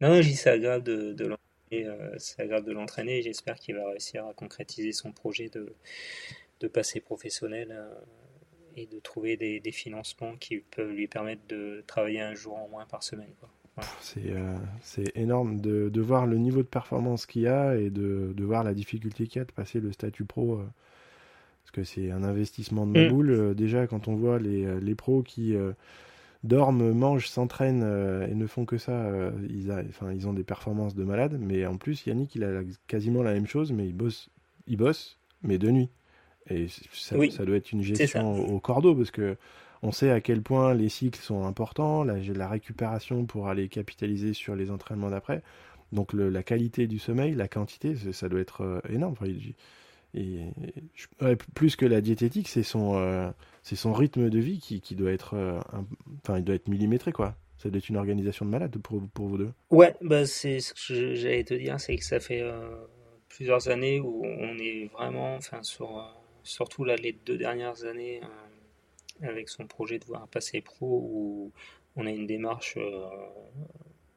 Non, 0.00 0.18
dis 0.18 0.34
c'est 0.34 0.50
agréable 0.50 0.84
de, 0.84 1.12
de 1.12 1.36
c'est 2.18 2.42
agréable 2.42 2.66
de 2.66 2.72
l'entraîner. 2.72 3.22
J'espère 3.22 3.56
qu'il 3.56 3.76
va 3.76 3.88
réussir 3.88 4.26
à 4.26 4.34
concrétiser 4.34 4.92
son 4.92 5.10
projet 5.12 5.48
de, 5.48 5.74
de 6.60 6.68
passer 6.68 7.00
professionnel 7.00 7.74
et 8.76 8.86
de 8.86 8.98
trouver 8.98 9.36
des, 9.36 9.72
financements 9.72 10.36
qui 10.36 10.58
peuvent 10.58 10.90
lui 10.90 11.06
permettre 11.06 11.42
de 11.48 11.82
travailler 11.86 12.20
un 12.20 12.34
jour 12.34 12.56
en 12.56 12.68
moins 12.68 12.86
par 12.86 13.02
semaine. 13.02 13.32
Euh, 14.18 14.56
c'est 14.82 15.16
énorme 15.16 15.60
de, 15.60 15.88
de, 15.88 16.00
voir 16.00 16.26
le 16.26 16.36
niveau 16.36 16.62
de 16.62 16.68
performance 16.68 17.24
qu'il 17.24 17.42
y 17.42 17.48
a 17.48 17.76
et 17.76 17.88
de, 17.88 18.34
de 18.36 18.44
voir 18.44 18.64
la 18.64 18.74
difficulté 18.74 19.26
qu'il 19.26 19.40
y 19.40 19.42
a 19.42 19.46
de 19.46 19.52
passer 19.52 19.80
le 19.80 19.92
statut 19.92 20.24
pro. 20.24 20.58
Euh, 20.58 20.66
parce 21.64 21.70
que 21.72 21.84
c'est 21.84 22.10
un 22.10 22.22
investissement 22.22 22.86
de 22.86 22.92
ma 22.92 23.06
mm. 23.06 23.08
boule. 23.08 23.30
Euh, 23.30 23.54
déjà, 23.54 23.86
quand 23.86 24.08
on 24.08 24.14
voit 24.14 24.38
les, 24.38 24.80
les 24.80 24.94
pros 24.94 25.22
qui 25.22 25.54
dorment, 26.44 26.92
mangent, 26.92 27.28
s'entraînent 27.28 28.26
et 28.30 28.34
ne 28.34 28.46
font 28.46 28.66
que 28.66 28.76
ça, 28.76 29.10
ils, 29.48 29.72
ils 30.14 30.28
ont 30.28 30.34
des 30.34 30.44
performances 30.44 30.94
de 30.94 31.04
malade. 31.04 31.38
Mais 31.40 31.64
en 31.64 31.78
plus, 31.78 32.04
Yannick, 32.04 32.34
il 32.34 32.44
a 32.44 32.62
quasiment 32.88 33.22
la 33.22 33.32
même 33.32 33.46
chose, 33.46 33.72
mais 33.72 33.86
il 33.86 33.94
bosse, 33.94 34.28
il 34.66 34.76
bosse 34.76 35.18
mais 35.42 35.58
de 35.58 35.70
nuit. 35.70 35.90
Et 36.50 36.66
ça, 36.92 37.16
ça 37.30 37.44
doit 37.44 37.56
être 37.56 37.72
une 37.72 37.82
gestion 37.82 38.48
au, 38.48 38.58
cordeau 38.58 38.94
parce 38.94 39.10
que 39.10 39.36
on 39.82 39.90
sait 39.90 40.10
à 40.10 40.20
quel 40.20 40.42
point 40.42 40.74
les 40.74 40.88
cycles 40.88 41.20
sont 41.20 41.44
importants, 41.44 42.04
la, 42.04 42.18
la 42.18 42.48
récupération 42.48 43.24
pour 43.24 43.48
aller 43.48 43.68
capitaliser 43.68 44.32
sur 44.32 44.54
les 44.54 44.70
entraînements 44.70 45.10
d'après. 45.10 45.42
Donc 45.92 46.14
la 46.14 46.42
qualité 46.42 46.86
du 46.86 46.98
sommeil, 46.98 47.34
la 47.34 47.48
quantité, 47.48 47.94
ça 48.12 48.28
doit 48.28 48.40
être 48.40 48.62
euh, 48.62 48.80
énorme. 48.88 49.14
et, 50.14 50.38
plus 51.54 51.76
que 51.76 51.84
la 51.84 52.00
diététique, 52.00 52.48
c'est 52.48 52.62
son, 52.62 52.96
euh, 52.96 53.30
c'est 53.62 53.76
son 53.76 53.92
rythme 53.92 54.30
de 54.30 54.38
vie 54.38 54.58
qui, 54.58 54.80
qui 54.80 54.94
doit 54.94 55.12
être, 55.12 55.34
euh, 55.34 55.60
enfin, 56.24 56.38
il 56.38 56.44
doit 56.44 56.54
être 56.54 56.68
millimétré 56.68 57.12
quoi. 57.12 57.34
Ça 57.58 57.68
doit 57.68 57.78
être 57.78 57.88
une 57.90 57.96
organisation 57.96 58.44
de 58.44 58.50
malade 58.50 58.76
pour, 58.78 59.00
pour 59.14 59.28
vous 59.28 59.38
deux. 59.38 59.52
Ouais, 59.70 59.94
bah 60.00 60.26
c'est 60.26 60.60
ce 60.60 60.72
que 60.72 61.14
j'allais 61.14 61.44
te 61.44 61.54
dire, 61.54 61.78
c'est 61.78 61.94
que 61.96 62.04
ça 62.04 62.18
fait 62.18 62.42
plusieurs 63.28 63.68
années 63.68 64.00
où 64.00 64.24
on 64.24 64.58
est 64.58 64.90
vraiment, 64.92 65.36
enfin 65.36 65.62
sur 65.62 65.88
surtout 66.44 66.84
là, 66.84 66.96
les 66.96 67.12
deux 67.12 67.36
dernières 67.36 67.84
années, 67.84 68.20
euh, 68.22 69.28
avec 69.28 69.48
son 69.48 69.66
projet 69.66 69.98
de 69.98 70.04
voir 70.04 70.26
passer 70.28 70.60
pro, 70.60 70.86
où 70.86 71.52
on 71.96 72.06
a 72.06 72.10
une 72.10 72.26
démarche 72.26 72.74
euh, 72.76 73.08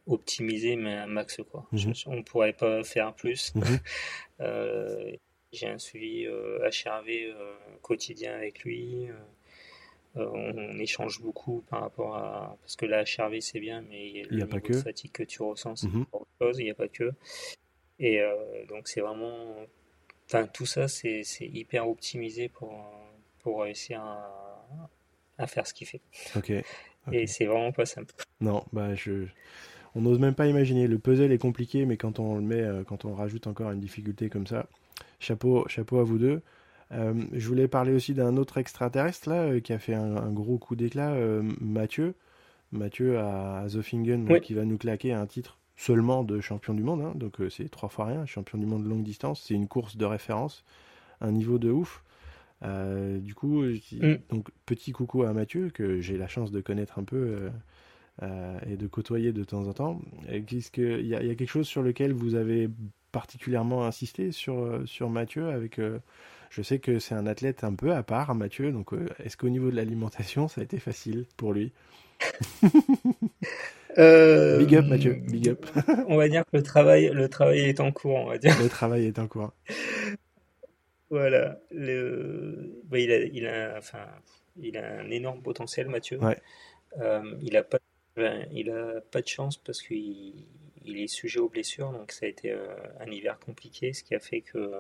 optimisée, 0.08 0.76
mais 0.76 0.96
à 0.96 1.08
max. 1.08 1.42
Quoi. 1.52 1.68
Mhm. 1.72 1.94
on 2.08 2.16
ne 2.18 2.22
pourrait 2.22 2.54
pas 2.54 2.84
faire 2.84 3.14
plus. 3.14 3.54
Mhm. 3.56 3.64
Euh, 4.42 5.16
j'ai 5.54 5.68
un 5.68 5.78
suivi 5.78 6.26
HRV 6.28 7.34
quotidien 7.82 8.34
avec 8.34 8.66
lui. 8.66 9.08
on, 10.16 10.78
échange 10.78 11.22
beaucoup 11.22 11.64
par 11.70 11.80
rapport 11.80 12.18
à. 12.18 12.58
Parce 12.60 12.76
que 12.76 12.86
la 12.86 13.04
HRV, 13.06 13.40
c'est 13.40 13.62
bien, 13.62 13.82
mais 13.90 14.10
il 14.10 14.38
y 14.38 14.42
a, 14.42 14.44
a 14.44 14.48
pas 14.48 14.60
que. 14.60 14.74
fatigue 14.74 15.14
que 15.14 15.24
tu 15.24 15.42
ressens, 15.42 15.78
c'est 15.78 15.88
mhm. 15.88 16.06
autre 16.12 16.28
chose, 16.42 16.60
il 16.60 16.66
n'y 16.66 16.72
a 16.72 16.76
pas 16.76 16.90
que. 16.90 17.14
Et 17.98 18.22
donc, 18.68 18.90
c'est 18.90 19.00
vraiment 19.00 19.56
Enfin, 20.28 20.48
tout 20.48 20.66
ça, 20.66 20.88
c'est 20.88 21.24
hyper 21.40 21.88
optimisé 21.88 22.50
pour, 22.50 22.74
pour 23.40 23.62
réussir 23.62 24.02
à, 24.02 24.90
à 25.38 25.48
faire 25.48 25.68
ce 25.68 25.74
qu'il 25.74 25.88
fait. 25.88 26.02
Ok. 26.36 26.52
Et 27.12 27.28
c'est 27.28 27.46
vraiment 27.46 27.72
pas 27.72 27.86
simple. 27.86 28.14
Non, 28.42 28.64
bah 28.74 28.96
je. 28.96 29.28
On 29.96 30.02
n'ose 30.02 30.20
même 30.20 30.36
pas 30.36 30.48
imaginer. 30.48 30.88
Le 30.88 31.00
puzzle 31.00 31.32
est 31.32 31.38
compliqué, 31.38 31.86
mais 31.86 31.96
quand 31.98 32.20
on 32.20 32.36
le 32.36 32.42
met, 32.42 32.62
euh, 32.62 32.84
quand 32.84 33.06
on 33.06 33.14
rajoute 33.14 33.48
encore 33.48 33.72
une 33.72 33.80
difficulté 33.80 34.30
comme 34.30 34.48
ça, 34.48 34.68
chapeau, 35.20 35.66
chapeau 35.68 36.00
à 36.00 36.04
vous 36.04 36.18
deux. 36.18 36.42
Euh, 36.92 37.14
je 37.32 37.48
voulais 37.48 37.68
parler 37.68 37.94
aussi 37.94 38.14
d'un 38.14 38.38
autre 38.38 38.58
extraterrestre 38.58 39.30
là 39.30 39.44
euh, 39.44 39.60
qui 39.60 39.74
a 39.74 39.80
fait 39.80 39.96
un, 39.96 40.32
gros 40.32 40.58
coup 40.58 40.76
d'éclat, 40.76 41.16
Mathieu. 41.62 42.16
Mathieu 42.72 43.20
à, 43.20 43.64
Zofingen, 43.68 44.40
qui 44.42 44.54
va 44.54 44.66
nous 44.66 44.78
claquer 44.78 45.14
un 45.14 45.26
titre 45.28 45.58
seulement 45.78 46.24
de 46.24 46.40
champion 46.40 46.74
du 46.74 46.84
monde, 46.84 47.02
hein. 47.02 47.14
donc 47.16 47.42
euh, 47.42 47.50
c'est 47.50 47.70
trois 47.70 47.90
fois 47.90 48.06
rien, 48.06 48.26
champion 48.26 48.58
du 48.58 48.66
monde 48.66 48.84
de 48.84 48.90
longue 48.90 49.04
distance, 49.04 49.44
c'est 49.46 49.54
une 49.54 49.68
course 49.68 49.98
de 49.98 50.06
référence, 50.06 50.64
un 51.22 51.32
niveau 51.32 51.58
de 51.58 51.70
ouf. 51.70 52.04
Euh, 52.64 53.20
du 53.20 53.36
coup, 53.36 53.64
mm. 53.64 54.16
donc 54.30 54.50
petit 54.66 54.94
coucou 54.94 55.24
à 55.24 55.34
Mathieu 55.34 55.70
que 55.70 56.00
j'ai 56.00 56.18
la 56.18 56.28
chance 56.28 56.52
de 56.52 56.62
connaître 56.62 56.98
un 56.98 57.04
peu 57.04 57.52
euh, 58.24 58.60
et 58.66 58.78
de 58.78 58.88
côtoyer 58.88 59.34
de 59.34 59.44
temps 59.44 59.68
en 59.68 59.74
temps. 59.74 60.02
Est-ce 60.30 60.72
qu'il 60.72 61.06
y, 61.06 61.16
a, 61.16 61.22
y 61.22 61.30
a 61.30 61.36
quelque 61.36 61.50
chose 61.50 61.68
sur 61.68 61.84
lequel 61.84 62.14
vous 62.14 62.36
avez 62.36 62.70
particulièrement 63.12 63.86
insisté 63.86 64.32
sur, 64.32 64.82
sur 64.86 65.10
Mathieu 65.10 65.50
avec 65.50 65.80
je 66.50 66.62
sais 66.62 66.80
que 66.80 67.00
c'est 67.00 67.16
un 67.16 67.28
athlète 67.28 67.66
un 67.66 67.74
peu 67.74 67.94
à 67.94 68.02
part, 68.04 68.34
Mathieu. 68.34 68.72
Donc, 68.72 68.92
est-ce 69.20 69.36
qu'au 69.36 69.50
niveau 69.50 69.70
de 69.70 69.76
l'alimentation, 69.76 70.48
ça 70.48 70.62
a 70.62 70.64
été 70.64 70.80
facile 70.80 71.26
pour 71.36 71.52
lui? 71.52 71.74
Euh, 73.98 74.58
big 74.58 74.76
up 74.76 74.86
Mathieu, 74.86 75.14
big 75.14 75.50
up. 75.50 75.66
on 76.08 76.18
va 76.18 76.28
dire 76.28 76.44
que 76.46 76.58
le 76.58 76.64
travail, 76.64 77.12
le 77.14 77.30
travail 77.30 77.60
est 77.60 77.80
en 77.80 77.92
cours, 77.92 78.16
on 78.16 78.26
va 78.26 78.38
dire. 78.38 78.56
Le 78.62 78.70
travail 78.70 79.06
est 79.06 79.20
en 79.20 79.28
cours. 79.28 79.54
voilà. 81.10 81.60
Le... 81.72 82.82
Bah, 82.86 83.00
il, 83.00 83.12
a, 83.12 83.20
il, 83.20 83.48
a, 83.48 83.76
enfin, 83.78 84.06
il 84.58 84.78
a 84.78 85.00
un 85.00 85.10
énorme 85.12 85.42
potentiel, 85.42 85.88
Mathieu. 85.88 86.20
Euh, 87.00 87.22
il 87.42 87.54
n'a 87.54 87.64
pas, 87.64 87.80
il 88.52 88.70
a 88.70 89.02
pas 89.12 89.22
de 89.22 89.28
chance 89.28 89.58
parce 89.58 89.82
qu'il 89.82 90.34
il 90.86 91.00
est 91.00 91.08
sujet 91.08 91.40
aux 91.40 91.50
blessures, 91.50 91.92
donc 91.92 92.12
ça 92.12 92.26
a 92.26 92.30
été 92.30 92.52
euh, 92.52 92.68
un 93.00 93.10
hiver 93.12 93.40
compliqué, 93.40 93.92
ce 93.94 94.04
qui 94.04 94.14
a 94.14 94.20
fait 94.20 94.42
que 94.42 94.72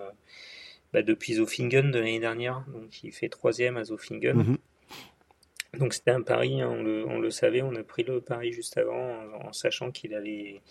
bah, 0.93 1.01
depuis 1.01 1.34
Zofingen 1.34 1.91
de 1.91 1.99
l'année 1.99 2.20
dernière, 2.20 2.63
donc 2.68 3.03
il 3.03 3.11
fait 3.11 3.30
troisième 3.30 3.76
à 3.78 3.84
Zofingen. 3.84 4.38
Mhm. 4.38 4.57
Donc 5.80 5.93
c'était 5.93 6.11
un 6.11 6.21
pari, 6.21 6.61
hein, 6.61 6.69
on, 6.69 7.19
le, 7.19 7.30
savait, 7.30 7.61
on 7.61 7.76
a 7.76 7.84
pris 7.84 8.03
le 8.03 8.21
pari 8.21 8.51
juste 8.51 8.78
avant 8.78 9.19
en, 9.43 9.53
sachant 9.53 9.91
qu'il 9.91 10.13
allait 10.13 10.61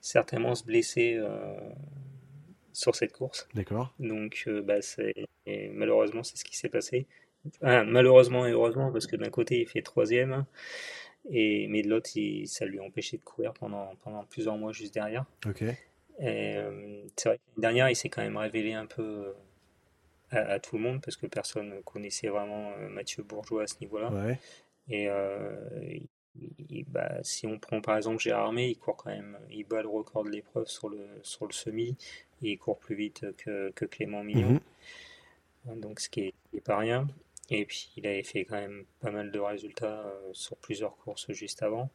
certainement 0.00 0.54
se 0.54 0.64
blesser 0.64 1.14
euh, 1.16 1.54
sur 2.72 2.94
cette 2.94 3.12
course. 3.12 3.48
D'accord. 3.54 3.94
Donc 3.98 4.44
euh, 4.46 4.62
bah, 4.62 4.78
malheureusement 5.72 6.22
c'est 6.22 6.36
ce 6.36 6.44
qui 6.44 6.56
s'est 6.56 6.68
passé. 6.68 7.06
malheureusement 7.62 8.46
et 8.46 8.52
heureusement 8.52 8.92
parce 8.92 9.06
que 9.06 9.16
d'un 9.16 9.30
côté 9.30 9.60
il 9.60 9.66
fait 9.66 9.82
troisième 9.82 10.44
Et, 11.30 11.66
mais 11.68 11.82
de 11.82 11.88
l'autre, 11.88 12.10
ça 12.46 12.64
lui 12.64 12.78
a 12.78 12.82
empêché 12.82 13.16
de 13.16 13.22
courir 13.22 13.52
pendant, 13.52 13.94
pendant 14.02 14.24
plusieurs 14.24 14.56
mois 14.56 14.72
juste 14.72 14.94
derrière. 14.94 15.24
Ok. 15.46 15.64
Euh, 16.20 17.02
c'est 17.16 17.28
vrai 17.28 17.38
que 17.38 17.42
l'année 17.56 17.60
dernière, 17.62 17.90
il 17.90 17.96
s'est 17.96 18.08
quand 18.08 18.22
même 18.22 18.36
révélé 18.36 18.72
un 18.74 18.86
peu 18.86 19.32
à, 20.32 20.58
tout 20.58 20.76
le 20.76 20.82
monde 20.82 21.00
parce 21.00 21.16
que 21.16 21.26
personne 21.26 21.68
ne 21.68 21.80
connaissait 21.80 22.28
vraiment 22.28 22.76
Mathieu 22.90 23.22
Bourgeois 23.22 23.62
à 23.62 23.66
ce 23.66 23.76
niveau-là. 23.80 24.10
Ouais. 24.10 24.38
Et 24.88 25.08
bah, 26.88 27.18
si 27.22 27.46
on 27.46 27.58
prend 27.58 27.80
par 27.80 27.96
exemple 27.96 28.18
Gérard 28.18 28.46
Armé, 28.46 28.68
il 28.68 28.78
court 28.78 28.96
quand 28.96 29.10
même, 29.10 29.38
il 29.50 29.64
bat 29.64 29.82
le 29.82 29.88
record 29.88 30.24
de 30.24 30.30
l'épreuve 30.30 30.66
sur 30.66 30.88
le, 30.88 31.06
sur 31.22 31.46
le 31.46 31.52
semi 31.52 31.96
et 32.42 32.52
il 32.52 32.58
court 32.58 32.78
plus 32.78 32.94
vite 32.94 33.36
que, 33.36 33.70
que 33.70 33.84
Clément 33.84 34.24
Mignon. 34.24 34.60
Mhm. 35.66 35.80
Donc 35.80 36.00
ce 36.00 36.08
qui 36.08 36.20
est, 36.54 36.60
pas 36.60 36.78
rien. 36.78 37.06
Et 37.50 37.64
puis 37.64 37.90
il 37.96 38.06
avait 38.06 38.22
fait 38.22 38.44
quand 38.44 38.56
même 38.56 38.84
pas 39.00 39.10
mal 39.10 39.30
de 39.30 39.38
résultats 39.38 40.06
euh, 40.06 40.30
sur 40.32 40.56
plusieurs 40.56 40.96
courses 40.96 41.30
juste 41.32 41.62
avant. 41.62 41.90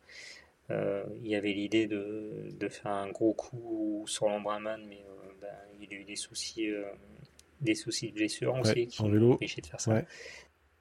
Euh, 0.69 1.05
il 1.21 1.27
y 1.27 1.35
avait 1.35 1.53
l'idée 1.53 1.87
de, 1.87 2.49
de, 2.51 2.67
faire 2.67 2.91
un 2.91 3.09
gros 3.09 3.33
coup 3.33 4.03
sur 4.05 4.27
l'Embrunman, 4.27 4.85
mais 4.87 4.99
euh, 4.99 5.31
bah, 5.41 5.47
il 5.79 5.93
a 5.93 5.97
eu 5.97 6.03
des 6.03 6.17
soucis, 6.17 6.69
des 7.61 7.75
soucis 7.75 8.09
de 8.09 8.15
blessure 8.15 8.55
aussi 8.55 8.87
qui 8.87 9.03
l'ont 9.03 9.33
empêché 9.33 9.61
de 9.61 9.67
faire 9.67 9.81
ça. 9.81 9.93
Ouais. 9.93 10.05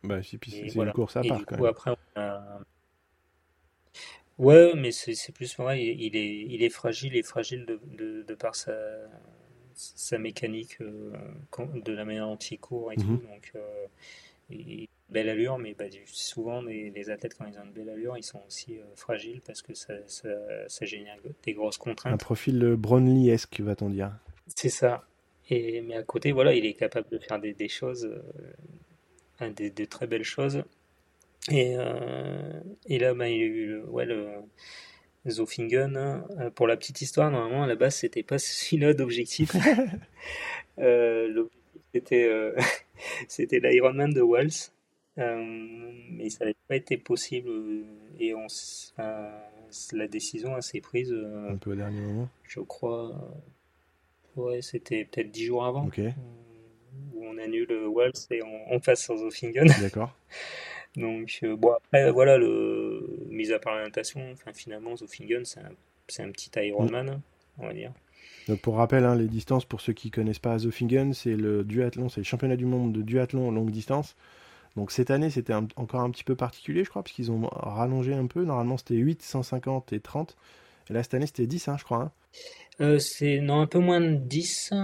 Bah, 0.03 0.21
c'est 0.23 0.75
une 0.75 0.93
course 0.93 1.17
à 1.17 1.23
part. 1.23 1.45
quand 1.47 1.57
même. 1.57 1.67
après, 1.67 1.97
Ouais, 4.39 4.75
mais 4.77 4.93
c'est 4.93 5.33
plus 5.33 5.57
vrai, 5.57 5.83
il 5.83 6.15
est, 6.15 6.41
il 6.43 6.63
est 6.63 6.69
fragile, 6.69 7.17
et 7.17 7.23
fragile 7.23 7.65
de, 7.65 8.23
de, 8.23 8.35
par 8.35 8.55
sa, 8.55 8.75
sa 9.75 10.19
mécanique 10.19 10.79
euh, 10.83 11.13
de 11.75 11.93
la 11.93 12.05
manière 12.05 12.27
dont 12.27 12.37
il 12.37 12.59
court 12.59 12.93
et 12.93 12.97
tout. 12.97 13.05
Mhm. 13.05 13.21
Donc, 13.21 13.53
euh, 13.55 13.87
belle 15.09 15.31
allure, 15.31 15.57
mais 15.59 15.75
bah, 15.75 15.87
souvent 16.05 16.61
les, 16.61 17.11
athlètes, 17.11 17.35
quand 17.39 17.47
ils 17.47 17.59
ont 17.59 17.65
une 17.65 17.73
belle 17.73 17.89
allure, 17.89 18.19
ils 18.19 18.23
sont 18.23 18.43
aussi 18.47 18.79
euh, 18.79 18.85
fragiles 18.95 19.41
parce 19.41 19.63
que 19.63 19.73
ça, 19.73 19.95
ça, 20.07 20.29
ça, 20.69 20.85
génère 20.85 21.17
des 21.43 21.55
grosses 21.55 21.79
contraintes. 21.79 22.13
Un 22.13 22.19
profil 22.19 22.75
Brownlee-esque, 22.77 23.61
va-t-on 23.61 23.89
dire 23.89 24.13
C'est 24.55 24.69
ça. 24.69 25.07
Et, 25.51 25.81
mais 25.83 25.97
à 25.97 26.03
côté, 26.03 26.33
voilà, 26.33 26.55
il 26.55 26.67
est 26.67 26.75
capable 26.75 27.09
de 27.11 27.19
faire 27.19 27.39
des, 27.39 27.53
des 27.53 27.69
choses, 27.69 28.11
des, 29.41 29.71
de 29.71 29.85
très 29.85 30.07
belles 30.07 30.25
choses. 30.25 30.65
Et, 31.51 31.77
euh, 31.77 32.61
et 32.87 32.99
là, 32.99 33.15
bah, 33.15 33.29
il 33.29 33.37
y 33.37 33.43
a 33.43 33.47
eu 33.47 33.81
ouais, 33.83 34.05
le 34.05 34.27
Zofingen. 35.29 35.97
Euh, 35.97 36.51
pour 36.51 36.67
la 36.67 36.77
petite 36.77 37.01
histoire, 37.03 37.31
normalement, 37.31 37.63
à 37.65 37.67
la 37.67 37.77
base, 37.77 37.97
c'était 37.97 38.23
pas 38.23 38.39
celui-là 38.39 38.95
d'objectif. 38.95 39.53
euh, 40.79 41.29
L'objectif, 41.29 41.61
c'était, 41.95 42.25
euh, 42.25 42.57
c'était 43.29 43.61
l'Ironman 43.61 44.13
de 44.13 44.23
Wells. 44.23 44.71
mais 45.17 46.31
ça 46.31 46.45
n'avait 46.45 46.57
pas 46.69 46.77
été 46.77 46.97
possible. 46.97 47.51
Et 48.19 48.35
on, 48.35 48.47
la 49.93 50.09
décision 50.09 50.61
s'est 50.61 50.81
prise. 50.81 51.13
Un 51.13 51.57
peu 51.57 51.73
au 51.73 51.75
dernier 51.75 52.01
moment 52.01 52.29
Je 52.45 52.61
crois. 52.61 53.13
Ouais, 54.37 54.63
c'était 54.63 55.05
peut-être 55.05 55.31
dix 55.31 55.45
jours 55.47 55.65
avant. 55.65 55.89
Où 57.15 57.25
on 57.25 57.39
annule 57.39 57.69
Wells 57.95 58.13
et 58.31 58.43
on, 58.43 58.75
on 58.75 58.81
passe 58.81 59.05
sur 59.05 59.17
Zofingen. 59.17 59.67
D'accord. 59.81 60.13
Donc, 60.97 61.41
euh, 61.43 61.57
bon, 61.57 61.73
après, 61.73 62.11
voilà, 62.11 62.39
le, 62.39 63.27
mis 63.29 63.53
à 63.53 63.59
part 63.59 63.75
l'orientation, 63.75 64.21
enfin, 64.33 64.53
finalement, 64.55 64.97
Zofingen, 64.97 65.45
c'est 65.45 65.61
un, 65.61 66.27
un, 66.27 66.31
petit 66.31 66.51
Ironman, 66.57 67.21
on 67.59 67.67
va 67.67 67.75
dire. 67.75 67.93
Donc, 68.49 68.61
pour 68.61 68.77
rappel, 68.77 69.05
hein, 69.05 69.15
les 69.15 69.27
distances, 69.27 69.65
pour 69.65 69.81
ceux 69.81 69.93
qui 69.93 70.09
ne 70.09 70.13
connaissent 70.13 70.39
pas 70.39 70.59
Zofingen, 70.59 71.13
c'est 71.13 71.37
le 71.37 71.65
duathlon, 71.65 72.09
c'est 72.09 72.21
le 72.21 72.25
championnat 72.25 72.57
du 72.57 72.65
monde 72.65 72.93
de 72.93 73.03
duathlon 73.03 73.51
longue 73.51 73.71
distance. 73.71 74.17
Donc, 74.77 74.91
cette 74.91 75.11
année, 75.11 75.31
c'était 75.31 75.55
encore 75.55 76.01
un 76.01 76.11
petit 76.11 76.25
peu 76.25 76.35
particulier, 76.35 76.85
je 76.85 76.91
crois, 76.91 77.03
parce 77.03 77.15
qu'ils 77.15 77.31
ont 77.31 77.47
rallongé 77.53 78.15
un 78.15 78.27
peu. 78.27 78.45
Normalement, 78.45 78.77
c'était 78.77 78.95
8, 78.95 79.23
150 79.23 79.93
et 79.93 80.01
30. 80.01 80.37
Et 80.89 80.93
là, 80.93 81.03
cette 81.03 81.15
année, 81.15 81.27
c'était 81.27 81.47
10, 81.47 81.69
hein, 81.69 81.77
je 81.79 81.85
crois. 81.85 82.03
Hein. 82.03 82.13
Euh, 82.81 82.99
c'est 82.99 83.41
non 83.41 83.61
un 83.61 83.67
peu 83.67 83.79
moins 83.79 84.01
de 84.01 84.17
10, 84.17 84.75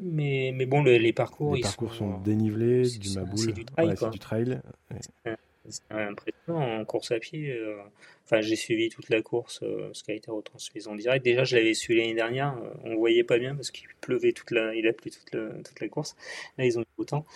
mais, 0.00 0.52
mais 0.54 0.64
bon, 0.64 0.82
les 0.82 1.12
parcours, 1.12 1.54
les 1.54 1.62
parcours 1.62 1.94
sont, 1.94 2.18
dénivelés, 2.18 2.88
du 2.98 3.10
maboule. 3.14 3.38
C'est 3.38 3.52
du 3.52 3.64
trail. 3.64 3.88
Ouais, 3.88 4.10
du 4.10 4.18
trail. 4.18 4.60
C'est 5.66 5.82
impressionnant 5.90 6.80
en 6.80 6.84
course 6.84 7.10
à 7.10 7.18
pied. 7.18 7.50
Euh, 7.50 7.76
enfin, 8.24 8.40
j'ai 8.40 8.56
suivi 8.56 8.90
toute 8.90 9.08
la 9.08 9.22
course, 9.22 9.60
euh, 9.62 9.90
ce 9.92 10.02
qui 10.04 10.10
a 10.10 10.14
été 10.14 10.30
retransmis 10.30 10.86
en 10.88 10.94
direct. 10.94 11.24
Déjà, 11.24 11.44
je 11.44 11.56
l'avais 11.56 11.72
suivi 11.74 12.00
l'année 12.00 12.14
dernière. 12.14 12.54
On 12.84 12.96
voyait 12.96 13.24
pas 13.24 13.38
bien 13.38 13.54
parce 13.54 13.70
qu'il 13.70 13.88
pleuvait 14.00 14.32
toute 14.32 14.50
la, 14.50 14.74
il 14.74 14.86
a 14.86 14.92
plu 14.92 15.10
toute 15.10 15.34
la, 15.34 15.50
toute 15.62 15.80
la 15.80 15.88
course. 15.88 16.16
Là, 16.56 16.64
ils 16.64 16.78
ont 16.78 16.82
eu 16.82 16.86
beau 16.96 17.04
temps. 17.04 17.26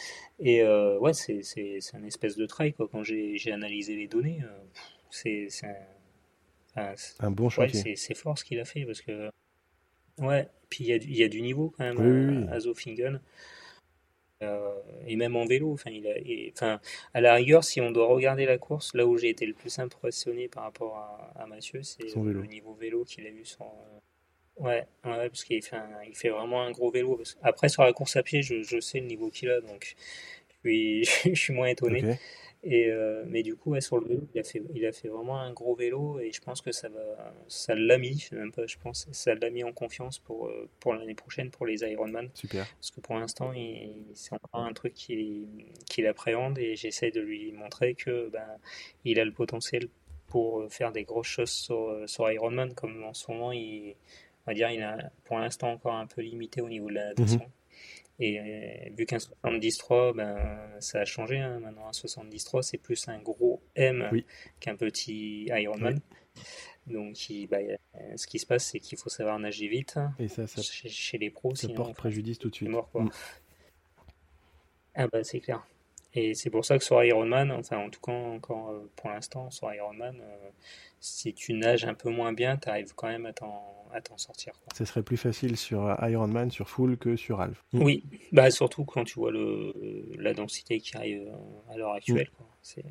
Et 0.40 0.62
ouais, 0.64 1.12
c'est, 1.12 1.42
c'est, 1.42 1.78
c'est 1.80 1.96
un 1.96 2.04
espèce 2.04 2.36
de 2.36 2.46
trail 2.46 2.72
quoi. 2.72 2.88
Quand 2.90 3.02
j'ai, 3.02 3.36
j'ai 3.36 3.52
analysé 3.52 3.94
les 3.96 4.08
données, 4.08 4.40
c'est, 5.10 5.48
c'est 5.48 5.66
un, 6.76 6.94
un, 7.20 7.30
bon 7.30 7.48
chantier. 7.48 7.80
c'est, 7.80 7.96
c'est 7.96 8.14
fort 8.14 8.38
ce 8.38 8.44
qu'il 8.44 8.60
a 8.60 8.66
fait 8.66 8.84
parce 8.84 9.00
que 9.00 9.30
ouais. 10.18 10.48
Puis 10.70 10.84
il 10.84 10.86
y 10.88 10.92
a, 10.92 10.96
il 10.96 11.16
y 11.16 11.24
a 11.24 11.28
du 11.28 11.40
niveau 11.40 11.72
quand 11.76 11.84
même 11.84 12.48
à, 12.48 12.54
à 12.54 12.60
Zofingen. 12.60 13.20
Euh, 14.42 14.80
et 15.06 15.16
même 15.16 15.36
en 15.36 15.46
vélo. 15.46 15.72
Enfin, 15.72 15.90
il 15.90 16.06
a, 16.06 16.14
enfin, 16.52 16.80
à 17.14 17.20
la 17.20 17.34
rigueur, 17.34 17.64
si 17.64 17.80
on 17.80 17.90
doit 17.90 18.06
regarder 18.06 18.46
la 18.46 18.58
course, 18.58 18.94
là 18.94 19.06
où 19.06 19.16
j'ai 19.18 19.30
été 19.30 19.46
le 19.46 19.54
plus 19.54 19.78
impressionné 19.78 20.48
par 20.48 20.64
rapport 20.64 20.96
à, 21.36 21.46
Mathieu, 21.46 21.82
c'est 21.82 22.14
le 22.14 22.46
niveau 22.46 22.74
vélo 22.74 23.04
qu'il 23.04 23.26
a 23.26 23.30
eu 23.30 23.44
sur. 23.44 23.64
Euh, 23.64 24.62
ouais, 24.62 24.86
ouais, 25.04 25.28
parce 25.28 25.44
qu'il 25.44 25.62
fait, 25.62 25.76
il 26.06 26.14
fait 26.14 26.28
vraiment 26.28 26.62
un 26.62 26.70
gros 26.70 26.90
vélo. 26.90 27.20
Après, 27.42 27.68
sur 27.68 27.82
la 27.82 27.92
course 27.92 28.16
à 28.16 28.22
pied, 28.22 28.42
je, 28.42 28.62
je 28.62 28.78
sais 28.80 29.00
le 29.00 29.06
niveau 29.06 29.30
qu'il 29.30 29.50
a, 29.50 29.60
donc 29.60 29.96
je 30.64 30.68
suis, 30.68 31.04
je 31.34 31.40
suis 31.40 31.54
moins 31.54 31.68
étonné. 31.68 32.18
Et, 32.64 32.90
euh, 32.90 33.24
mais 33.26 33.42
du 33.42 33.54
coup, 33.54 33.80
sur 33.80 33.98
le 33.98 34.06
vélo, 34.09 34.28
il 34.34 34.40
a, 34.40 34.42
fait, 34.42 34.62
il 34.74 34.84
a 34.84 34.92
fait 34.92 35.09
vraiment 35.09 35.40
un 35.40 35.52
gros 35.52 35.76
vélo 35.76 36.18
et 36.18 36.32
je 36.32 36.40
pense 36.40 36.61
que 36.61 36.72
ça 36.72 36.88
va, 36.88 37.32
ça 37.46 37.74
l'a 37.74 37.98
mis, 37.98 38.26
même 38.32 38.50
pas, 38.50 38.66
je 38.66 38.76
pense, 38.78 39.06
ça 39.12 39.34
l'a 39.34 39.50
mis 39.50 39.62
en 39.62 39.72
confiance 39.72 40.18
pour, 40.18 40.48
euh, 40.48 40.68
pour 40.80 40.94
l'année 40.94 41.14
prochaine 41.14 41.50
pour 41.50 41.66
les 41.66 41.82
Ironman. 41.82 42.30
Super. 42.34 42.66
Parce 42.66 42.90
que 42.90 43.00
pour 43.00 43.14
l'instant, 43.14 43.52
c'est 44.14 44.34
encore 44.34 44.64
un 44.64 44.72
truc 44.72 44.94
qu'il 44.94 46.06
appréhende 46.06 46.59
et 46.59 46.74
j'essaie 46.74 47.12
de 47.12 47.20
lui 47.20 47.52
montrer 47.52 47.94
que 47.94 48.28
ben, 48.28 48.59
il 49.04 49.20
a 49.20 49.24
le 49.24 49.32
potentiel 49.32 49.88
pour 50.26 50.70
faire 50.70 50.92
des 50.92 51.04
grosses 51.04 51.28
choses 51.28 51.50
sur, 51.50 52.02
sur 52.06 52.30
Ironman, 52.30 52.74
comme 52.74 53.04
en 53.04 53.14
ce 53.14 53.30
moment, 53.30 53.52
il, 53.52 53.94
on 54.46 54.50
va 54.50 54.54
dire, 54.54 54.70
il 54.70 54.82
a 54.82 55.11
pour 55.24 55.38
l'instant 55.38 55.70
encore 55.70 55.94
un 55.94 56.06
peu 56.06 56.22
limité 56.22 56.61
au 56.61 56.68
niveau 56.68 56.88
de 56.88 56.94
la 56.94 57.09
natation. 57.09 57.38
Mhm. 57.38 57.50
Et 58.20 58.40
euh, 58.40 58.90
vu 58.96 59.06
qu'un 59.06 59.18
73, 59.18 60.14
ben, 60.14 60.36
ça 60.80 61.00
a 61.00 61.04
changé. 61.04 61.38
Hein. 61.38 61.60
Maintenant, 61.60 61.88
un 61.88 61.92
73, 61.92 62.66
c'est 62.66 62.78
plus 62.78 63.08
un 63.08 63.18
gros 63.18 63.62
M 63.76 64.10
qu'un 64.60 64.76
petit 64.76 65.44
Ironman. 65.46 66.00
Donc, 66.86 67.16
bah, 67.50 67.58
ce 68.16 68.26
qui 68.26 68.38
se 68.38 68.46
passe, 68.46 68.66
c'est 68.66 68.80
qu'il 68.80 68.98
faut 68.98 69.10
savoir 69.10 69.38
nager 69.38 69.68
vite. 69.68 69.98
Et 70.18 70.28
ça, 70.28 70.46
ça 70.46 70.62
chez, 70.62 71.18
les 71.18 71.30
pros, 71.30 71.54
ça 71.54 71.68
porte 71.68 71.94
préjudice 71.94 72.38
tout 72.38 72.50
de 72.50 72.54
suite. 72.54 72.68
Mort, 72.68 72.90
quoi. 72.90 73.04
Mm. 73.04 73.10
Ah 74.94 75.06
bah 75.06 75.22
c'est 75.22 75.38
clair. 75.38 75.64
Et 76.18 76.34
c'est 76.34 76.50
pour 76.50 76.64
ça 76.64 76.76
que 76.78 76.84
sur 76.84 77.02
Ironman, 77.04 77.52
enfin 77.52 77.78
en 77.78 77.90
tout 77.90 78.00
cas 78.00 78.10
encore 78.10 78.70
euh, 78.70 78.90
pour 78.96 79.10
l'instant 79.10 79.50
sur 79.50 79.72
Ironman, 79.72 80.20
euh, 80.20 80.48
si 80.98 81.32
tu 81.32 81.52
nages 81.52 81.84
un 81.84 81.94
peu 81.94 82.10
moins 82.10 82.32
bien, 82.32 82.56
tu 82.56 82.68
arrives 82.68 82.92
quand 82.96 83.06
même 83.06 83.26
à 83.26 83.32
t'en 83.32 84.16
sortir. 84.16 84.52
Quoi. 84.54 84.74
Ce 84.76 84.84
serait 84.84 85.04
plus 85.04 85.16
facile 85.16 85.56
sur 85.56 85.86
euh, 85.86 86.10
Ironman, 86.10 86.50
sur 86.50 86.68
Full 86.68 86.96
que 86.96 87.14
sur 87.14 87.40
Half. 87.40 87.62
Mm. 87.72 87.82
Oui, 87.82 88.04
bah 88.32 88.50
surtout 88.50 88.84
quand 88.84 89.04
tu 89.04 89.14
vois 89.14 89.30
le, 89.30 89.72
la 90.18 90.34
densité 90.34 90.80
qui 90.80 90.96
arrive 90.96 91.30
à 91.70 91.76
l'heure 91.76 91.92
actuelle. 91.92 92.30
Mm. 92.32 92.44
C'est 92.62 92.84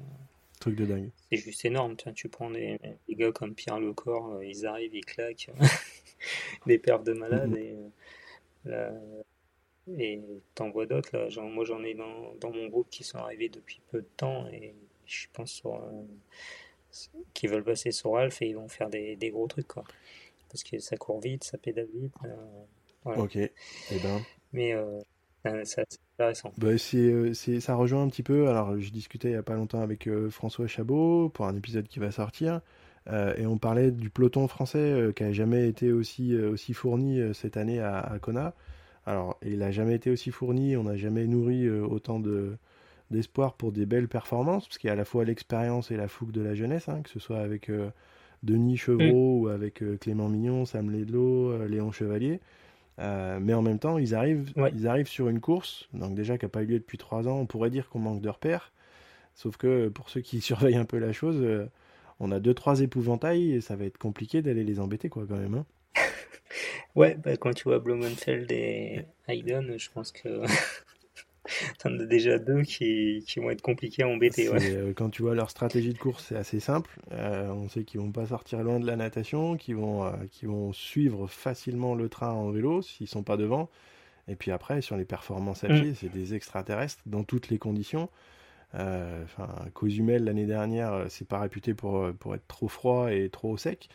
truc 0.62 0.78
de 0.78 0.86
dingue. 0.86 1.10
C'est 1.30 1.38
juste 1.38 1.66
énorme. 1.66 1.98
Tu, 1.98 2.14
tu 2.14 2.30
prends 2.30 2.50
des, 2.50 2.80
gars 3.10 3.34
comme 3.34 3.56
Pierre 3.56 3.82
Lecor, 3.82 4.42
ils 4.42 4.66
arrivent, 4.66 4.96
ils 4.96 5.06
claquent 5.06 5.50
des 6.66 6.78
perfs 6.78 7.04
de 7.04 7.12
malades 7.12 7.58
et 7.58 7.76
et 9.98 10.22
t'en 10.56 10.70
vois 10.70 10.86
d'autres, 10.86 11.16
là. 11.16 11.30
Genre, 11.30 11.46
moi, 11.46 11.64
j'en 11.66 11.84
ai 11.84 11.94
dans, 11.94 12.34
dans, 12.40 12.52
mon 12.52 12.68
groupe 12.68 12.90
qui 12.90 13.04
sont 13.04 13.18
arrivés 13.18 13.50
depuis 13.50 13.82
peu 13.92 14.02
de 14.02 14.08
temps 14.18 14.48
et 14.50 14.74
je 15.06 15.28
pense 15.34 15.52
sur, 15.52 15.76
euh, 15.76 16.04
qui 17.34 17.48
veulent 17.48 17.64
passer 17.64 17.92
sur 17.92 18.14
Ralph 18.14 18.42
et 18.42 18.50
ils 18.50 18.56
vont 18.56 18.68
faire 18.68 18.90
des, 18.90 19.16
des, 19.16 19.30
gros 19.30 19.48
trucs, 19.48 19.68
quoi. 19.68 19.84
Parce 20.50 20.64
que 20.64 20.80
ça 20.80 20.98
court 20.98 21.22
vite, 21.22 21.44
ça 21.44 21.58
pédale 21.58 21.88
vite. 21.94 22.14
Euh, 22.26 23.16
ok, 23.16 23.36
et 23.36 23.52
eh 23.92 24.00
ben. 24.00 24.22
Mais 24.54 24.74
euh, 24.74 25.02
c'est 25.64 25.86
intéressant. 26.16 26.52
Bah, 26.58 26.78
c'est, 26.78 27.60
ça 27.60 27.76
rejoint 27.76 28.04
un 28.04 28.10
petit 28.10 28.24
peu. 28.24 28.50
Alors, 28.50 28.80
je 28.80 28.90
discutais 28.90 29.30
il 29.30 29.32
n'y 29.32 29.38
a 29.38 29.44
pas 29.44 29.56
longtemps 29.56 29.82
avec 29.82 30.10
François 30.30 30.68
Chabot 30.68 31.30
pour 31.30 31.46
un 31.46 31.56
épisode 31.56 31.88
qui 31.88 32.00
va 32.00 32.12
sortir. 32.12 32.62
et 33.10 33.46
on 33.46 33.58
parlait 33.58 33.92
du 33.92 34.10
peloton 34.10 34.48
français 34.48 35.12
qui 35.16 35.24
n'a 35.24 35.32
jamais 35.34 35.68
été 35.68 35.92
aussi, 35.92 36.36
aussi 36.36 36.74
fourni 36.74 37.22
cette 37.34 37.56
année 37.58 37.80
à, 37.80 38.00
à 38.00 38.20
Kona. 38.20 38.54
Alors, 39.08 39.38
il 39.42 39.60
n'a 39.60 39.72
jamais 39.72 39.96
été 39.96 40.12
aussi 40.12 40.32
fourni, 40.32 40.76
on 40.76 40.84
n'a 40.84 40.98
jamais 40.98 41.26
nourri 41.28 41.66
euh, 41.66 41.82
autant 41.82 42.20
de, 42.20 42.58
d'espoir 43.10 43.54
pour 43.54 43.72
des 43.72 43.86
belles 43.86 44.10
performances, 44.10 44.68
parce 44.68 44.78
qu'il 44.78 44.90
y 44.90 44.92
a 44.92 44.94
à 44.94 44.98
la 44.98 45.06
fois 45.06 45.24
l'expérience 45.24 45.92
et 45.92 45.96
la 45.96 46.10
fougue 46.10 46.32
de 46.32 46.42
la 46.42 46.56
jeunesse, 46.56 46.90
hein, 46.90 47.02
que 47.04 47.10
ce 47.10 47.18
soit 47.18 47.40
avec 47.40 47.70
euh, 47.70 47.90
Denis 48.44 48.76
Chevreau 48.76 49.40
mm. 49.40 49.42
ou 49.44 49.48
avec 49.48 49.82
euh, 49.82 49.96
Clément 49.96 50.28
Mignon, 50.28 50.66
Sam 50.66 50.92
Ledlow, 50.92 51.66
Léon 51.68 51.94
Chevalier. 51.94 52.42
mais 52.98 53.54
en 53.54 53.62
même 53.62 53.80
temps, 53.80 53.98
ils 53.98 54.14
arrivent, 54.14 54.52
ils 54.74 54.88
arrivent 54.90 55.08
sur 55.08 55.30
une 55.30 55.40
course, 55.40 55.88
donc 55.94 56.14
déjà 56.14 56.38
qui 56.38 56.44
n'a 56.44 56.50
pas 56.50 56.64
eu 56.64 56.66
lieu 56.66 56.80
depuis 56.80 56.98
trois 56.98 57.30
ans, 57.30 57.40
on 57.40 57.46
pourrait 57.46 57.70
dire 57.70 57.88
qu'on 57.88 58.00
manque 58.00 58.22
de 58.22 58.30
repères. 58.30 58.74
Sauf 59.36 59.56
que 59.56 59.88
pour 59.88 60.10
ceux 60.10 60.20
qui 60.20 60.42
surveillent 60.50 60.76
un 60.76 60.86
peu 60.86 60.98
la 60.98 61.14
chose, 61.14 61.48
on 62.20 62.30
a 62.34 62.42
deux 62.42 62.54
trois 62.54 62.82
épouvantails 62.82 63.54
et 63.54 63.62
ça 63.62 63.78
va 63.78 63.86
être 63.86 63.98
compliqué 63.98 64.42
d'aller 64.42 64.66
les 64.66 64.82
embêter 64.82 65.08
quoi 65.08 65.26
quand 65.26 65.38
même. 65.38 65.54
Hein. 65.54 65.66
ouais, 66.96 67.16
bah, 67.16 67.38
quand 67.38 67.54
tu 67.54 67.64
vois 67.66 67.80
Blumenfeld 67.80 68.52
et 68.52 69.06
Hayden, 69.28 69.78
je 69.78 69.90
pense 69.92 70.12
que 70.12 70.44
T'en 71.80 71.98
as 72.00 72.06
déjà 72.06 72.38
deux 72.40 72.64
qui, 72.64 73.24
qui, 73.28 73.40
vont 73.40 73.50
être 73.50 73.62
compliqués 73.62 74.04
à 74.04 74.08
embêter. 74.08 74.50
Euh, 74.54 74.94
quand 74.94 75.10
tu 75.10 75.22
vois 75.22 75.36
leur 75.36 75.50
stratégie 75.50 75.94
de 75.94 75.98
course, 75.98 76.26
c'est 76.28 76.36
assez 76.36 76.60
simple. 76.60 77.00
Euh, 77.12 77.50
on 77.50 77.70
sait 77.70 77.84
qu'ils 77.84 78.00
vont 78.00 78.12
pas 78.12 78.28
sortir 78.28 78.64
loin 78.64 78.80
de 78.80 78.86
la 78.86 78.96
natation, 78.96 79.58
qu'ils 79.58 79.76
vont, 79.76 80.06
euh, 80.06 80.12
vont 80.44 80.74
suivre 80.74 81.28
facilement 81.28 81.96
le 81.96 82.10
train 82.10 82.32
en 82.32 82.52
vélo 82.52 82.82
s'ils 82.82 83.08
sont 83.08 83.24
pas 83.24 83.38
devant. 83.38 83.70
Et 84.28 84.36
puis 84.36 84.52
après, 84.52 84.82
sur 84.82 84.98
les 84.98 85.06
performances 85.06 85.64
à 85.64 85.70
mm. 85.70 85.82
pied, 85.82 85.94
c'est 85.96 86.12
des 86.12 86.34
extraterrestres 86.34 87.02
dans 87.06 87.24
toutes 87.24 87.50
les 87.50 87.58
conditions. 87.58 88.10
Enfin, 88.74 89.48
Cozumel 89.74 90.26
l'année 90.26 90.46
dernière, 90.46 91.06
c'est 91.10 91.28
pas 91.28 91.40
réputé 91.40 91.74
pour, 91.74 92.12
pour 92.20 92.36
être 92.36 92.46
trop 92.48 92.68
froid 92.68 93.12
et 93.12 93.30
trop 93.30 93.58
sec. 93.58 93.90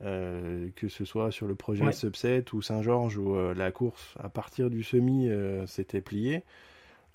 Que 0.00 0.88
ce 0.88 1.04
soit 1.04 1.30
sur 1.30 1.46
le 1.46 1.54
projet 1.54 1.92
Subset 1.92 2.44
ou 2.52 2.62
Saint-Georges 2.62 3.18
où 3.18 3.36
la 3.54 3.70
course 3.70 4.14
à 4.18 4.28
partir 4.28 4.70
du 4.70 4.82
semi 4.82 5.28
s'était 5.66 6.00
pliée. 6.00 6.42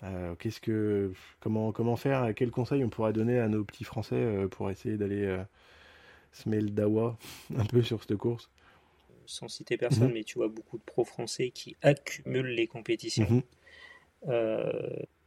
Euh, 0.04 0.36
qu'est-ce 0.36 0.60
que, 0.60 1.14
comment, 1.40 1.72
comment 1.72 1.96
faire 1.96 2.34
Quel 2.36 2.52
conseil 2.52 2.84
on 2.84 2.90
pourrait 2.90 3.14
donner 3.14 3.40
à 3.40 3.48
nos 3.48 3.64
petits 3.64 3.84
Français 3.84 4.16
euh, 4.16 4.48
pour 4.48 4.70
essayer 4.70 4.98
d'aller 4.98 5.24
euh, 5.24 5.44
se 6.32 6.50
mêler 6.50 6.70
dawa 6.70 7.18
un 7.58 7.66
peu 7.66 7.82
sur 7.82 8.02
cette 8.04 8.18
course? 8.18 8.50
Sans 9.26 9.48
citer 9.48 9.78
personne, 9.78 10.10
mhm. 10.10 10.14
mais 10.14 10.24
tu 10.24 10.38
vois 10.38 10.50
beaucoup 10.50 10.78
de 10.78 10.84
pros 10.84 11.04
français 11.04 11.50
qui 11.50 11.76
accumulent 11.82 12.54
les 12.54 12.68
compétitions. 12.68 13.28
Mhm. 13.30 14.36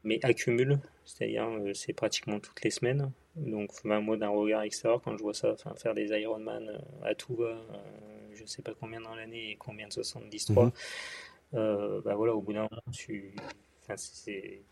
Mais 0.05 0.21
accumulent, 0.23 0.79
c'est-à-dire 1.05 1.49
c'est 1.75 1.93
pratiquement 1.93 2.41
toutes 2.41 2.63
les 2.63 2.71
semaines. 2.71 3.11
Donc 3.37 3.73
moi 3.85 4.17
d'un 4.17 4.29
regard 4.29 4.63
extérieur, 4.63 5.01
quand 5.03 5.17
je 5.17 5.23
vois 5.23 5.35
ça, 5.35 5.55
faire 5.77 5.95
des 5.95 6.09
Ironman 6.09 6.81
à 7.03 7.15
tout 7.15 7.37
va, 7.37 7.61
je 8.35 8.45
sais 8.45 8.63
pas 8.63 8.73
combien 8.79 9.01
dans 9.01 9.15
l'année 9.15 9.53
et 9.53 9.57
combien 9.57 9.89
de 9.89 9.93
73, 9.93 10.51
mhm. 10.57 10.73
bah 11.53 12.15
voilà, 12.15 12.35
au 12.35 12.41
bout 12.41 12.53
d'un 12.53 12.69
moment, 12.71 12.83
tu 12.93 13.35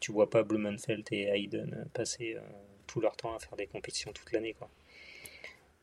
tu 0.00 0.12
vois 0.12 0.28
pas 0.28 0.42
Blumenfeld 0.42 1.06
et 1.12 1.24
Hayden 1.24 1.88
passer 1.94 2.34
euh, 2.36 2.40
tout 2.86 3.00
leur 3.00 3.16
temps 3.16 3.34
à 3.34 3.38
faire 3.38 3.56
des 3.56 3.66
compétitions 3.66 4.12
toute 4.12 4.32
l'année. 4.32 4.54
Quoi. 4.54 4.68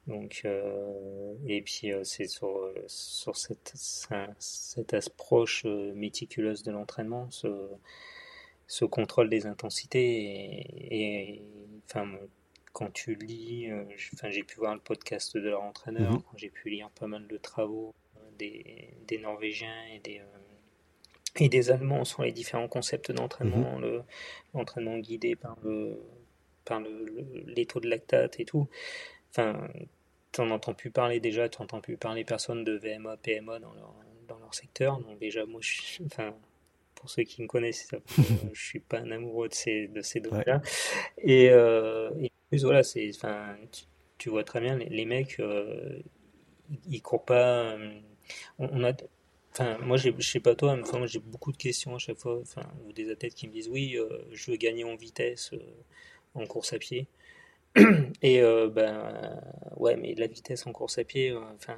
Donc, 0.08 0.42
euh, 0.46 1.34
et 1.48 1.62
puis 1.62 1.92
euh, 1.92 2.04
c'est 2.04 2.28
sur, 2.28 2.70
sur 2.88 3.36
cette, 3.36 3.74
cette 4.40 4.94
approche 4.94 5.66
méticuleuse 5.66 6.64
de 6.64 6.72
l'entraînement, 6.72 7.30
ce, 7.32 7.48
ce, 8.68 8.86
contrôle 8.86 9.30
des 9.30 9.46
intensités. 9.46 10.66
Et, 10.92 11.42
enfin, 11.86 12.08
quand 12.72 12.92
tu 12.92 13.16
lis, 13.16 13.70
enfin, 14.14 14.30
j'ai 14.30 14.44
pu 14.44 14.58
voir 14.58 14.74
le 14.74 14.82
podcast 14.82 15.36
de 15.36 15.50
leur 15.50 15.62
entraîneur, 15.62 16.12
mhm. 16.12 16.22
j'ai 16.36 16.50
pu 16.50 16.70
lire 16.70 16.90
pas 16.92 17.08
mal 17.08 17.28
de 17.28 17.38
travaux 17.38 17.94
des, 18.40 18.94
des 19.08 19.20
Norvégiens 19.20 19.86
et 19.94 20.00
des, 20.00 20.22
et 21.38 21.50
des 21.50 21.72
Allemands 21.72 22.06
sur 22.06 22.24
les 22.24 22.32
différents 22.32 22.68
concepts 22.68 23.12
d'entraînement, 23.12 23.80
mhm. 23.80 24.04
l'entraînement 24.54 24.98
guidé 24.98 25.36
par 25.36 25.58
le 25.64 26.00
par 26.66 26.80
le, 26.80 27.06
les 27.48 27.66
taux 27.66 27.80
de 27.80 27.90
lactate 27.90 28.40
et 28.40 28.46
tout. 28.46 28.70
Enfin, 29.32 29.68
t'en 30.32 30.50
entends 30.50 30.74
plus 30.74 30.92
parler 30.92 31.20
déjà, 31.20 31.50
tu 31.50 31.62
n'entends 31.62 31.82
plus 31.82 31.98
parler 31.98 32.24
personne 32.24 32.64
de 32.64 32.74
VMA, 32.78 33.18
PMA 33.18 33.60
dans 33.60 33.74
leur, 33.74 33.94
dans 34.28 34.40
leur 34.40 34.54
secteur. 34.54 35.00
Donc 35.00 35.20
déjà, 35.20 35.46
moi, 35.46 35.60
je, 35.62 36.04
enfin, 36.06 36.36
pour 37.04 37.10
ceux 37.10 37.24
qui 37.24 37.42
me 37.42 37.48
connaissent, 37.48 37.90
je 38.54 38.66
suis 38.66 38.80
pas 38.80 39.00
un 39.00 39.12
amoureux 39.12 39.50
de 39.50 39.54
ces, 39.54 39.90
de 39.90 40.02
ces 40.02 40.22
données-là. 40.22 40.62
Et, 41.18 41.50
euh, 41.50 42.10
et, 42.22 42.28
en 42.28 42.48
plus, 42.48 42.64
voilà, 42.64 42.82
c'est, 42.82 43.12
enfin, 43.14 43.58
tu, 44.18 44.30
vois 44.30 44.46
très 44.46 44.62
bien, 44.62 44.78
les, 44.78 45.06
mecs, 45.06 45.38
euh, 45.42 46.00
ils, 46.90 47.02
courent 47.02 47.26
pas. 47.26 47.74
Euh, 47.74 48.00
on 48.58 48.86
a, 48.86 48.94
Enfin, 49.52 49.78
moi, 49.84 49.98
je 49.98 50.10
sais 50.20 50.40
pas 50.40 50.56
toi, 50.56 50.78
mais 50.78 50.84
enfin, 50.84 51.06
j'ai 51.06 51.20
beaucoup 51.20 51.52
de 51.52 51.58
questions 51.58 51.94
à 51.96 52.00
chaque 52.00 52.18
fois. 52.18 52.40
Enfin, 52.42 52.64
des 52.96 53.12
athlètes 53.12 53.36
qui 53.36 53.48
me 53.48 53.54
disent 53.54 53.68
oui, 53.70 53.98
euh, 53.98 54.08
je 54.32 54.50
veux 54.50 54.58
gagner 54.58 54.86
en 54.86 54.96
vitesse 54.96 55.52
euh, 55.54 55.60
en 56.36 56.46
course 56.48 56.74
à 56.74 56.80
pied. 56.80 57.08
Et 58.24 58.42
euh, 58.42 58.70
ben 58.70 59.40
ouais, 59.78 59.98
mais 59.98 60.16
la 60.16 60.28
vitesse 60.28 60.66
en 60.68 60.72
course 60.72 60.98
à 60.98 61.04
pied, 61.04 61.34
enfin, 61.34 61.78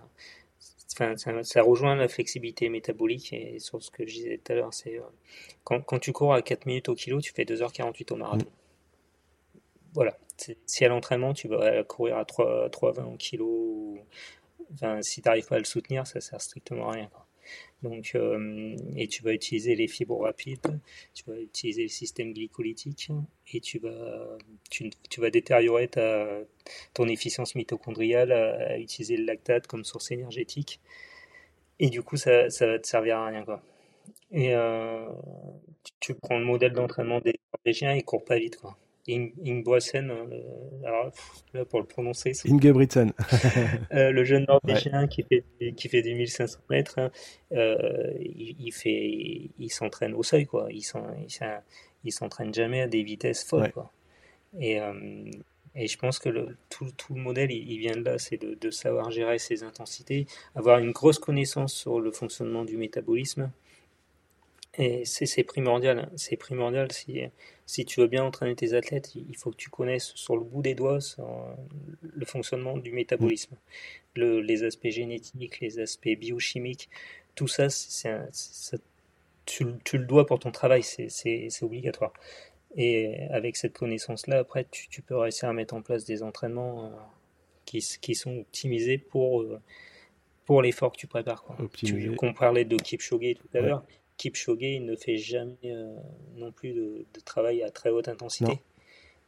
ça, 0.95 1.43
ça, 1.43 1.61
rejoint 1.61 1.95
la 1.95 2.07
flexibilité 2.07 2.69
métabolique 2.69 3.33
et 3.33 3.59
sur 3.59 3.81
ce 3.81 3.91
que 3.91 4.05
je 4.05 4.13
disais 4.13 4.37
tout 4.37 4.51
à 4.53 4.55
l'heure, 4.55 4.73
c'est 4.73 5.01
quand, 5.63 5.81
quand, 5.81 5.99
tu 5.99 6.11
cours 6.11 6.33
à 6.33 6.41
4 6.41 6.65
minutes 6.65 6.89
au 6.89 6.95
kilo, 6.95 7.19
tu 7.21 7.33
fais 7.33 7.43
2h48 7.43 8.13
au 8.13 8.15
marathon. 8.15 8.47
Voilà. 9.93 10.17
Si 10.65 10.85
à 10.85 10.89
l'entraînement, 10.89 11.33
tu 11.33 11.47
vas 11.47 11.83
courir 11.83 12.17
à 12.17 12.23
3,20 12.23 13.13
au 13.13 13.17
kilo, 13.17 13.97
enfin, 14.73 15.01
si 15.01 15.21
tu 15.21 15.27
n'arrives 15.27 15.47
pas 15.47 15.55
à 15.55 15.59
le 15.59 15.65
soutenir, 15.65 16.05
ça 16.05 16.21
sert 16.21 16.41
strictement 16.41 16.89
à 16.89 16.93
rien. 16.93 17.07
Quoi. 17.07 17.24
Donc, 17.83 18.13
euh, 18.15 18.75
et 18.95 19.07
tu 19.07 19.21
vas 19.23 19.33
utiliser 19.33 19.75
les 19.75 19.87
fibres 19.87 20.21
rapides, 20.21 20.79
tu 21.13 21.23
vas 21.27 21.39
utiliser 21.39 21.83
le 21.83 21.89
système 21.89 22.33
glycolytique 22.33 23.11
et 23.53 23.59
tu 23.59 23.79
vas, 23.79 24.37
tu, 24.69 24.89
vas 25.17 25.29
détériorer 25.29 25.87
ta, 25.87 26.39
ton 26.93 27.07
efficience 27.07 27.53
mitochondriale 27.53 28.31
à, 28.31 28.79
utiliser 28.79 29.17
le 29.17 29.25
lactate 29.25 29.67
comme 29.67 29.83
source 29.83 30.11
énergétique. 30.11 30.79
Et 31.79 31.89
du 31.89 32.01
coup, 32.01 32.17
ça, 32.17 32.49
ça 32.49 32.65
va 32.65 32.79
te 32.79 32.87
servir 32.87 33.17
à 33.17 33.27
rien. 33.27 33.43
Quoi. 33.43 33.61
Et 34.31 34.53
euh, 34.55 35.07
tu, 35.99 36.15
prends 36.15 36.39
le 36.39 36.45
modèle 36.45 36.73
d'entraînement 36.73 37.19
des 37.19 37.39
Norvégiens, 37.53 37.93
ils 37.93 38.03
courent 38.03 38.25
pas 38.25 38.37
vite. 38.37 38.57
Quoi. 38.57 38.77
Ingboisen, 39.07 40.09
euh, 40.09 40.41
alors 40.83 41.11
là 41.53 41.65
pour 41.65 41.79
le 41.79 41.85
prononcer, 41.85 42.33
Ingebrigtsen, 42.49 43.13
euh, 43.93 44.11
le 44.11 44.23
jeune 44.23 44.45
Norvégien 44.47 45.07
qui 45.07 45.23
fait 45.23 45.43
qui 45.75 45.89
fait 45.89 46.01
du 46.01 46.15
1500 46.15 46.59
mètres, 46.69 46.99
hein, 46.99 47.11
euh, 47.51 48.11
il, 48.19 48.71
fait, 48.71 49.51
il 49.59 49.69
s'entraîne 49.69 50.13
au 50.13 50.23
seuil 50.23 50.45
quoi, 50.45 50.69
il 50.71 52.11
s'entraîne 52.11 52.53
jamais 52.53 52.81
à 52.81 52.87
des 52.87 53.03
vitesses 53.03 53.43
folles 53.43 53.71
quoi. 53.71 53.91
Et 54.59 54.79
et 55.77 55.87
je 55.87 55.97
pense 55.97 56.19
que 56.19 56.29
le, 56.29 56.55
tout, 56.69 56.87
tout, 56.95 57.15
le 57.15 57.21
modèle, 57.21 57.51
il, 57.51 57.77
vient 57.79 57.97
de 57.97 58.01
là, 58.01 58.17
c'est 58.17 58.37
de, 58.37 58.55
de, 58.55 58.71
savoir 58.71 59.11
gérer 59.11 59.37
ses 59.39 59.63
intensités, 59.63 60.25
avoir 60.55 60.79
une 60.79 60.91
grosse 60.91 61.19
connaissance 61.19 61.73
sur 61.73 61.99
le 61.99 62.11
fonctionnement 62.11 62.63
du 62.63 62.77
métabolisme, 62.77 63.51
et 64.77 65.05
c'est 65.05 65.43
primordial. 65.43 65.99
Hein. 65.99 66.09
C'est 66.15 66.35
primordial 66.35 66.91
si, 66.91 67.21
si 67.65 67.85
tu 67.85 68.01
veux 68.01 68.07
bien 68.07 68.23
entraîner 68.23 68.55
tes 68.55 68.73
athlètes, 68.73 69.15
il 69.15 69.35
faut 69.37 69.51
que 69.51 69.55
tu 69.55 69.69
connaisses 69.69 70.11
sur 70.15 70.35
le 70.35 70.43
bout 70.43 70.61
des 70.61 70.75
doigts 70.75 70.99
le 72.01 72.25
fonctionnement 72.25 72.77
du 72.77 72.91
métabolisme, 72.91 73.55
le, 74.15 74.41
les 74.41 74.63
aspects 74.63 74.89
génétiques, 74.89 75.59
les 75.59 75.79
aspects 75.79 76.17
biochimiques. 76.17 76.89
Tout 77.35 77.47
ça, 77.47 77.69
ça 77.69 78.27
tu, 79.45 79.65
tu, 79.83 79.97
le 79.97 80.05
dois 80.05 80.25
pour 80.25 80.39
ton 80.39 80.51
travail, 80.51 80.83
c'est 80.83 81.49
obligatoire. 81.61 82.13
Et 82.75 83.27
avec 83.29 83.55
cette 83.55 83.73
connaissance-là, 83.77 84.39
après, 84.39 84.65
tu, 84.69 84.89
tu, 84.89 85.01
peux 85.01 85.15
réussir 85.15 85.47
à 85.47 85.53
mettre 85.53 85.73
en 85.73 85.81
place 85.81 86.03
des 86.03 86.23
entraînements 86.23 86.85
euh, 86.85 86.89
qui, 87.63 87.79
qui 88.01 88.15
sont 88.15 88.39
optimisés 88.39 88.97
pour, 88.97 89.43
euh, 89.43 89.61
pour 90.43 90.61
l'effort 90.61 90.91
que 90.91 90.97
tu 90.97 91.07
prépares. 91.07 91.43
Quoi. 91.43 91.55
Tu, 91.73 92.13
on 92.21 92.33
parlait 92.33 92.65
de 92.65 92.75
Kipchoge 92.75 93.35
tout 93.35 93.57
à 93.57 93.61
l'heure 93.61 93.85
Kipchoge 94.17 94.79
ne 94.81 94.95
fait 94.95 95.17
jamais 95.17 95.55
euh, 95.65 95.95
non 96.35 96.51
plus 96.51 96.73
de, 96.73 97.05
travail 97.25 97.63
à 97.63 97.69
très 97.69 97.89
haute 97.89 98.07
intensité. 98.07 98.59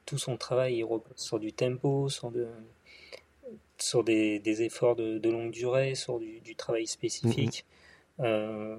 Tout 0.06 0.18
son 0.18 0.38
travail 0.38 0.76
il 0.76 0.84
repose 0.84 1.18
sur 1.18 1.40
du 1.40 1.52
tempo, 1.52 2.10
sur, 2.10 2.32
de, 2.32 2.48
sur 3.78 4.04
des, 4.04 4.40
des 4.40 4.64
efforts 4.64 4.96
de, 4.96 5.18
de, 5.18 5.30
longue 5.30 5.52
durée, 5.52 5.96
sur 5.96 6.20
du, 6.20 6.40
du 6.40 6.56
travail 6.56 6.88
spécifique. 6.88 7.66
Euh, 8.20 8.78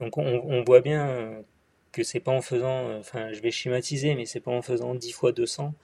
donc 0.00 0.16
on, 0.18 0.24
on, 0.24 0.62
voit 0.62 0.80
bien 0.80 1.42
que 1.90 2.02
c'est 2.02 2.20
pas 2.20 2.32
en 2.32 2.40
faisant, 2.40 2.96
enfin 2.98 3.32
je 3.32 3.40
vais 3.40 3.50
schématiser, 3.50 4.14
mais 4.14 4.24
c'est 4.24 4.40
pas 4.40 4.52
en 4.52 4.62
faisant 4.62 4.94
10 4.94 5.12
fois 5.12 5.32
200 5.32 5.74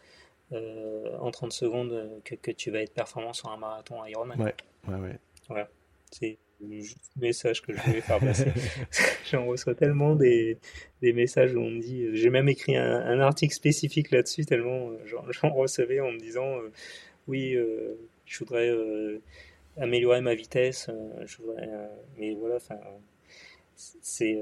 euh, 0.52 1.18
en 1.18 1.30
30 1.30 1.52
secondes 1.52 2.20
que, 2.24 2.34
que, 2.34 2.50
tu 2.50 2.70
vas 2.70 2.80
être 2.80 2.94
performant 2.94 3.32
sur 3.32 3.50
un 3.50 3.56
marathon 3.58 4.04
Ironman. 4.06 4.40
Ouais, 4.40 4.54
ouais, 4.88 4.96
ouais. 4.96 5.18
Voilà. 5.48 5.68
C'est 6.10 6.38
juste 6.60 7.10
message 7.16 7.62
que 7.62 7.72
je 7.72 7.80
voulais 7.80 8.00
faire 8.00 8.18
passer. 8.18 8.52
J'en 9.30 9.46
reçois 9.46 9.74
tellement 9.74 10.14
des, 10.14 10.58
des, 11.02 11.12
messages 11.12 11.54
où 11.54 11.60
on 11.60 11.70
me 11.70 11.80
dit, 11.80 12.16
j'ai 12.16 12.30
même 12.30 12.48
écrit 12.48 12.76
un, 12.76 13.20
article 13.20 13.54
spécifique 13.54 14.10
là-dessus, 14.10 14.44
tellement 14.44 14.90
euh, 14.90 14.98
j'en 15.30 15.50
recevais 15.50 16.00
en 16.00 16.12
me 16.12 16.18
disant, 16.18 16.58
euh, 16.58 16.72
oui, 17.26 17.54
euh, 17.54 17.94
je 18.26 18.38
voudrais 18.40 18.72
améliorer 19.76 20.20
ma 20.20 20.34
vitesse, 20.34 20.90
je 21.24 21.36
voudrais, 21.38 21.68
mais 22.18 22.34
voilà, 22.34 22.56
enfin, 22.56 22.78
c'est 23.76 24.38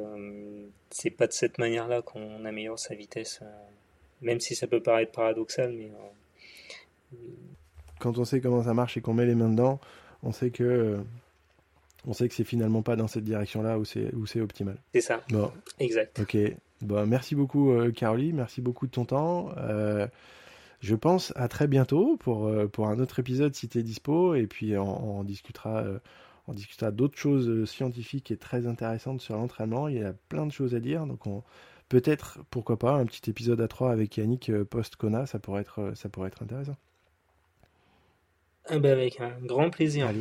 c'est 0.90 1.10
pas 1.10 1.26
de 1.26 1.32
cette 1.32 1.58
manière-là 1.58 2.02
qu'on 2.02 2.44
améliore 2.44 2.78
sa 2.78 2.94
vitesse, 2.94 3.40
même 4.22 4.40
si 4.40 4.54
ça 4.54 4.66
peut 4.66 4.82
paraître 4.82 5.12
paradoxal, 5.12 5.72
mais 5.72 5.90
quand 8.00 8.18
on 8.18 8.24
sait 8.24 8.40
comment 8.40 8.62
ça 8.62 8.74
marche 8.74 8.96
et 8.96 9.00
qu'on 9.00 9.14
met 9.14 9.26
les 9.26 9.34
mains 9.34 9.50
dedans, 9.50 9.78
on 10.22 10.32
sait 10.32 10.50
que 10.50 10.98
on 12.07 12.12
sait 12.12 12.28
que 12.28 12.34
c'est 12.34 12.44
finalement 12.44 12.82
pas 12.82 12.96
dans 12.96 13.09
cette 13.09 13.24
direction-là 13.24 13.78
où 13.78 13.84
c'est 13.84 14.14
où 14.14 14.26
c'est 14.26 14.40
optimal. 14.40 14.78
C'est 14.94 15.00
ça. 15.00 15.22
Bon. 15.30 15.50
Exact. 15.78 16.18
Ok. 16.20 16.36
Bon, 16.82 17.07
merci 17.07 17.34
beaucoup, 17.34 17.72
euh. 17.72 17.90
Merci 18.32 18.61
beaucoup 18.61 18.86
de 18.86 18.92
ton 18.92 19.04
temps. 19.04 19.50
Euh, 19.57 20.07
je 20.80 20.94
pense 20.94 21.32
à 21.36 21.48
très 21.48 21.66
bientôt 21.66 22.16
pour, 22.18 22.50
pour 22.70 22.88
un 22.88 22.98
autre 22.98 23.18
épisode 23.18 23.54
si 23.54 23.68
tu 23.68 23.78
es 23.78 23.82
dispo 23.82 24.34
et 24.34 24.46
puis 24.46 24.76
on, 24.76 25.24
discutera 25.24 25.84
on 26.46 26.52
discutera 26.52 26.90
d'autres 26.90 27.16
choses 27.16 27.64
scientifiques 27.68 28.30
et 28.30 28.36
très 28.36 28.66
intéressantes 28.66 29.22
sur 29.22 29.36
l'entraînement. 29.36 29.88
Il 29.88 29.96
y 29.96 30.04
a 30.04 30.12
plein 30.28 30.46
de 30.46 30.52
choses 30.52 30.74
à 30.74 30.80
dire, 30.80 31.07
donc 31.07 31.26
on, 31.26 31.42
peut-être, 31.88 32.40
pourquoi 32.50 32.78
pas, 32.78 32.92
un 32.92 33.07
petit 33.07 33.30
épisode 33.30 33.61
à 33.62 33.68
3 33.68 33.90
avec 33.90 34.16
Yannick 34.18 34.52
post-Kona, 34.64 35.24
ça 35.24 35.38
pourrait 35.38 35.62
être, 35.62 35.92
ça 35.94 36.11
pourrait 36.11 36.28
être 36.28 36.42
intéressant. 36.42 36.76
Ah 38.68 38.78
bah 38.78 38.92
avec 38.92 39.20
un 39.20 39.32
grand 39.42 39.70
plaisir. 39.70 40.12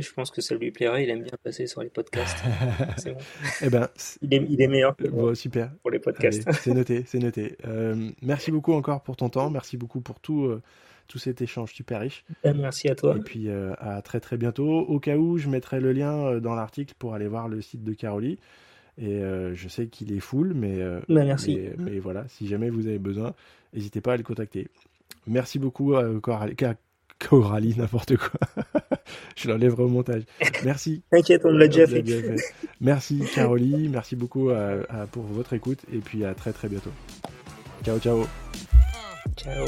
Je 0.00 0.12
pense 0.12 0.30
que 0.30 0.40
ça 0.40 0.54
lui 0.54 0.70
plairait, 0.70 1.04
il 1.04 1.10
aime 1.10 1.22
bien 1.22 1.36
passer 1.42 1.66
sur 1.66 1.82
les 1.82 1.90
podcasts. 1.90 2.38
c'est 2.96 3.12
bon. 3.12 3.18
Eh 3.60 3.68
ben, 3.68 3.88
il, 4.22 4.32
est, 4.32 4.46
il 4.48 4.62
est 4.62 4.66
meilleur 4.66 4.96
bon, 4.98 5.34
super. 5.34 5.70
pour 5.82 5.90
les 5.90 5.98
podcasts. 5.98 6.50
c'est 6.52 6.72
noté, 6.72 7.04
c'est 7.06 7.18
noté. 7.18 7.56
Euh, 7.72 8.10
merci 8.20 8.50
beaucoup 8.50 8.72
encore 8.72 9.02
pour 9.02 9.16
ton 9.16 9.28
temps, 9.28 9.48
merci 9.48 9.76
beaucoup 9.76 10.00
pour 10.00 10.20
tout, 10.20 10.44
euh, 10.44 10.62
tout 11.08 11.18
cet 11.18 11.40
échange 11.40 11.72
super 11.72 12.00
riche. 12.00 12.24
Ben, 12.42 12.56
merci 12.56 12.88
à 12.88 12.94
toi. 12.94 13.16
Et 13.16 13.20
puis 13.20 13.48
euh, 13.48 13.72
à 13.78 14.02
très 14.02 14.20
très 14.20 14.36
bientôt. 14.36 14.80
Au 14.80 14.98
cas 14.98 15.16
où, 15.16 15.38
je 15.38 15.48
mettrai 15.48 15.80
le 15.80 15.92
lien 15.92 16.38
dans 16.38 16.54
l'article 16.54 16.94
pour 16.98 17.14
aller 17.14 17.28
voir 17.28 17.48
le 17.48 17.60
site 17.62 17.82
de 17.84 17.92
Caroli. 17.94 18.38
Et 18.98 19.20
je 19.54 19.68
sais 19.68 19.86
qu'il 19.86 20.12
est 20.12 20.20
full, 20.20 20.54
mais, 20.54 20.78
ben, 21.08 21.24
merci. 21.24 21.56
Mais, 21.56 21.92
mais, 21.92 21.98
voilà, 21.98 22.26
si 22.28 22.46
jamais 22.46 22.68
vous 22.68 22.86
avez 22.86 22.98
besoin, 22.98 23.32
n'hésitez 23.72 24.00
pas 24.00 24.14
à 24.14 24.16
le 24.16 24.22
contacter. 24.22 24.68
Merci 25.26 25.58
beaucoup, 25.58 25.94
Coralie. 26.20 26.56
Coralie, 27.28 27.74
n'importe 27.76 28.16
quoi. 28.16 28.40
je 29.36 29.48
l'enlèverai 29.48 29.82
au 29.82 29.88
montage. 29.88 30.22
Merci. 30.64 31.02
T'inquiète, 31.10 31.42
on 31.44 31.52
l'a 31.52 31.68
déjà 31.68 31.86
fait. 31.86 32.04
Merci 32.80 33.22
Caroline, 33.34 33.90
merci 33.90 34.16
beaucoup 34.16 34.50
pour 35.12 35.24
votre 35.24 35.52
écoute 35.52 35.80
et 35.92 35.98
puis 35.98 36.24
à 36.24 36.34
très 36.34 36.52
très 36.52 36.68
bientôt. 36.68 36.92
Ciao 37.84 37.98
ciao. 37.98 38.26
Ciao. 39.36 39.66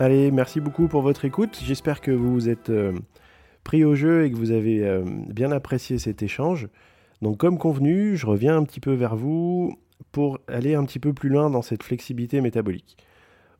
Allez, 0.00 0.30
merci 0.30 0.60
beaucoup 0.60 0.86
pour 0.86 1.02
votre 1.02 1.24
écoute. 1.24 1.58
J'espère 1.60 2.00
que 2.00 2.12
vous 2.12 2.32
vous 2.32 2.48
êtes 2.48 2.70
euh, 2.70 2.92
pris 3.64 3.84
au 3.84 3.96
jeu 3.96 4.24
et 4.24 4.30
que 4.30 4.36
vous 4.36 4.52
avez 4.52 4.86
euh, 4.86 5.02
bien 5.04 5.50
apprécié 5.50 5.98
cet 5.98 6.22
échange. 6.22 6.68
Donc 7.20 7.38
comme 7.38 7.58
convenu, 7.58 8.16
je 8.16 8.24
reviens 8.24 8.56
un 8.56 8.62
petit 8.62 8.78
peu 8.78 8.92
vers 8.92 9.16
vous 9.16 9.76
pour 10.12 10.38
aller 10.46 10.76
un 10.76 10.84
petit 10.84 11.00
peu 11.00 11.12
plus 11.12 11.30
loin 11.30 11.50
dans 11.50 11.62
cette 11.62 11.82
flexibilité 11.82 12.40
métabolique. 12.40 12.96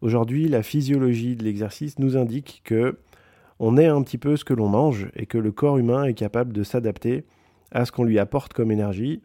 Aujourd'hui, 0.01 0.47
la 0.47 0.62
physiologie 0.62 1.34
de 1.34 1.43
l'exercice 1.43 1.99
nous 1.99 2.16
indique 2.16 2.62
que 2.64 2.99
on 3.59 3.76
est 3.76 3.86
un 3.86 4.01
petit 4.03 4.18
peu 4.18 4.36
ce 4.36 4.45
que 4.45 4.55
l'on 4.55 4.68
mange 4.68 5.09
et 5.16 5.26
que 5.26 5.39
le 5.39 5.51
corps 5.51 5.76
humain 5.76 6.05
est 6.05 6.14
capable 6.14 6.53
de 6.53 6.62
s'adapter 6.62 7.24
à 7.72 7.84
ce 7.84 7.91
qu'on 7.91 8.05
lui 8.05 8.20
apporte 8.20 8.53
comme 8.53 8.70
énergie. 8.70 9.22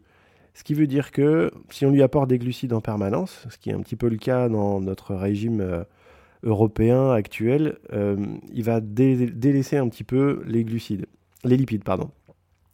Ce 0.52 0.64
qui 0.64 0.74
veut 0.74 0.88
dire 0.88 1.12
que 1.12 1.52
si 1.70 1.86
on 1.86 1.90
lui 1.90 2.02
apporte 2.02 2.28
des 2.28 2.40
glucides 2.40 2.72
en 2.72 2.80
permanence, 2.80 3.46
ce 3.50 3.56
qui 3.56 3.70
est 3.70 3.74
un 3.74 3.82
petit 3.82 3.94
peu 3.94 4.08
le 4.08 4.16
cas 4.16 4.48
dans 4.48 4.80
notre 4.80 5.14
régime 5.14 5.60
euh, 5.60 5.84
européen 6.44 7.10
actuel, 7.10 7.78
euh, 7.92 8.16
il 8.52 8.62
va 8.62 8.80
délaisser 8.80 9.76
un 9.76 9.88
petit 9.88 10.04
peu 10.04 10.42
les 10.46 10.62
glucides, 10.64 11.06
les 11.42 11.56
lipides, 11.56 11.84
pardon. 11.84 12.10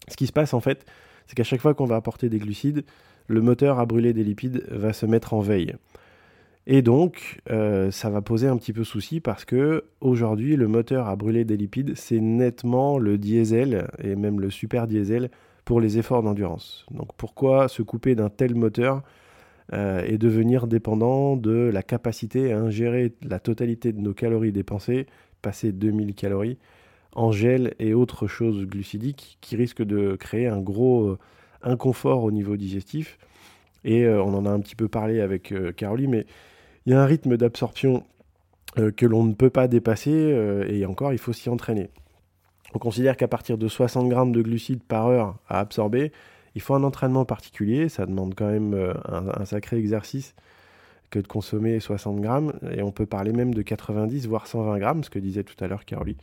Ce 0.09 0.17
qui 0.17 0.27
se 0.27 0.33
passe 0.33 0.53
en 0.55 0.61
fait, 0.61 0.85
c'est 1.27 1.35
qu'à 1.35 1.45
chaque 1.45 1.61
fois 1.61 1.75
qu'on 1.75 1.87
va 1.87 1.97
apporter 1.97 2.29
des 2.29 2.39
glucides, 2.39 2.85
le 3.29 3.41
moteur 3.41 3.79
à 3.79 3.87
brûler 3.87 4.13
des 4.13 4.25
lipides 4.25 4.65
va 4.71 4.93
se 4.93 5.07
mettre 5.07 5.35
en 5.35 5.41
veille. 5.41 5.75
Et 6.67 6.83
donc, 6.83 7.41
euh, 7.51 7.91
ça 7.91 8.11
va 8.11 8.21
poser 8.21 8.47
un 8.47 8.57
petit 8.57 8.73
peu 8.73 8.85
souci 8.85 9.21
parce 9.21 9.45
que 9.45 9.85
aujourd'hui, 10.01 10.57
le 10.57 10.69
moteur 10.69 11.09
à 11.09 11.17
brûler 11.17 11.45
des 11.45 11.57
lipides, 11.57 11.97
c'est 11.97 12.21
nettement 12.21 12.99
le 12.99 13.19
diesel 13.19 13.89
et 14.03 14.15
même 14.15 14.41
le 14.41 14.51
super 14.51 14.87
diesel 14.87 15.31
pour 15.65 15.81
les 15.81 15.99
efforts 15.99 16.23
d'endurance. 16.23 16.87
Donc, 16.91 17.09
pourquoi 17.17 17.69
se 17.69 17.83
couper 17.83 18.15
d'un 18.15 18.29
tel 18.29 18.55
moteur 18.55 19.03
euh, 19.73 20.03
et 20.05 20.19
devenir 20.19 20.67
dépendant 20.67 21.37
de 21.37 21.71
la 21.73 21.83
capacité 21.83 22.53
à 22.53 22.59
ingérer 22.59 23.13
la 23.23 23.39
totalité 23.39 23.93
de 23.93 24.01
nos 24.01 24.15
calories 24.15 24.53
dépensées, 24.53 25.07
passer 25.43 25.73
2000 25.73 26.15
calories, 26.15 26.59
en 27.15 27.31
gel 27.31 27.75
et 27.79 27.95
autres 27.95 28.27
choses 28.27 28.67
glucidiques 28.67 29.39
qui 29.41 29.57
risquent 29.57 29.85
de 29.85 30.17
créer 30.17 30.49
un 30.49 30.61
gros 30.61 31.09
euh, 31.09 31.19
inconfort 31.63 32.25
au 32.25 32.33
niveau 32.33 32.57
digestif. 32.57 33.19
Et 33.85 34.05
euh, 34.05 34.23
on 34.23 34.35
en 34.35 34.45
a 34.45 34.51
un 34.51 34.61
petit 34.61 34.77
peu 34.77 34.89
parlé 34.89 35.21
avec 35.21 35.55
Caroline, 35.77 36.11
mais 36.11 36.27
il 36.87 36.93
y 36.93 36.95
a 36.95 37.03
un 37.03 37.07
rythme 37.07 37.37
d'absorption 37.37 38.05
que 38.97 39.05
l'on 39.05 39.25
ne 39.25 39.35
peut 39.35 39.51
pas 39.51 39.67
dépasser 39.67 40.65
et 40.69 40.87
encore 40.87 41.13
il 41.13 41.19
faut 41.19 41.33
s'y 41.33 41.49
entraîner. 41.49 41.91
On 42.73 42.79
considère 42.79 43.17
qu'à 43.17 43.27
partir 43.27 43.59
de 43.59 43.67
60 43.67 44.09
grammes 44.09 44.33
de 44.33 44.43
glucides 44.43 44.83
par 44.83 45.09
heure 45.09 45.39
à 45.49 45.59
absorber, 45.59 46.13
il 46.55 46.61
faut 46.61 46.75
un 46.75 46.83
entraînement 46.83 47.25
particulier, 47.25 47.89
ça 47.89 48.07
demande 48.07 48.35
quand 48.35 48.49
même 48.49 48.75
euh, 48.75 48.95
un, 49.07 49.45
sacré 49.45 49.77
exercice 49.77 50.35
que 51.11 51.19
de 51.19 51.27
consommer 51.27 51.81
60 51.81 52.21
grammes, 52.21 52.53
et 52.71 52.83
on 52.83 52.93
peut 52.93 53.07
parler 53.07 53.33
même 53.33 53.53
de 53.55 53.63
90 53.63 54.27
voire 54.29 54.47
120 54.47 54.79
grammes, 54.79 55.05
ce 55.05 55.11
que 55.11 55.19
disait 55.19 55.45
tout 55.45 55.63
à 55.63 55.69
l'heure 55.69 55.85
Caroline. 55.85 56.17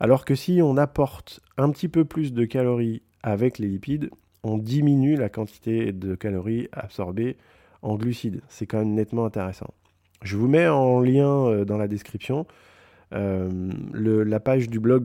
Alors 0.00 0.24
que 0.24 0.34
si 0.34 0.60
on 0.62 0.76
apporte 0.76 1.40
un 1.56 1.70
petit 1.70 1.88
peu 1.88 2.04
plus 2.04 2.32
de 2.32 2.44
calories 2.44 3.02
avec 3.22 3.58
les 3.58 3.68
lipides, 3.68 4.10
on 4.42 4.58
diminue 4.58 5.14
la 5.14 5.28
quantité 5.28 5.92
de 5.92 6.16
calories 6.16 6.68
absorbées 6.72 7.36
en 7.82 7.94
glucides. 7.94 8.40
C'est 8.48 8.66
quand 8.66 8.78
même 8.78 8.94
nettement 8.94 9.24
intéressant. 9.24 9.72
Je 10.22 10.36
vous 10.36 10.48
mets 10.48 10.66
en 10.66 11.00
lien 11.00 11.46
euh, 11.46 11.64
dans 11.64 11.78
la 11.78 11.86
description 11.86 12.46
euh, 13.12 13.70
la 13.92 14.40
page 14.40 14.70
du 14.70 14.80
blog 14.80 15.04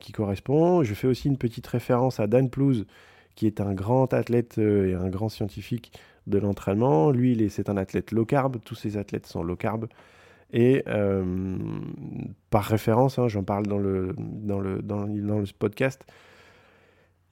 qui 0.00 0.12
correspond. 0.12 0.82
Je 0.82 0.92
fais 0.92 1.06
aussi 1.06 1.28
une 1.28 1.38
petite 1.38 1.66
référence 1.68 2.18
à 2.18 2.26
Dan 2.26 2.50
Plouse 2.50 2.84
qui 3.34 3.46
est 3.46 3.60
un 3.60 3.74
grand 3.74 4.12
athlète 4.12 4.58
euh, 4.58 4.90
et 4.90 4.94
un 4.94 5.08
grand 5.08 5.28
scientifique 5.28 5.92
de 6.26 6.38
l'entraînement. 6.38 7.10
Lui, 7.10 7.48
c'est 7.50 7.68
un 7.68 7.76
athlète 7.76 8.12
low 8.12 8.24
carb, 8.24 8.58
tous 8.64 8.74
ces 8.74 8.96
athlètes 8.96 9.26
sont 9.26 9.42
low 9.42 9.56
carb. 9.56 9.86
Et 10.52 10.82
euh, 10.86 11.24
par 12.50 12.64
référence, 12.64 13.18
hein, 13.18 13.28
j'en 13.28 13.42
parle 13.42 13.66
dans 13.66 13.78
le, 13.78 14.14
dans, 14.18 14.60
le, 14.60 14.82
dans, 14.82 15.06
le 15.06 15.44
podcast, 15.58 16.04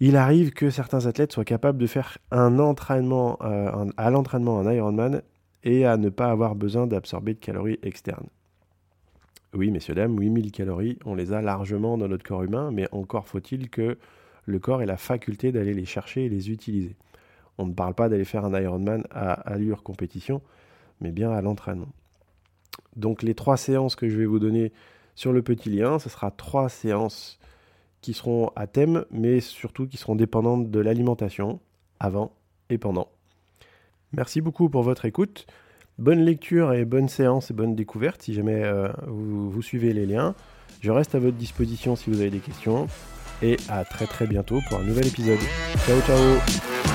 il 0.00 0.16
arrive 0.16 0.52
que 0.52 0.70
certains 0.70 1.04
athlètes 1.04 1.32
soient 1.32 1.44
capables 1.44 1.76
de 1.76 1.86
faire 1.86 2.16
un 2.30 2.58
entraînement, 2.58 3.36
euh, 3.42 3.90
à 3.98 4.10
l'entraînement 4.10 4.56
en 4.56 4.70
Ironman 4.70 5.20
et 5.62 5.84
à 5.84 5.98
ne 5.98 6.08
pas 6.08 6.30
avoir 6.30 6.54
besoin 6.54 6.86
d'absorber 6.86 7.34
de 7.34 7.38
calories 7.38 7.78
externes. 7.82 8.28
Oui, 9.52 9.70
messieurs, 9.70 9.94
dames, 9.94 10.16
8000 10.18 10.52
calories, 10.52 10.98
on 11.04 11.14
les 11.14 11.32
a 11.32 11.42
largement 11.42 11.98
dans 11.98 12.08
notre 12.08 12.24
corps 12.24 12.44
humain, 12.44 12.70
mais 12.72 12.86
encore 12.92 13.26
faut-il 13.26 13.68
que 13.68 13.98
le 14.46 14.58
corps 14.58 14.82
ait 14.82 14.86
la 14.86 14.96
faculté 14.96 15.52
d'aller 15.52 15.74
les 15.74 15.84
chercher 15.84 16.26
et 16.26 16.28
les 16.28 16.50
utiliser. 16.50 16.96
On 17.58 17.66
ne 17.66 17.72
parle 17.72 17.94
pas 17.94 18.08
d'aller 18.08 18.24
faire 18.24 18.44
un 18.44 18.60
Ironman 18.60 19.04
à 19.10 19.32
allure 19.32 19.82
compétition, 19.82 20.40
mais 21.00 21.10
bien 21.10 21.30
à 21.30 21.42
l'entraînement. 21.42 21.88
Donc 22.96 23.22
les 23.22 23.34
trois 23.34 23.56
séances 23.56 23.96
que 23.96 24.08
je 24.08 24.16
vais 24.16 24.26
vous 24.26 24.38
donner 24.38 24.72
sur 25.14 25.32
le 25.32 25.42
petit 25.42 25.70
lien, 25.70 25.98
ce 25.98 26.08
sera 26.08 26.30
trois 26.30 26.68
séances 26.68 27.38
qui 28.00 28.14
seront 28.14 28.50
à 28.56 28.66
thème, 28.66 29.04
mais 29.10 29.40
surtout 29.40 29.86
qui 29.86 29.98
seront 29.98 30.16
dépendantes 30.16 30.70
de 30.70 30.80
l'alimentation, 30.80 31.60
avant 31.98 32.32
et 32.70 32.78
pendant. 32.78 33.08
Merci 34.12 34.40
beaucoup 34.40 34.70
pour 34.70 34.82
votre 34.82 35.04
écoute. 35.04 35.46
Bonne 35.98 36.20
lecture 36.20 36.72
et 36.72 36.86
bonne 36.86 37.08
séance 37.08 37.50
et 37.50 37.54
bonne 37.54 37.74
découverte 37.76 38.22
si 38.22 38.32
jamais 38.32 38.64
euh, 38.64 38.88
vous 39.06 39.60
suivez 39.60 39.92
les 39.92 40.06
liens. 40.06 40.34
Je 40.80 40.90
reste 40.90 41.14
à 41.14 41.18
votre 41.18 41.36
disposition 41.36 41.94
si 41.94 42.08
vous 42.08 42.20
avez 42.20 42.30
des 42.30 42.38
questions 42.38 42.88
et 43.42 43.56
à 43.68 43.84
très 43.84 44.06
très 44.06 44.26
bientôt 44.26 44.60
pour 44.68 44.78
un 44.78 44.84
nouvel 44.84 45.06
épisode. 45.06 45.38
Ciao 45.86 46.00
ciao 46.02 46.89